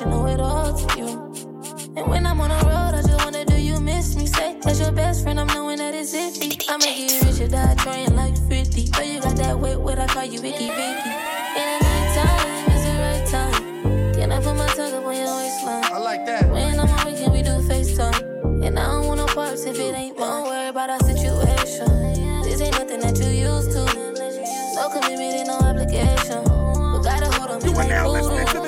motivation, 0.04 0.10
know 0.10 0.26
it 0.26 0.40
all 0.40 0.74
to 0.74 0.98
you. 0.98 1.92
And 1.96 2.08
when 2.08 2.26
I'm 2.26 2.40
on 2.40 2.48
the 2.48 2.66
road, 2.66 2.94
I 2.94 3.02
just 3.02 3.24
wanna 3.24 3.44
do 3.44 3.60
you 3.60 3.80
miss 3.80 4.16
me? 4.16 4.26
Say, 4.26 4.56
that's 4.62 4.80
your 4.80 4.92
best 4.92 5.22
friend, 5.22 5.38
I'm 5.40 5.46
knowing 5.48 5.78
that 5.78 5.94
it's 5.94 6.14
iffy. 6.14 6.62
I'ma 6.68 6.84
get 6.84 7.22
rich 7.24 7.40
or 7.40 7.48
die 7.48 7.74
trying 7.76 8.14
like 8.16 8.36
50. 8.48 8.90
But 8.92 9.06
you 9.06 9.20
got 9.20 9.36
that 9.36 9.58
wet, 9.58 9.78
what 9.80 9.98
I 9.98 10.06
call 10.06 10.24
you 10.24 10.40
Vicky 10.40 10.68
Vicky. 10.68 11.12
In 11.58 11.66
the 11.68 11.78
nighttime, 11.82 12.70
is 12.72 12.84
the 12.84 12.94
right 13.02 13.26
time. 13.26 14.12
Can 14.14 14.32
I 14.32 14.40
put 14.40 14.56
my 14.56 14.66
tongue 14.68 14.94
up 14.94 15.04
on 15.04 15.16
your 15.16 15.36
waistline? 15.36 15.84
I 15.84 15.98
like 15.98 16.26
that. 16.26 16.50
When 16.50 16.80
I'm 16.80 16.88
on 16.88 17.06
weekend, 17.06 17.32
we 17.32 17.42
do 17.42 17.60
FaceTime. 17.68 18.64
And 18.64 18.78
I 18.78 18.86
don't 18.86 19.06
want 19.06 19.18
no 19.18 19.26
parts 19.26 19.64
if 19.64 19.78
it 19.78 19.94
ain't 19.94 20.16
Don't 20.16 20.44
worry 20.44 20.68
about 20.68 20.88
our 20.88 21.00
situation. 21.00 21.88
This 22.44 22.60
ain't 22.60 22.78
nothing 22.78 23.00
that 23.00 23.18
you 23.18 23.28
used 23.28 23.72
to. 23.72 23.84
No 24.74 24.88
commitment 24.88 25.34
and 25.34 25.48
no 25.48 25.58
obligation. 25.58 26.42
But 26.44 27.02
gotta 27.02 27.26
hold 27.36 27.50
on 27.50 27.62
me 27.62 27.70
You 27.70 27.76
are 27.76 27.88
now 27.88 28.08
listening 28.08 28.46
to 28.46 28.61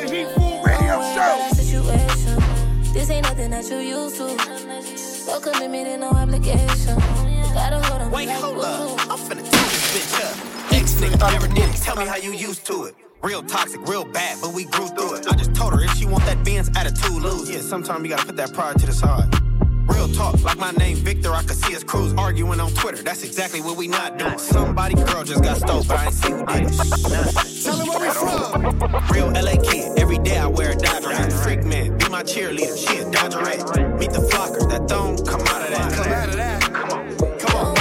This 2.94 3.10
ain't 3.10 3.24
nothing 3.24 3.50
that 3.50 3.68
you 3.68 3.78
used 3.78 4.16
to. 4.18 4.26
No 5.26 5.40
commitment 5.40 5.88
and 5.88 6.02
no 6.02 6.10
obligation. 6.10 6.94
Gotta 7.52 7.80
hold 7.82 8.02
on. 8.02 8.10
Wait, 8.12 8.30
hold 8.30 8.64
up. 8.64 9.00
I'm 9.10 9.18
finna 9.18 9.42
tear 9.42 9.64
this 9.66 9.90
bitch 9.92 10.14
up. 10.22 10.72
Ex 10.72 10.94
nigga 10.94 11.18
never 11.32 11.48
did 11.48 11.68
it. 11.74 11.76
Tell 11.82 11.96
me 11.96 12.06
how 12.06 12.14
you 12.14 12.30
used 12.30 12.64
to 12.66 12.84
it. 12.84 12.94
Real 13.20 13.42
toxic, 13.42 13.80
real 13.88 14.04
bad, 14.04 14.38
but 14.40 14.54
we 14.54 14.66
grew 14.66 14.86
through 14.86 15.14
it. 15.16 15.26
I 15.26 15.34
just 15.34 15.52
told 15.56 15.72
her 15.72 15.82
if 15.82 15.92
she 15.96 16.06
want 16.06 16.24
that 16.26 16.44
Benz 16.44 16.70
attitude, 16.76 17.20
lose. 17.20 17.50
Yeah, 17.50 17.62
sometimes 17.62 18.04
you 18.04 18.10
gotta 18.10 18.26
put 18.26 18.36
that 18.36 18.54
pride 18.54 18.78
to 18.78 18.86
the 18.86 18.92
side. 18.92 19.28
Real 19.86 20.08
talk, 20.14 20.40
like 20.44 20.58
my 20.58 20.70
name 20.72 20.96
Victor, 20.98 21.32
I 21.32 21.42
could 21.42 21.56
see 21.56 21.74
us 21.74 21.82
crews 21.82 22.14
arguing 22.14 22.60
on 22.60 22.70
Twitter. 22.74 23.02
That's 23.02 23.24
exactly 23.24 23.60
what 23.60 23.76
we 23.76 23.88
not 23.88 24.18
doing. 24.18 24.38
Somebody 24.38 24.94
girl 24.94 25.24
just 25.24 25.42
got 25.42 25.56
stole, 25.56 25.82
but 25.84 25.98
I 25.98 26.04
ain't 26.04 26.14
see 26.14 26.30
who 26.30 26.46
did 26.46 26.70
it. 26.70 27.62
Tell 27.64 27.76
him 27.76 27.88
where 27.88 28.00
we 28.00 28.10
from. 28.10 29.04
Real 29.10 29.28
LA 29.32 29.60
kid, 29.62 29.98
every 29.98 30.18
day 30.18 30.38
I 30.38 30.46
wear 30.46 30.70
a 30.70 30.86
hat. 30.86 31.32
Freak 31.32 31.64
man, 31.64 31.93
my 32.14 32.22
cheerleader, 32.22 32.78
she 32.78 32.98
a 32.98 33.10
Dodgerette. 33.10 33.98
Meet 33.98 34.12
the 34.12 34.20
flocker, 34.30 34.68
that 34.70 34.88
thong, 34.88 35.16
come 35.26 35.40
out 35.40 35.62
of 35.62 35.70
that. 35.70 35.92
Come 35.94 36.12
out 36.12 36.28
of 36.28 36.36
that. 36.36 36.62
Come 36.62 36.90
on, 36.92 37.16
come 37.40 37.56
on. 37.56 37.74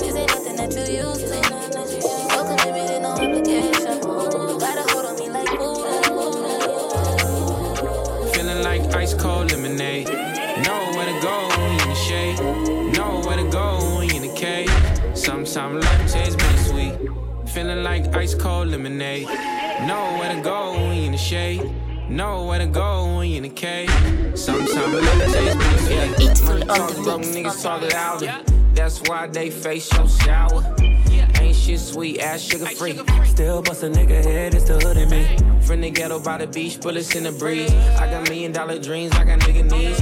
This 0.00 0.14
ain't 0.14 0.28
nothing 0.28 0.56
that 0.60 0.70
you 0.76 0.84
used 1.00 1.28
to. 1.28 1.36
No 2.28 2.44
commitment 2.44 2.90
and 2.92 3.02
no 3.04 3.12
obligation. 3.16 4.00
Gotta 4.60 4.84
hold 4.92 5.06
on 5.06 5.14
me 5.18 5.26
like 5.30 5.48
voodoo. 5.48 5.96
Feeling 8.34 8.60
like 8.62 8.82
ice 8.94 9.14
cold 9.14 9.50
lemonade. 9.52 10.08
Nowhere 10.08 11.06
to 11.06 11.16
go 11.22 11.48
when 11.56 11.72
you 11.72 11.80
in 11.84 11.88
the 11.88 11.94
shade. 11.94 12.38
Nowhere 12.98 13.36
to 13.38 13.48
go 13.50 13.96
when 13.96 14.10
you 14.10 14.16
in 14.16 14.22
the 14.28 14.34
cave. 14.36 14.70
Sometimes 15.14 15.82
life 15.82 16.12
tastes 16.12 16.36
bittersweet. 16.36 16.96
Feeling 17.48 17.82
like 17.82 18.14
ice 18.14 18.34
cold 18.34 18.68
lemonade. 18.68 19.26
Nowhere 19.86 20.34
to 20.34 20.40
go 20.42 20.72
when 20.74 20.98
you 20.98 21.04
in 21.04 21.12
the 21.12 21.18
shade. 21.18 21.62
Nowhere 22.08 22.60
to 22.60 22.66
go 22.66 23.16
when 23.16 23.28
you 23.28 23.38
in 23.38 23.42
the 23.42 23.48
cave. 23.48 23.90
Sometimes 24.34 24.94
life 24.94 25.32
tastes 25.32 25.56
bittersweet. 25.56 26.46
Money 26.46 26.64
talk 26.64 26.94
broke 27.02 27.22
niggas 27.22 27.62
talk 27.62 27.92
louder. 27.92 28.44
That's 28.74 29.00
why 29.08 29.26
they 29.26 29.50
face 29.50 29.92
your 29.92 30.08
shower. 30.08 30.62
Ain't 31.40 31.56
shit 31.56 31.80
sweet, 31.80 32.20
ass 32.20 32.42
sugar 32.42 32.66
free. 32.66 33.00
Still 33.24 33.60
bust 33.60 33.82
a 33.82 33.86
nigga 33.86 34.22
head, 34.22 34.54
it's 34.54 34.68
the 34.68 34.78
hood 34.78 34.96
in 34.96 35.10
me. 35.10 35.26
From 35.62 35.80
the 35.80 35.90
ghetto 35.90 36.20
by 36.20 36.38
the 36.38 36.46
beach, 36.46 36.80
bullets 36.80 37.14
in 37.16 37.24
the 37.24 37.32
breeze. 37.32 37.72
I 37.72 38.08
got 38.08 38.28
million 38.28 38.52
dollar 38.52 38.78
dreams, 38.78 39.12
I 39.12 39.24
got 39.24 39.40
nigga 39.40 39.68
needs. 39.68 40.00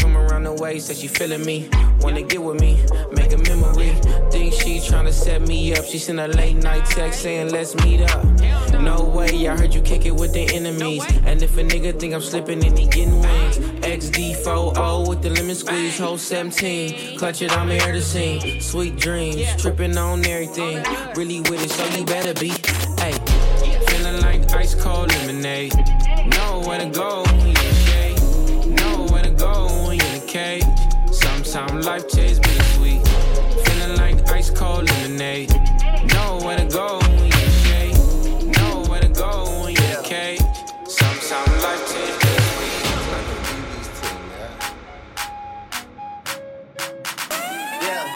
From 0.00 0.16
around 0.16 0.44
the 0.44 0.54
way, 0.54 0.78
said 0.78 0.96
she 0.96 1.08
feeling 1.08 1.44
me. 1.44 1.68
Wanna 2.00 2.22
get 2.22 2.42
with 2.42 2.60
me, 2.60 2.82
make 3.12 3.32
a 3.32 3.36
memory. 3.36 3.90
Think 4.30 4.54
she 4.54 4.78
tryna 4.78 5.12
set 5.12 5.42
me 5.42 5.74
up. 5.74 5.84
She 5.84 5.98
sent 5.98 6.18
a 6.18 6.28
late 6.28 6.56
night 6.56 6.86
text 6.86 7.20
saying, 7.20 7.50
let's 7.50 7.74
meet 7.84 8.00
up. 8.00 8.24
No 8.80 9.04
way, 9.04 9.46
I 9.46 9.56
heard 9.56 9.74
you 9.74 9.82
kick 9.82 10.06
it 10.06 10.12
with 10.12 10.32
the 10.32 10.48
enemies. 10.54 11.04
And 11.26 11.42
if 11.42 11.58
a 11.58 11.62
nigga 11.62 11.98
think 12.00 12.14
I'm 12.14 12.22
slipping, 12.22 12.60
then 12.60 12.74
he 12.76 12.86
getting 12.86 13.20
wings. 13.20 13.58
XD40 13.58 15.08
with 15.08 15.22
the 15.22 15.30
lemon 15.30 15.54
squeeze, 15.54 15.98
whole 15.98 16.16
17. 16.16 17.18
Clutch 17.18 17.42
it, 17.42 17.52
I'm 17.52 17.68
here 17.68 17.92
to 17.92 18.00
sing. 18.00 18.60
Sweet 18.60 18.96
dreams, 18.96 19.46
tripping 19.60 19.98
on 19.98 20.24
everything. 20.24 20.82
Really 21.14 21.40
with 21.40 21.62
it, 21.62 21.70
so 21.70 21.84
you 21.98 22.04
better 22.06 22.32
be. 22.40 22.48
Hey, 22.98 23.12
feeling 23.86 24.20
like 24.22 24.50
ice 24.54 24.74
cold 24.74 25.08
lemonade. 25.08 25.74
Nowhere 26.26 26.78
to 26.78 26.90
go 26.90 27.24
when 27.24 27.69
Sometimes 31.50 31.84
life 31.84 32.06
tastes 32.06 32.38
bittersweet. 32.38 33.04
Feeling 33.66 33.96
like 33.96 34.30
ice 34.30 34.50
cold 34.50 34.88
lemonade. 34.88 35.50
Nowhere 36.14 36.58
to 36.58 36.66
go 36.66 37.00
when 37.00 37.18
you 37.18 37.24
in 37.24 37.30
the 37.30 37.50
shade. 37.66 37.96
Nowhere 38.56 39.00
to 39.00 39.08
go 39.08 39.44
when 39.58 39.74
you 39.74 39.82
in 39.82 40.02
the. 40.04 40.38
Sometimes 40.86 41.62
life 41.64 41.82
tastes 41.90 42.18
bittersweet. 42.22 42.82
Yeah. 47.82 48.06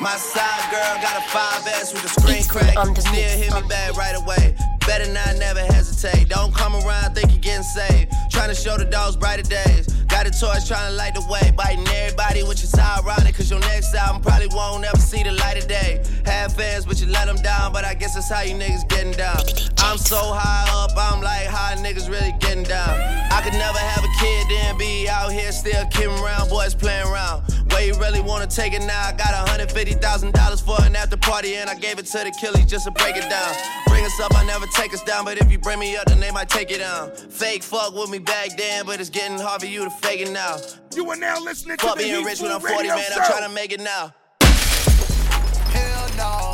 My 0.00 0.16
side 0.16 0.70
girl 0.72 0.98
got 1.00 1.14
a 1.16 1.24
5S 1.30 1.94
with 1.94 2.04
a 2.06 2.08
screen 2.08 2.44
crack. 2.48 2.74
Still 2.98 3.14
hit 3.14 3.54
me 3.54 3.68
back 3.68 3.94
right 3.94 4.16
away. 4.20 4.56
Better 4.84 5.06
not 5.12 5.36
never 5.38 5.60
hesitate. 5.60 6.28
Don't 6.28 6.52
come 6.52 6.74
around 6.74 7.14
think 7.14 7.30
you're 7.30 7.38
getting 7.38 7.62
saved. 7.62 8.12
Trying 8.32 8.48
to 8.48 8.56
show 8.56 8.76
the 8.76 8.84
dogs 8.84 9.14
brighter 9.14 9.44
days. 9.44 9.87
Got 10.18 10.26
a 10.26 10.30
torch 10.32 10.66
trying 10.66 10.90
to 10.90 10.96
light 10.96 11.14
the 11.14 11.24
way. 11.30 11.52
Biting 11.54 11.86
everybody, 11.86 12.42
which 12.42 12.64
is 12.64 12.74
ironic. 12.74 13.36
Cause 13.36 13.48
your 13.52 13.60
next 13.60 13.94
album 13.94 14.20
probably 14.20 14.48
won't 14.48 14.84
ever 14.84 14.98
see 14.98 15.22
the 15.22 15.30
light 15.30 15.62
of 15.62 15.68
day. 15.68 16.02
Have 16.24 16.56
fans, 16.56 16.84
but 16.86 17.00
you 17.00 17.06
let 17.06 17.26
them 17.26 17.36
down. 17.36 17.72
But 17.72 17.84
I 17.84 17.94
guess 17.94 18.14
that's 18.16 18.28
how 18.28 18.40
you 18.40 18.56
niggas 18.56 18.88
getting 18.88 19.12
down. 19.12 19.38
I'm 19.78 19.96
so 19.96 20.18
high 20.18 20.66
up, 20.74 20.90
I'm 20.96 21.22
like, 21.22 21.46
how 21.46 21.72
niggas 21.76 22.10
really 22.10 22.34
getting 22.62 22.70
down? 22.70 23.00
Uh, 23.00 23.28
I 23.30 23.42
could 23.42 23.52
never 23.52 23.78
have 23.78 24.04
a 24.04 24.08
kid, 24.18 24.46
then 24.48 24.78
be 24.78 25.08
out 25.08 25.32
here 25.32 25.52
still 25.52 25.84
kidding 25.86 26.18
around, 26.18 26.48
boys 26.48 26.74
playing 26.74 27.06
around. 27.06 27.42
Where 27.70 27.84
you 27.84 27.94
really 27.98 28.20
wanna 28.20 28.46
take 28.46 28.72
it 28.72 28.82
now? 28.82 29.08
I 29.08 29.12
got 29.12 29.34
$150,000 29.48 30.60
for 30.64 30.82
an 30.84 30.96
after 30.96 31.16
party, 31.16 31.56
and 31.56 31.68
I 31.70 31.74
gave 31.74 31.98
it 31.98 32.06
to 32.06 32.18
the 32.18 32.32
killies 32.40 32.66
just 32.66 32.84
to 32.84 32.90
break 32.90 33.16
it 33.16 33.28
down. 33.28 33.54
Bring 33.86 34.04
us 34.04 34.18
up, 34.20 34.34
I 34.34 34.44
never 34.44 34.66
take 34.74 34.92
us 34.94 35.02
down, 35.02 35.24
but 35.24 35.38
if 35.38 35.50
you 35.50 35.58
bring 35.58 35.78
me 35.78 35.96
up, 35.96 36.06
then 36.06 36.20
they 36.20 36.30
might 36.30 36.48
take 36.48 36.70
it 36.70 36.78
down. 36.78 37.10
Fake 37.12 37.62
fuck 37.62 37.94
with 37.94 38.10
me 38.10 38.18
back 38.18 38.56
then, 38.56 38.86
but 38.86 39.00
it's 39.00 39.10
getting 39.10 39.38
hard 39.38 39.60
for 39.60 39.66
you 39.66 39.84
to 39.84 39.90
fake 39.90 40.20
it 40.20 40.30
now. 40.30 40.56
You 40.94 41.08
are 41.10 41.16
now 41.16 41.40
listening 41.40 41.76
to 41.78 41.86
Fuck 41.86 41.96
the 41.98 42.04
being 42.04 42.16
Heat 42.16 42.24
rich 42.24 42.40
when 42.40 42.52
I'm 42.52 42.60
40, 42.60 42.88
man, 42.88 42.98
Show. 42.98 43.20
I'm 43.20 43.30
trying 43.30 43.48
to 43.48 43.54
make 43.54 43.72
it 43.72 43.80
now. 43.80 44.14
Hell 44.40 46.08
no. 46.16 46.47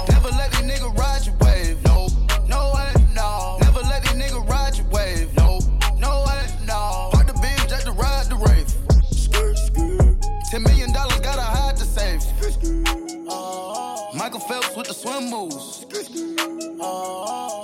Swim 15.05 15.29
moves. 15.29 15.85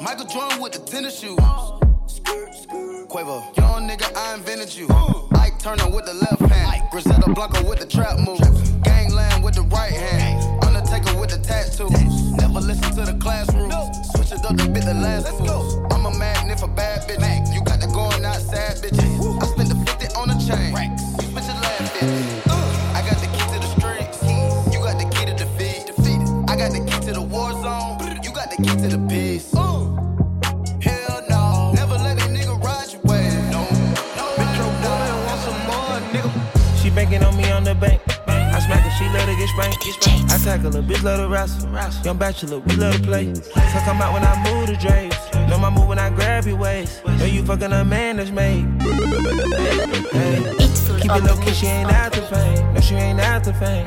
Michael 0.03 0.26
Jordan 0.26 0.61
with 0.61 0.72
the 0.72 0.82
tennis 0.84 1.18
shoes. 1.18 1.38
Quavo, 3.09 3.57
young 3.57 3.88
nigga, 3.88 4.14
I 4.14 4.34
invented 4.34 4.74
you. 4.76 4.86
Ike 5.34 5.59
Turner 5.59 5.88
with 5.88 6.05
the 6.05 6.14
left 6.14 6.43
hand. 6.53 6.82
Griselda 6.91 7.32
Blanco 7.32 7.66
with 7.66 7.80
the 7.80 7.86
trap 7.86 8.18
moves. 8.18 8.70
Gangland 8.82 9.43
with 9.43 9.55
the 9.55 9.62
right 9.62 9.93
hand. 9.93 10.64
Undertaker 10.64 11.18
with 11.18 11.30
the 11.30 11.38
tattoos. 11.38 12.32
Never 12.32 12.61
listen 12.61 12.95
to 12.97 13.11
the 13.11 13.18
classroom. 13.18 13.72
Switch 14.14 14.32
it 14.32 14.45
up 14.45 14.57
to 14.59 14.68
bit 14.68 14.84
the 14.84 14.95
last 14.95 15.28
fool. 15.38 15.86
I'm 15.93 16.05
a 16.05 16.18
magnet 16.18 16.61
for 16.61 16.68
bad 16.68 17.09
bitches. 17.09 17.55
You 17.55 17.64
got 17.64 17.80
the 17.80 17.86
going 17.86 18.22
outside 18.22 18.76
bitches. 18.84 19.43
I 19.43 19.47
spent 19.47 19.68
the 19.70 19.76
50 19.86 20.14
on 20.14 20.28
a 20.28 20.36
chain. 20.45 20.99
Her, 39.57 39.72
she 39.80 39.92
let 40.01 40.30
her. 40.30 40.34
I 40.34 40.38
tackle 40.38 40.72
her, 40.72 40.82
bitch, 40.82 41.03
let 41.03 41.18
her 41.18 41.28
wrestle. 41.28 41.68
Young 42.05 42.18
bachelor, 42.18 42.59
we 42.59 42.76
love 42.76 42.96
to 42.96 43.03
play. 43.03 43.34
So 43.34 43.78
come 43.84 44.01
out 44.01 44.12
when 44.12 44.22
I 44.24 44.34
move 44.51 44.66
the 44.68 44.76
drapes. 44.76 45.16
Know 45.48 45.59
my 45.59 45.70
move 45.70 45.88
when 45.88 45.98
I 45.98 46.11
grab 46.11 46.46
your 46.46 46.57
waist. 46.57 47.05
Know 47.05 47.24
you 47.24 47.44
fucking 47.44 47.72
a 47.72 47.84
man 47.84 48.16
that's 48.16 48.30
made. 48.30 48.64
Hey. 50.12 50.57
Keep 51.01 51.12
it 51.12 51.24
low 51.24 51.36
key, 51.42 51.53
she 51.53 51.66
ain't 51.66 51.90
after 51.90 52.22
fame. 52.22 52.74
No, 52.74 52.80
she 52.80 52.94
ain't 52.94 53.20
after 53.20 53.53
fame. 53.55 53.86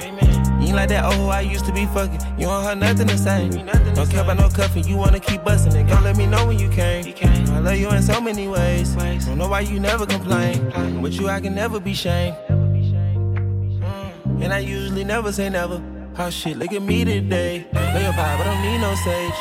You 0.59 0.69
ain't 0.69 0.75
like 0.75 0.89
that, 0.89 1.03
oh, 1.05 1.27
I 1.27 1.41
used 1.41 1.65
to 1.65 1.73
be 1.73 1.85
fucking. 1.87 2.19
You 2.39 2.47
don't 2.47 2.63
have 2.63 2.77
nothing 2.77 3.07
to 3.07 3.17
say. 3.17 3.49
Don't 3.93 4.09
care 4.09 4.21
about 4.21 4.37
no 4.37 4.49
cuffing, 4.49 4.85
you 4.87 4.97
wanna 4.97 5.19
keep 5.19 5.43
busting 5.43 5.75
it. 5.75 5.87
Go 5.87 5.99
let 6.01 6.17
me 6.17 6.25
know 6.25 6.47
when 6.47 6.57
you 6.57 6.69
came. 6.69 7.13
I 7.51 7.59
love 7.59 7.77
you 7.77 7.89
in 7.89 8.01
so 8.01 8.19
many 8.19 8.47
ways. 8.47 8.95
Don't 8.95 9.37
know 9.37 9.47
why 9.49 9.61
you 9.61 9.79
never 9.79 10.05
complain. 10.05 11.01
With 11.01 11.13
you, 11.13 11.29
I 11.29 11.39
can 11.41 11.53
never 11.53 11.79
be 11.79 11.93
shamed. 11.93 12.35
And 14.41 14.53
I 14.53 14.59
usually 14.59 15.03
never 15.03 15.31
say 15.31 15.49
never. 15.49 15.81
Oh 16.17 16.29
shit, 16.29 16.57
look 16.57 16.71
at 16.71 16.81
me 16.81 17.03
today. 17.05 17.65
Lay 17.73 18.03
your 18.03 18.13
vibe, 18.13 18.39
I 18.39 18.43
don't 18.43 18.61
need 18.61 18.79
no 18.79 18.93
sage. 18.95 19.33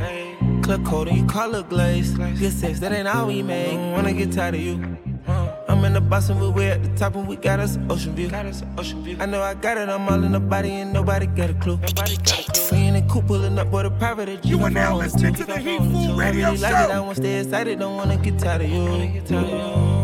Hey, 0.00 0.36
Club 0.62 0.84
cold 0.84 1.08
and 1.08 1.16
you 1.18 1.26
call 1.26 1.54
it 1.54 1.68
glaze. 1.68 2.12
Good 2.14 2.52
sex, 2.52 2.80
that 2.80 2.92
ain't 2.92 3.06
all 3.06 3.26
we 3.28 3.42
make. 3.42 3.76
Wanna 3.94 4.12
get 4.12 4.32
tired 4.32 4.54
of 4.54 4.60
you. 4.60 4.98
Uh, 5.26 5.54
I'm 5.68 5.84
in 5.84 5.92
the 5.92 6.00
box 6.00 6.28
and 6.30 6.40
we're 6.54 6.72
at 6.72 6.82
the 6.82 6.88
top 6.96 7.14
and 7.14 7.28
we 7.28 7.36
got 7.36 7.60
us 7.60 7.76
an 7.76 7.90
ocean 7.90 8.14
view. 8.14 8.28
Got 8.28 8.46
us 8.46 8.62
ocean 8.78 9.04
view. 9.04 9.16
I 9.20 9.26
know 9.26 9.42
I 9.42 9.54
got 9.54 9.76
it, 9.78 9.88
I'm 9.88 10.08
all 10.08 10.24
in 10.24 10.32
the 10.32 10.40
body 10.40 10.70
and 10.70 10.92
nobody 10.92 11.26
got 11.26 11.50
a 11.50 11.54
clue. 11.54 11.76
Nobody 11.76 12.16
got 12.16 12.48
a 12.48 12.52
clue. 12.52 12.78
We 12.78 12.86
in 12.86 12.94
the 12.94 13.02
coupe 13.02 13.26
pulling 13.26 13.58
up, 13.58 13.70
boy, 13.70 13.84
the 13.84 13.90
private 13.90 14.44
You 14.44 14.60
are 14.62 14.70
now 14.70 14.96
listening 14.96 15.34
to 15.34 15.44
the 15.44 15.58
Heatful 15.58 16.16
Radio 16.16 16.46
I 16.46 16.50
really 16.50 16.56
Show. 16.56 16.62
Like 16.62 16.88
it, 16.88 16.92
I 16.92 17.00
want 17.00 17.16
to 17.16 17.22
stay 17.22 17.40
excited, 17.40 17.78
don't 17.78 17.96
wanna 17.96 18.16
get 18.16 18.38
tired 18.38 18.62
of 18.62 18.70
you. 18.70 19.99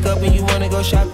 Wake 0.00 0.16
up 0.16 0.22
and 0.22 0.34
you 0.34 0.44
wanna 0.44 0.68
go 0.68 0.82
shopping. 0.82 1.12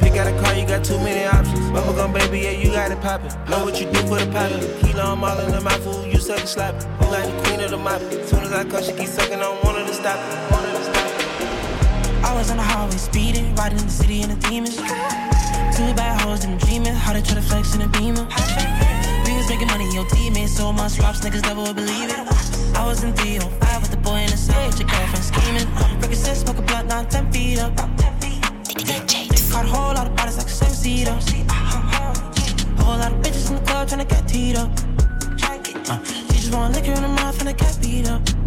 Pick 0.00 0.16
out 0.16 0.26
a 0.26 0.42
car, 0.42 0.54
you 0.54 0.66
got 0.66 0.84
too 0.84 0.98
many 0.98 1.24
options. 1.24 1.58
Bubblegum 1.70 2.12
baby, 2.12 2.40
yeah, 2.40 2.50
you 2.50 2.70
got 2.70 2.90
it 2.90 3.00
poppin'. 3.00 3.30
Know 3.50 3.64
what 3.64 3.80
you 3.80 3.86
do 3.90 4.00
for 4.06 4.18
the 4.18 4.26
poppin'. 4.30 4.60
Kilo, 4.80 5.12
I'm 5.12 5.24
all 5.24 5.38
in 5.40 5.50
the 5.50 5.60
mouth, 5.60 6.06
you 6.06 6.18
suck 6.18 6.38
it. 6.38 6.86
You 7.00 7.06
like 7.10 7.26
the 7.26 7.42
queen 7.42 7.60
of 7.60 7.70
the 7.70 7.78
mop. 7.78 8.00
Soon 8.28 8.42
as 8.44 8.52
I 8.52 8.64
cut, 8.64 8.84
she 8.84 8.92
keep 8.92 9.08
sucking 9.08 9.38
stop 9.38 9.54
it. 9.54 9.64
One 9.64 9.76
of 9.76 9.86
the 9.86 9.94
stop 9.94 10.18
it. 10.18 10.38
I 12.24 12.34
was 12.34 12.50
on 12.50 12.56
the 12.58 12.62
highway 12.62 12.96
speeding, 12.96 13.54
riding 13.56 13.78
in 13.78 13.86
the 13.86 13.90
city 13.90 14.22
in 14.22 14.30
a 14.30 14.36
demon. 14.36 14.70
Two 14.70 15.90
bad 15.94 16.20
hoes 16.20 16.44
and 16.44 16.58
dreaming, 16.60 16.94
how 16.94 17.12
they 17.12 17.22
try 17.22 17.34
to 17.34 17.42
flex 17.42 17.74
in 17.74 17.82
a 17.82 17.88
beamer. 17.88 18.26
We 19.26 19.32
was 19.36 19.48
making 19.48 19.68
money, 19.68 19.92
your 19.94 20.06
team 20.06 20.34
made 20.34 20.48
so 20.48 20.72
much 20.72 20.96
drops, 20.96 21.20
niggas 21.20 21.42
never 21.42 21.62
would 21.62 21.76
believe 21.76 22.10
it. 22.10 22.22
I 22.76 22.86
was 22.86 23.02
in 23.02 23.12
305 23.14 23.82
with 23.82 23.90
the 23.90 23.96
boy 23.96 24.18
in 24.18 24.30
the 24.30 24.36
side, 24.36 24.78
your 24.78 24.88
girlfriend 24.88 25.24
scheming. 25.24 25.98
Break 25.98 26.12
a 26.12 26.16
six, 26.16 26.40
smoke 26.40 26.58
a 26.58 26.62
blunt, 26.62 26.88
now 26.88 27.02
10 27.02 27.32
feet 27.32 27.58
up. 27.58 28.11
Caught 29.62 29.70
a 29.70 29.76
whole 29.76 29.94
lot 29.94 30.06
of 30.08 30.16
bodies 30.16 30.38
like 30.38 30.46
a 30.46 30.50
seven 30.50 30.74
seater. 30.74 31.10
A 31.12 32.82
whole 32.82 32.98
lot 32.98 33.12
of 33.12 33.18
bitches 33.18 33.48
in 33.50 33.56
the 33.56 33.62
club 33.62 33.88
tryna 33.88 34.08
get 34.08 34.26
teed 34.26 34.56
up. 34.56 34.70
Uh, 35.88 36.02
she 36.04 36.40
just 36.40 36.52
want 36.52 36.74
liquor 36.74 36.92
in 36.92 37.02
her 37.02 37.08
mouth 37.08 37.38
and 37.40 37.48
a 37.48 37.54
cat 37.54 37.78
beat 37.80 38.08
up. 38.08 38.41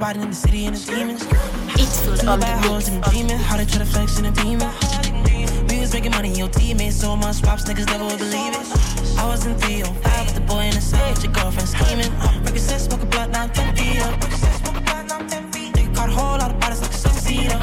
Riding 0.00 0.22
in 0.22 0.30
the 0.30 0.34
city 0.34 0.64
in 0.64 0.72
the 0.72 0.80
demons. 0.80 1.26
It's 1.76 2.00
full 2.00 2.28
on 2.28 2.40
bad 2.40 2.64
hoes 2.64 2.88
and 2.88 3.02
dreaming, 3.04 3.36
how 3.36 3.56
they 3.56 3.66
try 3.66 3.78
to 3.78 3.84
flex 3.84 4.18
in 4.18 4.24
a 4.24 4.32
beamer. 4.32 4.72
We 5.68 5.80
was 5.80 5.92
making 5.92 6.12
money, 6.12 6.32
your 6.32 6.48
team 6.48 6.78
made 6.78 6.94
so 6.94 7.14
much 7.16 7.42
props, 7.42 7.64
niggas 7.64 7.86
never 7.86 8.04
would 8.04 8.18
believe 8.18 8.54
it. 8.54 9.18
I 9.18 9.26
was 9.26 9.44
in 9.44 9.54
305 9.58 10.26
with 10.26 10.34
the 10.34 10.40
boy 10.40 10.62
in 10.62 10.74
the 10.74 10.80
side, 10.80 11.22
your 11.22 11.32
girlfriend 11.32 11.68
scheming. 11.68 12.10
Break 12.42 12.56
a 12.56 12.58
set, 12.58 12.80
smoke 12.80 13.02
a 13.02 13.06
blunt, 13.06 13.32
now 13.32 13.46
10 13.46 13.76
feet 13.76 14.00
up. 14.00 14.14
Nigga 15.76 15.94
caught 15.94 16.08
a 16.08 16.12
whole 16.12 16.38
lot 16.38 16.50
of 16.50 16.58
bodies 16.60 16.80
like 16.80 16.92
a 16.92 17.20
seater. 17.20 17.58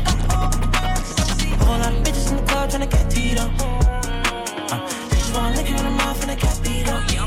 Whole 1.66 1.80
lot 1.80 1.94
of 1.94 2.04
bitches 2.04 2.30
in 2.30 2.38
the 2.38 2.44
club 2.44 2.70
tryna 2.70 2.90
get 2.90 3.10
teed 3.10 3.38
up. 3.40 3.52
Uh, 4.72 4.80
want 5.34 5.56
liquor 5.58 5.74
in 5.74 5.84
her 5.84 5.92
mouth 5.92 6.22
and 6.22 6.32
a 6.32 6.36
cat 6.36 6.60
beat 6.64 6.88
up. 6.88 7.27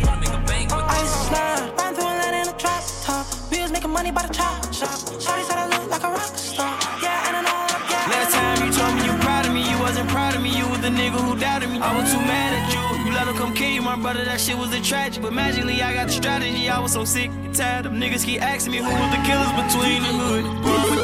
My 13.96 14.00
brother. 14.00 14.24
That 14.24 14.40
shit 14.40 14.56
was 14.56 14.72
a 14.72 14.80
tragic. 14.80 15.22
But 15.22 15.32
magically, 15.32 15.82
I 15.82 15.92
got 15.94 16.06
the 16.06 16.12
strategy. 16.12 16.68
I 16.68 16.78
was 16.78 16.92
so 16.92 17.04
sick 17.04 17.30
and 17.30 17.54
tired 17.54 17.86
of 17.86 17.92
niggas 17.92 18.24
keep 18.24 18.40
asking 18.40 18.72
me 18.72 18.78
who 18.78 18.84
was 18.84 19.10
the 19.10 19.20
killers 19.26 19.52
between 19.58 20.02
the 20.06 20.12
hood. 20.20 20.44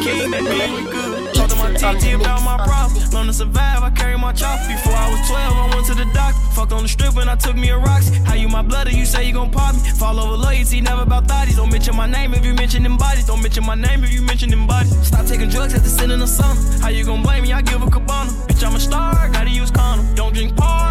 King, 0.05 0.31
that 0.31 0.45
mean 0.45 0.71
we 0.75 0.83
good. 0.91 1.35
Talk 1.35 1.49
to 1.51 1.57
my 1.57 1.73
TT 1.75 2.15
about 2.15 2.43
my 2.43 2.57
problems. 2.65 3.13
Learn 3.13 3.27
to 3.27 3.33
survive, 3.33 3.83
I 3.83 3.91
carry 3.91 4.17
my 4.17 4.33
chop. 4.33 4.61
Before 4.69 4.95
I 4.95 5.11
was 5.11 5.21
12, 5.27 5.53
I 5.65 5.75
went 5.75 5.87
to 5.87 5.95
the 5.95 6.07
doctor. 6.15 6.41
Fucked 6.55 6.73
on 6.73 6.83
the 6.83 6.89
strip 6.89 7.15
when 7.15 7.29
I 7.29 7.35
took 7.35 7.57
me 7.57 7.71
a 7.71 7.79
rocks. 7.79 8.09
How 8.25 8.35
you 8.35 8.49
my 8.49 8.63
blood, 8.63 8.87
and 8.87 8.97
you 8.97 9.05
say 9.05 9.27
you 9.27 9.33
gon' 9.33 9.51
pop 9.51 9.75
me. 9.75 9.81
Fall 9.99 10.21
over 10.21 10.37
loyalty, 10.37 10.81
never 10.81 11.03
about 11.03 11.27
thotties. 11.27 11.57
Don't 11.57 11.73
mention 11.73 11.97
my 11.97 12.07
name 12.07 12.35
if 12.35 12.45
you 12.45 12.55
mention 12.55 12.85
them 12.85 12.97
bodies. 12.97 13.27
Don't 13.27 13.43
mention 13.43 13.65
my 13.67 13.75
name 13.75 14.05
if 14.05 14.13
you 14.13 14.23
mention 14.23 14.49
them 14.51 14.67
bodies. 14.67 14.95
Stop 15.09 15.27
taking 15.27 15.49
drugs 15.49 15.75
sin 15.91 16.11
in 16.13 16.21
the 16.21 16.27
summer. 16.27 16.55
How 16.81 16.91
you 16.91 17.05
gon' 17.05 17.23
blame 17.23 17.43
me? 17.43 17.53
I 17.53 17.63
give 17.63 17.83
a 17.83 17.91
cabana. 17.91 18.31
Bitch, 18.47 18.65
I'm 18.65 18.77
a 18.77 18.81
star, 18.81 19.29
gotta 19.31 19.51
use 19.51 19.73
condom. 19.73 20.15
Don't 20.15 20.33
drink 20.33 20.57
par, 20.57 20.86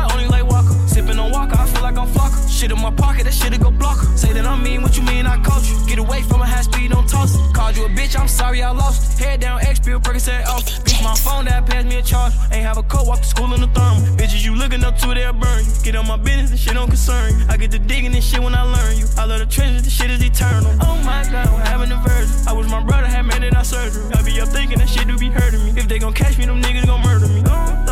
like 1.86 1.98
I'm 1.98 2.08
flocker. 2.08 2.42
Shit 2.50 2.72
in 2.72 2.82
my 2.82 2.90
pocket, 2.90 3.26
that 3.26 3.34
shit'll 3.34 3.60
go 3.60 3.70
blocker. 3.70 4.08
Say 4.18 4.34
that 4.34 4.46
I'm 4.46 4.64
mean, 4.64 4.82
what 4.82 4.98
you 4.98 5.04
mean 5.04 5.28
I 5.28 5.38
coach 5.44 5.70
you? 5.70 5.78
Get 5.88 6.00
away 6.00 6.24
from 6.24 6.42
a 6.42 6.46
high 6.46 6.64
speed, 6.64 6.92
don't 6.92 7.08
toss. 7.08 7.38
Called 7.54 7.78
you 7.78 7.86
a 7.86 7.90
bitch, 7.90 8.20
I'm 8.20 8.28
sorry 8.28 8.64
I 8.64 8.72
lost. 8.72 9.20
Head 9.20 9.42
down, 9.42 9.62
X 9.62 9.80
pill, 9.80 10.00
Percocet 10.00 10.48
off. 10.48 10.66
Bitch, 10.84 11.04
my 11.04 11.16
phone 11.16 11.46
that 11.46 11.68
passed 11.68 11.86
me 11.88 11.98
a 11.98 12.02
charge. 12.02 12.34
Ain't 12.52 12.66
have 12.66 12.78
a 12.78 12.84
coat, 12.84 13.06
walk 13.06 13.20
to 13.22 13.28
school 13.28 13.54
in 13.54 13.62
the 13.62 13.68
thermal. 13.68 14.02
Bitches, 14.18 14.44
you 14.44 14.56
looking 14.56 14.84
up 14.84 14.98
to, 15.00 15.14
they'll 15.14 15.34
burn 15.34 15.64
you. 15.64 15.72
Get 15.84 15.96
on 15.96 16.08
my 16.08 16.18
business, 16.18 16.50
this 16.50 16.60
shit 16.60 16.74
don't 16.74 16.90
concern 16.90 17.38
you. 17.38 17.46
I 17.50 17.58
get 17.58 17.70
to 17.72 17.80
digging 17.80 18.12
this 18.12 18.26
shit 18.26 18.42
when 18.42 18.56
I 18.56 18.64
learn 18.64 18.98
you. 18.98 19.06
I 19.18 19.26
love 19.26 19.40
the 19.40 19.46
trenches, 19.46 19.84
this 19.84 19.94
shit 19.94 20.10
is 20.10 20.24
eternal. 20.24 20.72
Oh 20.82 20.98
my 21.06 21.22
god, 21.30 21.48
I'm 21.48 21.66
having 21.68 21.92
a 21.92 22.02
version. 22.02 22.36
I 22.48 22.54
wish 22.54 22.68
my 22.68 22.84
brother 22.84 23.08
had 23.08 23.24
made 23.28 23.44
it 23.44 23.56
out 23.56 23.66
surgery. 23.66 24.10
I 24.16 24.24
be 24.24 24.42
up 24.42 24.50
thinking 24.50 24.80
that 24.80 24.90
shit 24.90 25.08
do 25.08 25.18
be 25.20 25.30
hurting 25.30 25.64
me. 25.64 25.80
If 25.80 25.88
they 25.88 26.00
gon' 26.00 26.14
catch 26.14 26.38
me, 26.40 26.46
them 26.46 26.62
niggas 26.64 26.88
gon' 26.88 27.04
murder 27.04 27.28
me. 27.28 27.44
Oh, 27.46 27.86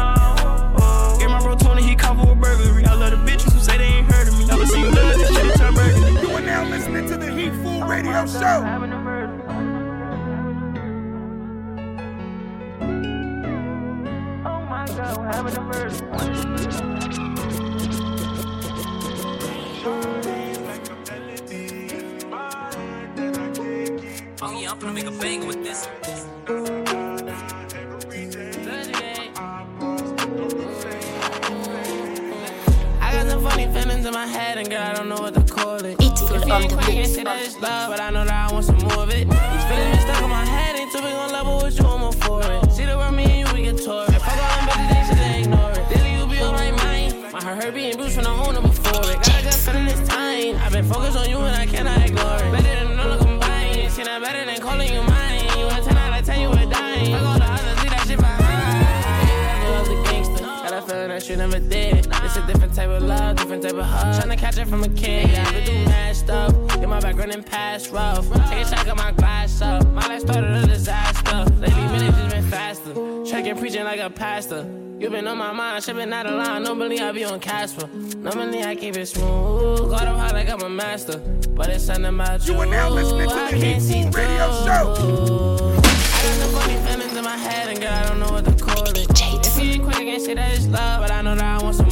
oh. 0.78 1.18
Get 1.20 1.30
my 1.30 1.40
bro 1.40 1.56
20, 1.56 1.84
he 1.84 1.96
caught 1.96 2.18
for 2.18 2.32
a 2.32 2.36
burglary. 2.36 2.83
Radio 7.94 8.26
Show. 8.26 8.40
Oh 24.42 24.60
yeah, 24.60 24.72
I'm 24.72 24.80
gonna 24.80 24.94
make 24.94 25.06
a 25.06 25.12
banger 25.12 25.46
with 25.46 25.64
this. 25.64 25.88
I 33.00 33.14
got 33.14 33.28
some 33.30 33.44
funny 33.44 33.68
feelings 33.72 34.06
in 34.08 34.14
my 34.14 34.26
head, 34.26 34.58
and 34.58 34.68
girl, 34.68 34.82
I 34.82 34.94
don't 34.96 35.10
know 35.10 35.22
what 35.22 35.36
to 35.36 35.42
call 35.54 35.86
it. 35.86 36.03
If 36.56 36.70
that 37.24 37.42
it's 37.42 37.60
love, 37.60 37.90
but 37.90 38.00
I 38.00 38.12
know 38.12 38.26
that 38.26 38.52
I 38.52 38.54
want 38.54 38.66
some 38.66 38.78
more 38.78 39.04
of 39.04 39.10
it. 39.10 39.28
These 39.28 39.66
feelings 39.66 40.02
stuck 40.02 40.22
in 40.22 40.30
my 40.30 40.46
head, 40.46 40.76
ain't 40.78 40.92
too 40.92 41.00
big 41.00 41.12
on 41.14 41.32
level 41.32 41.58
with 41.64 41.80
you, 41.80 41.86
I'm 41.86 42.12
for 42.14 42.44
it. 42.44 42.72
See 42.72 42.86
the 42.86 42.96
world, 42.96 43.16
me 43.16 43.24
and 43.24 43.48
you, 43.50 43.56
we 43.56 43.64
get 43.64 43.84
tore 43.84 44.04
it. 44.04 44.22
Fuck 44.22 44.38
all 44.38 44.58
them 44.62 44.70
bitches, 44.70 44.90
they 44.94 45.04
should 45.08 45.18
they 45.18 45.42
ignore 45.42 45.72
it. 45.72 45.90
Daily, 45.90 46.14
you 46.14 46.28
be 46.28 46.40
on 46.46 46.54
my 46.54 46.72
mind. 46.84 47.34
My 47.34 47.42
heart 47.42 47.64
hurt 47.64 47.74
being 47.74 47.98
bruised 47.98 48.14
from 48.14 48.26
the 48.26 48.30
owner 48.30 48.62
before 48.62 49.02
it. 49.02 49.18
Got 49.26 49.40
a 49.40 49.44
good 49.44 49.54
feeling 49.66 49.86
this 49.86 50.08
time. 50.08 50.56
I've 50.58 50.72
been 50.72 50.86
focused 50.86 51.18
on 51.18 51.28
you, 51.28 51.38
and 51.38 51.56
I 51.56 51.66
cannot 51.66 52.03
It's 62.36 62.44
a 62.44 62.48
different 62.48 62.74
type 62.74 62.90
of 62.90 63.04
love, 63.04 63.36
different 63.36 63.62
type 63.62 63.76
of 63.76 63.86
hug. 63.86 64.24
Tryna 64.24 64.40
catch 64.40 64.58
it 64.58 64.68
from 64.68 64.84
a 64.84 64.90
kid. 64.90 65.30
Yeah, 65.30 65.46
I've 65.46 65.54
been 65.54 65.66
through 65.66 65.86
mad 65.86 66.16
stuff. 66.16 66.68
Get 66.80 66.90
my 66.90 67.00
back 67.00 67.16
running 67.16 67.44
past 67.44 67.92
rough. 67.92 68.28
Take 68.50 68.66
a 68.66 68.68
shot, 68.68 68.84
got 68.88 68.98
my 68.98 69.12
glass 69.12 69.62
up. 69.62 69.86
My 69.90 70.08
life 70.08 70.22
started 70.22 70.50
a 70.50 70.66
disaster. 70.66 71.46
Lately, 71.60 71.82
minutes 71.84 72.18
just 72.18 72.32
been 72.32 72.44
faster. 72.50 72.94
Tracking, 73.30 73.56
preaching 73.56 73.84
like 73.84 74.00
a 74.00 74.10
pastor. 74.10 74.66
You 74.98 75.12
been 75.12 75.28
on 75.28 75.38
my 75.38 75.52
mind, 75.52 75.84
shit 75.84 75.96
been 75.96 76.12
out 76.12 76.26
of 76.26 76.34
line. 76.34 76.64
Normally 76.64 77.00
I 77.00 77.12
be 77.12 77.24
on 77.24 77.40
Casper. 77.40 77.88
Normally 78.18 78.64
I 78.64 78.74
keep 78.74 78.98
it 78.98 79.06
smooth. 79.06 79.92
Got 79.92 80.08
up 80.08 80.18
high 80.18 80.32
like 80.32 80.50
I'm 80.50 80.62
a 80.62 80.70
master. 80.70 81.20
But 81.20 81.70
it's 81.70 81.84
something 81.84 82.06
about 82.06 82.48
you. 82.48 82.56
You 82.56 82.62
are 82.62 82.66
now 82.66 82.90
listening 82.90 83.30
to 83.30 83.36
I 83.36 83.52
the 83.52 83.60
can't 83.60 83.80
see 83.80 83.94
Heatful 84.00 84.24
Radio 84.24 84.48
through. 84.64 84.66
Show. 84.66 85.70
I 85.70 86.26
got 86.26 86.34
some 86.34 86.52
funny 86.52 86.78
feelings 86.88 87.16
in 87.16 87.24
my 87.24 87.38
head, 87.38 87.68
and 87.70 87.80
girl, 87.80 87.94
I 87.94 88.10
don't 88.10 88.20
know 88.20 88.32
what 88.32 88.46
to 88.46 88.54
call 88.64 88.88
it. 88.88 88.98
If 89.46 89.64
you 89.64 89.72
ain't 89.72 89.84
quick, 89.84 89.98
I 89.98 90.04
can't 90.04 90.22
say 90.22 90.34
that 90.34 90.58
it's 90.58 90.66
love, 90.68 91.02
but 91.02 91.12
I 91.12 91.22
know 91.22 91.36
that 91.36 91.44
I 91.44 91.64
want 91.64 91.76
some 91.76 91.83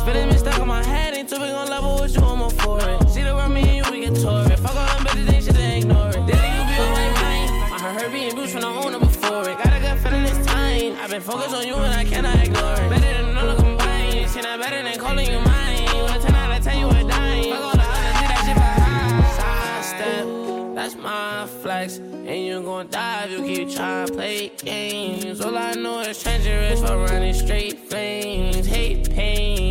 Spinning 0.00 0.28
me 0.30 0.38
stuck 0.38 0.58
on 0.58 0.66
my 0.66 0.82
head, 0.82 1.14
ain't 1.14 1.28
too 1.28 1.38
big 1.38 1.50
on 1.50 1.68
level 1.68 2.00
with 2.00 2.16
you, 2.16 2.22
I'm 2.22 2.40
on 2.40 2.50
for 2.50 2.80
it. 2.80 3.10
See 3.10 3.22
the 3.22 3.34
world, 3.34 3.52
me 3.52 3.60
and 3.60 3.76
you, 3.84 3.92
we 3.92 4.00
get 4.00 4.18
tore 4.18 4.50
it. 4.50 4.58
Fuck 4.58 4.74
all 4.74 4.86
them 4.96 5.04
better 5.04 5.22
than 5.24 5.42
shit, 5.42 5.52
they 5.52 5.80
ignore 5.80 6.08
it. 6.08 6.24
Did 6.24 6.40
you 6.56 6.62
be 6.70 6.76
on 6.80 6.90
my 6.96 7.08
mind? 7.20 7.74
I 7.74 7.78
heard 7.92 8.02
her 8.04 8.08
being 8.08 8.34
boots 8.34 8.52
from 8.52 8.62
the 8.62 8.68
owner 8.68 8.98
before 8.98 9.42
it. 9.50 9.58
Got 9.58 9.76
a 9.76 9.78
good 9.78 9.98
feeling 10.02 10.22
this 10.24 10.46
time. 10.46 10.96
I've 11.02 11.10
been 11.10 11.20
focused 11.20 11.54
on 11.54 11.66
you 11.66 11.74
and 11.74 11.92
I 11.92 12.04
cannot 12.04 12.34
ignore 12.42 12.72
it. 12.72 12.88
Better 12.88 13.22
than 13.22 13.36
all 13.36 13.54
the 13.54 13.62
combined. 13.62 14.30
Shit, 14.30 14.42
not 14.42 14.58
better 14.58 14.82
than 14.82 14.98
calling 14.98 15.30
you 15.30 15.38
mine. 15.40 15.84
Well, 15.92 16.18
10 16.18 16.34
out 16.34 16.58
of 16.58 16.64
10, 16.64 16.78
you 16.78 16.88
a 16.88 17.04
dime. 17.04 17.50
Fuck 17.50 17.60
all 17.60 17.72
the 17.72 17.84
others, 17.84 18.16
see 18.16 18.26
that 18.32 18.42
shit 18.46 18.56
for 18.56 18.72
high. 18.80 19.82
Sidestep. 19.84 20.74
That's 20.76 20.94
my 20.96 21.46
flex. 21.60 21.98
And 21.98 22.46
you 22.46 22.62
gon' 22.62 22.88
die 22.88 23.24
if 23.24 23.32
you 23.32 23.42
keep 23.44 23.70
trying 23.70 24.06
to 24.06 24.14
play 24.14 24.50
games. 24.64 25.42
All 25.42 25.58
I 25.58 25.74
know 25.74 26.00
is 26.00 26.22
treacherous 26.22 26.80
for 26.80 26.96
running 26.96 27.34
straight 27.34 27.78
flames. 27.90 28.66
Hate 28.66 29.10
pain 29.10 29.69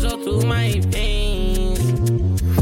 but 0.00 0.12
it's 0.12 0.14
all 0.14 0.22
through 0.22 0.48
my 0.48 0.80
veins. 0.86 1.80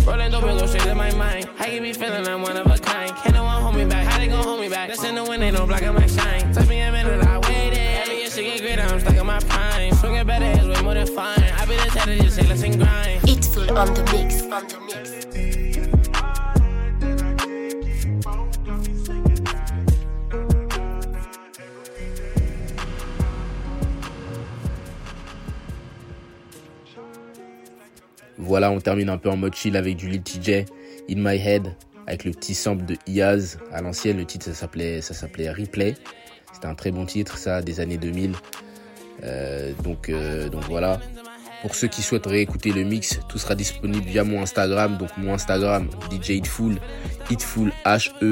Rolling 0.06 0.30
dope 0.30 0.44
and 0.44 0.58
go 0.58 0.66
straight 0.66 0.82
to 0.82 0.94
my 0.94 1.12
mind. 1.14 1.48
I 1.58 1.66
can 1.66 1.82
be 1.82 1.92
feeling 1.92 2.26
I'm 2.26 2.42
one 2.42 2.56
of 2.56 2.66
a 2.66 2.78
kind. 2.78 3.14
Can't 3.16 3.34
no 3.34 3.44
one 3.44 3.62
hold 3.62 3.76
me 3.76 3.84
back. 3.84 4.06
How 4.06 4.18
they 4.18 4.28
gon' 4.28 4.42
hold 4.42 4.60
me 4.60 4.68
back? 4.68 4.88
That's 4.88 5.04
in 5.04 5.14
the 5.14 5.24
wind, 5.24 5.42
ain't 5.42 5.56
no 5.56 5.66
blocking 5.66 5.94
my 5.94 6.06
shine. 6.06 6.52
Took 6.52 6.68
me 6.68 6.80
a 6.80 6.90
minute, 6.90 7.26
I 7.26 7.38
waited. 7.38 7.78
Every 7.78 8.18
year 8.18 8.30
she 8.30 8.42
get 8.44 8.60
greater, 8.60 8.82
I'm 8.82 9.00
stuck 9.00 9.16
in 9.16 9.26
my 9.26 9.38
prime. 9.40 9.94
Swinging 9.94 10.26
better 10.26 10.60
is 10.60 10.68
way 10.68 10.82
more 10.82 10.94
than 10.94 11.06
fine. 11.06 11.38
I 11.40 11.64
be 11.66 11.76
the 11.76 11.90
type 11.90 12.18
just 12.20 12.36
say 12.36 12.46
let's 12.46 12.62
grind. 12.62 13.20
It's 13.24 13.54
full 13.54 13.78
on 13.78 13.94
the 13.94 14.02
mix, 14.12 14.42
on 14.42 14.66
the 14.66 14.80
mix. 14.86 15.87
Voilà, 28.48 28.70
on 28.70 28.80
termine 28.80 29.10
un 29.10 29.18
peu 29.18 29.28
en 29.28 29.36
mode 29.36 29.54
chill 29.54 29.76
avec 29.76 29.96
du 29.96 30.08
Lil 30.08 30.22
TJ, 30.22 30.64
In 31.10 31.16
My 31.16 31.36
Head, 31.36 31.74
avec 32.06 32.24
le 32.24 32.30
petit 32.30 32.54
sample 32.54 32.86
de 32.86 32.96
Iaz. 33.06 33.58
À 33.74 33.82
l'ancienne, 33.82 34.16
le 34.16 34.24
titre, 34.24 34.46
ça 34.46 34.54
s'appelait, 34.54 35.02
Replay. 35.50 35.94
C'était 36.54 36.66
un 36.66 36.74
très 36.74 36.90
bon 36.90 37.04
titre, 37.04 37.36
ça, 37.36 37.60
des 37.60 37.80
années 37.80 37.98
2000. 37.98 38.32
Euh, 39.22 39.74
donc, 39.84 40.08
euh, 40.08 40.48
donc 40.48 40.64
voilà. 40.64 40.98
Pour 41.60 41.74
ceux 41.74 41.88
qui 41.88 42.00
souhaiteraient 42.00 42.40
écouter 42.40 42.72
le 42.72 42.84
mix, 42.84 43.20
tout 43.28 43.36
sera 43.36 43.54
disponible 43.54 44.06
via 44.06 44.24
mon 44.24 44.40
Instagram. 44.40 44.96
Donc 44.96 45.10
mon 45.18 45.34
Instagram, 45.34 45.90
DJ 46.10 46.30
Hitful, 46.30 46.78
Hitful, 47.28 47.70
H-E-A-T-F-W-O-L. 47.84 48.30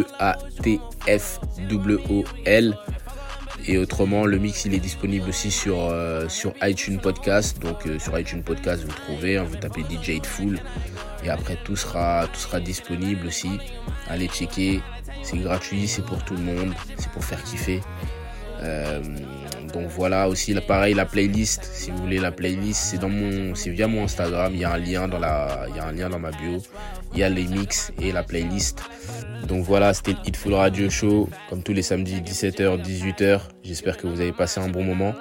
Et 3.69 3.79
autrement, 3.79 4.27
le 4.27 4.39
mix, 4.39 4.65
il 4.65 4.75
est 4.75 4.81
disponible 4.81 5.29
aussi 5.29 5.51
sur, 5.51 5.77
euh, 5.81 6.29
sur 6.29 6.53
iTunes 6.63 6.99
Podcast. 7.01 7.59
Donc 7.61 7.87
euh, 7.87 7.99
sur 7.99 8.17
iTunes 8.19 8.43
Podcast, 8.43 8.85
vous 8.85 8.93
trouvez, 8.93 9.39
hein, 9.39 9.45
vous 9.45 9.57
tapez 9.57 9.83
DJ 9.83 10.11
Hitful. 10.11 10.61
Et 11.25 11.31
après, 11.31 11.59
tout 11.65 11.75
sera, 11.75 12.29
tout 12.33 12.39
sera 12.39 12.61
disponible 12.61 13.27
aussi. 13.27 13.51
Allez 14.09 14.29
checker. 14.29 14.81
C'est 15.23 15.39
gratuit, 15.39 15.89
c'est 15.89 16.05
pour 16.05 16.25
tout 16.25 16.35
le 16.35 16.43
monde. 16.43 16.75
C'est 16.97 17.11
pour 17.11 17.25
faire 17.25 17.43
kiffer. 17.43 17.81
Euh, 18.63 19.03
donc 19.75 19.89
voilà 19.89 20.29
aussi 20.29 20.55
pareil 20.55 20.95
la 20.95 21.05
playlist 21.05 21.63
si 21.65 21.91
vous 21.91 21.99
voulez 21.99 22.19
la 22.19 22.33
playlist 22.33 22.81
c'est 22.81 22.97
dans 22.97 23.11
mon 23.11 23.55
c'est 23.55 23.69
via 23.69 23.87
mon 23.87 24.05
Instagram 24.05 24.53
il 24.55 24.61
y 24.61 24.65
a 24.65 24.73
un 24.73 24.79
lien 24.79 25.09
dans 25.09 25.19
la 25.19 25.67
il 25.69 25.77
y 25.77 25.79
a 25.79 25.85
un 25.85 25.93
lien 25.93 26.09
dans 26.09 26.19
ma 26.19 26.31
bio 26.31 26.63
il 27.13 27.19
y 27.19 27.23
a 27.23 27.29
les 27.29 27.45
mix 27.45 27.93
et 28.01 28.13
la 28.13 28.23
playlist 28.23 28.83
donc 29.49 29.65
voilà 29.65 29.95
c'était 29.95 30.13
le 30.13 30.19
Hitful 30.27 30.55
Radio 30.55 30.91
Show 30.91 31.29
comme 31.49 31.63
tous 31.63 31.73
les 31.73 31.83
samedis 31.83 32.21
17h 32.21 32.83
18h 32.83 33.41
j'espère 33.63 33.97
que 33.97 34.07
vous 34.07 34.21
avez 34.21 34.33
passé 34.33 34.61
un 34.61 34.69
bon 34.69 34.83
moment. 34.83 35.15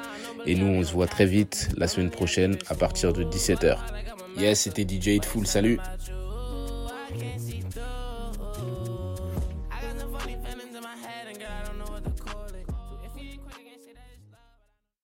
Et 0.47 0.55
nous 0.55 0.68
on 0.68 0.84
se 0.84 0.91
voit 0.93 1.07
très 1.07 1.26
vite 1.26 1.70
la 1.76 1.88
semaine 1.88 2.11
prochaine 2.11 2.57
à 2.68 2.76
partir 2.76 3.13
de 3.13 3.24
17h 3.24 3.78
yes 4.38 4.61
c'était 4.61 4.84
DJ 4.84 5.07
Hitful 5.07 5.45
salut 5.47 5.80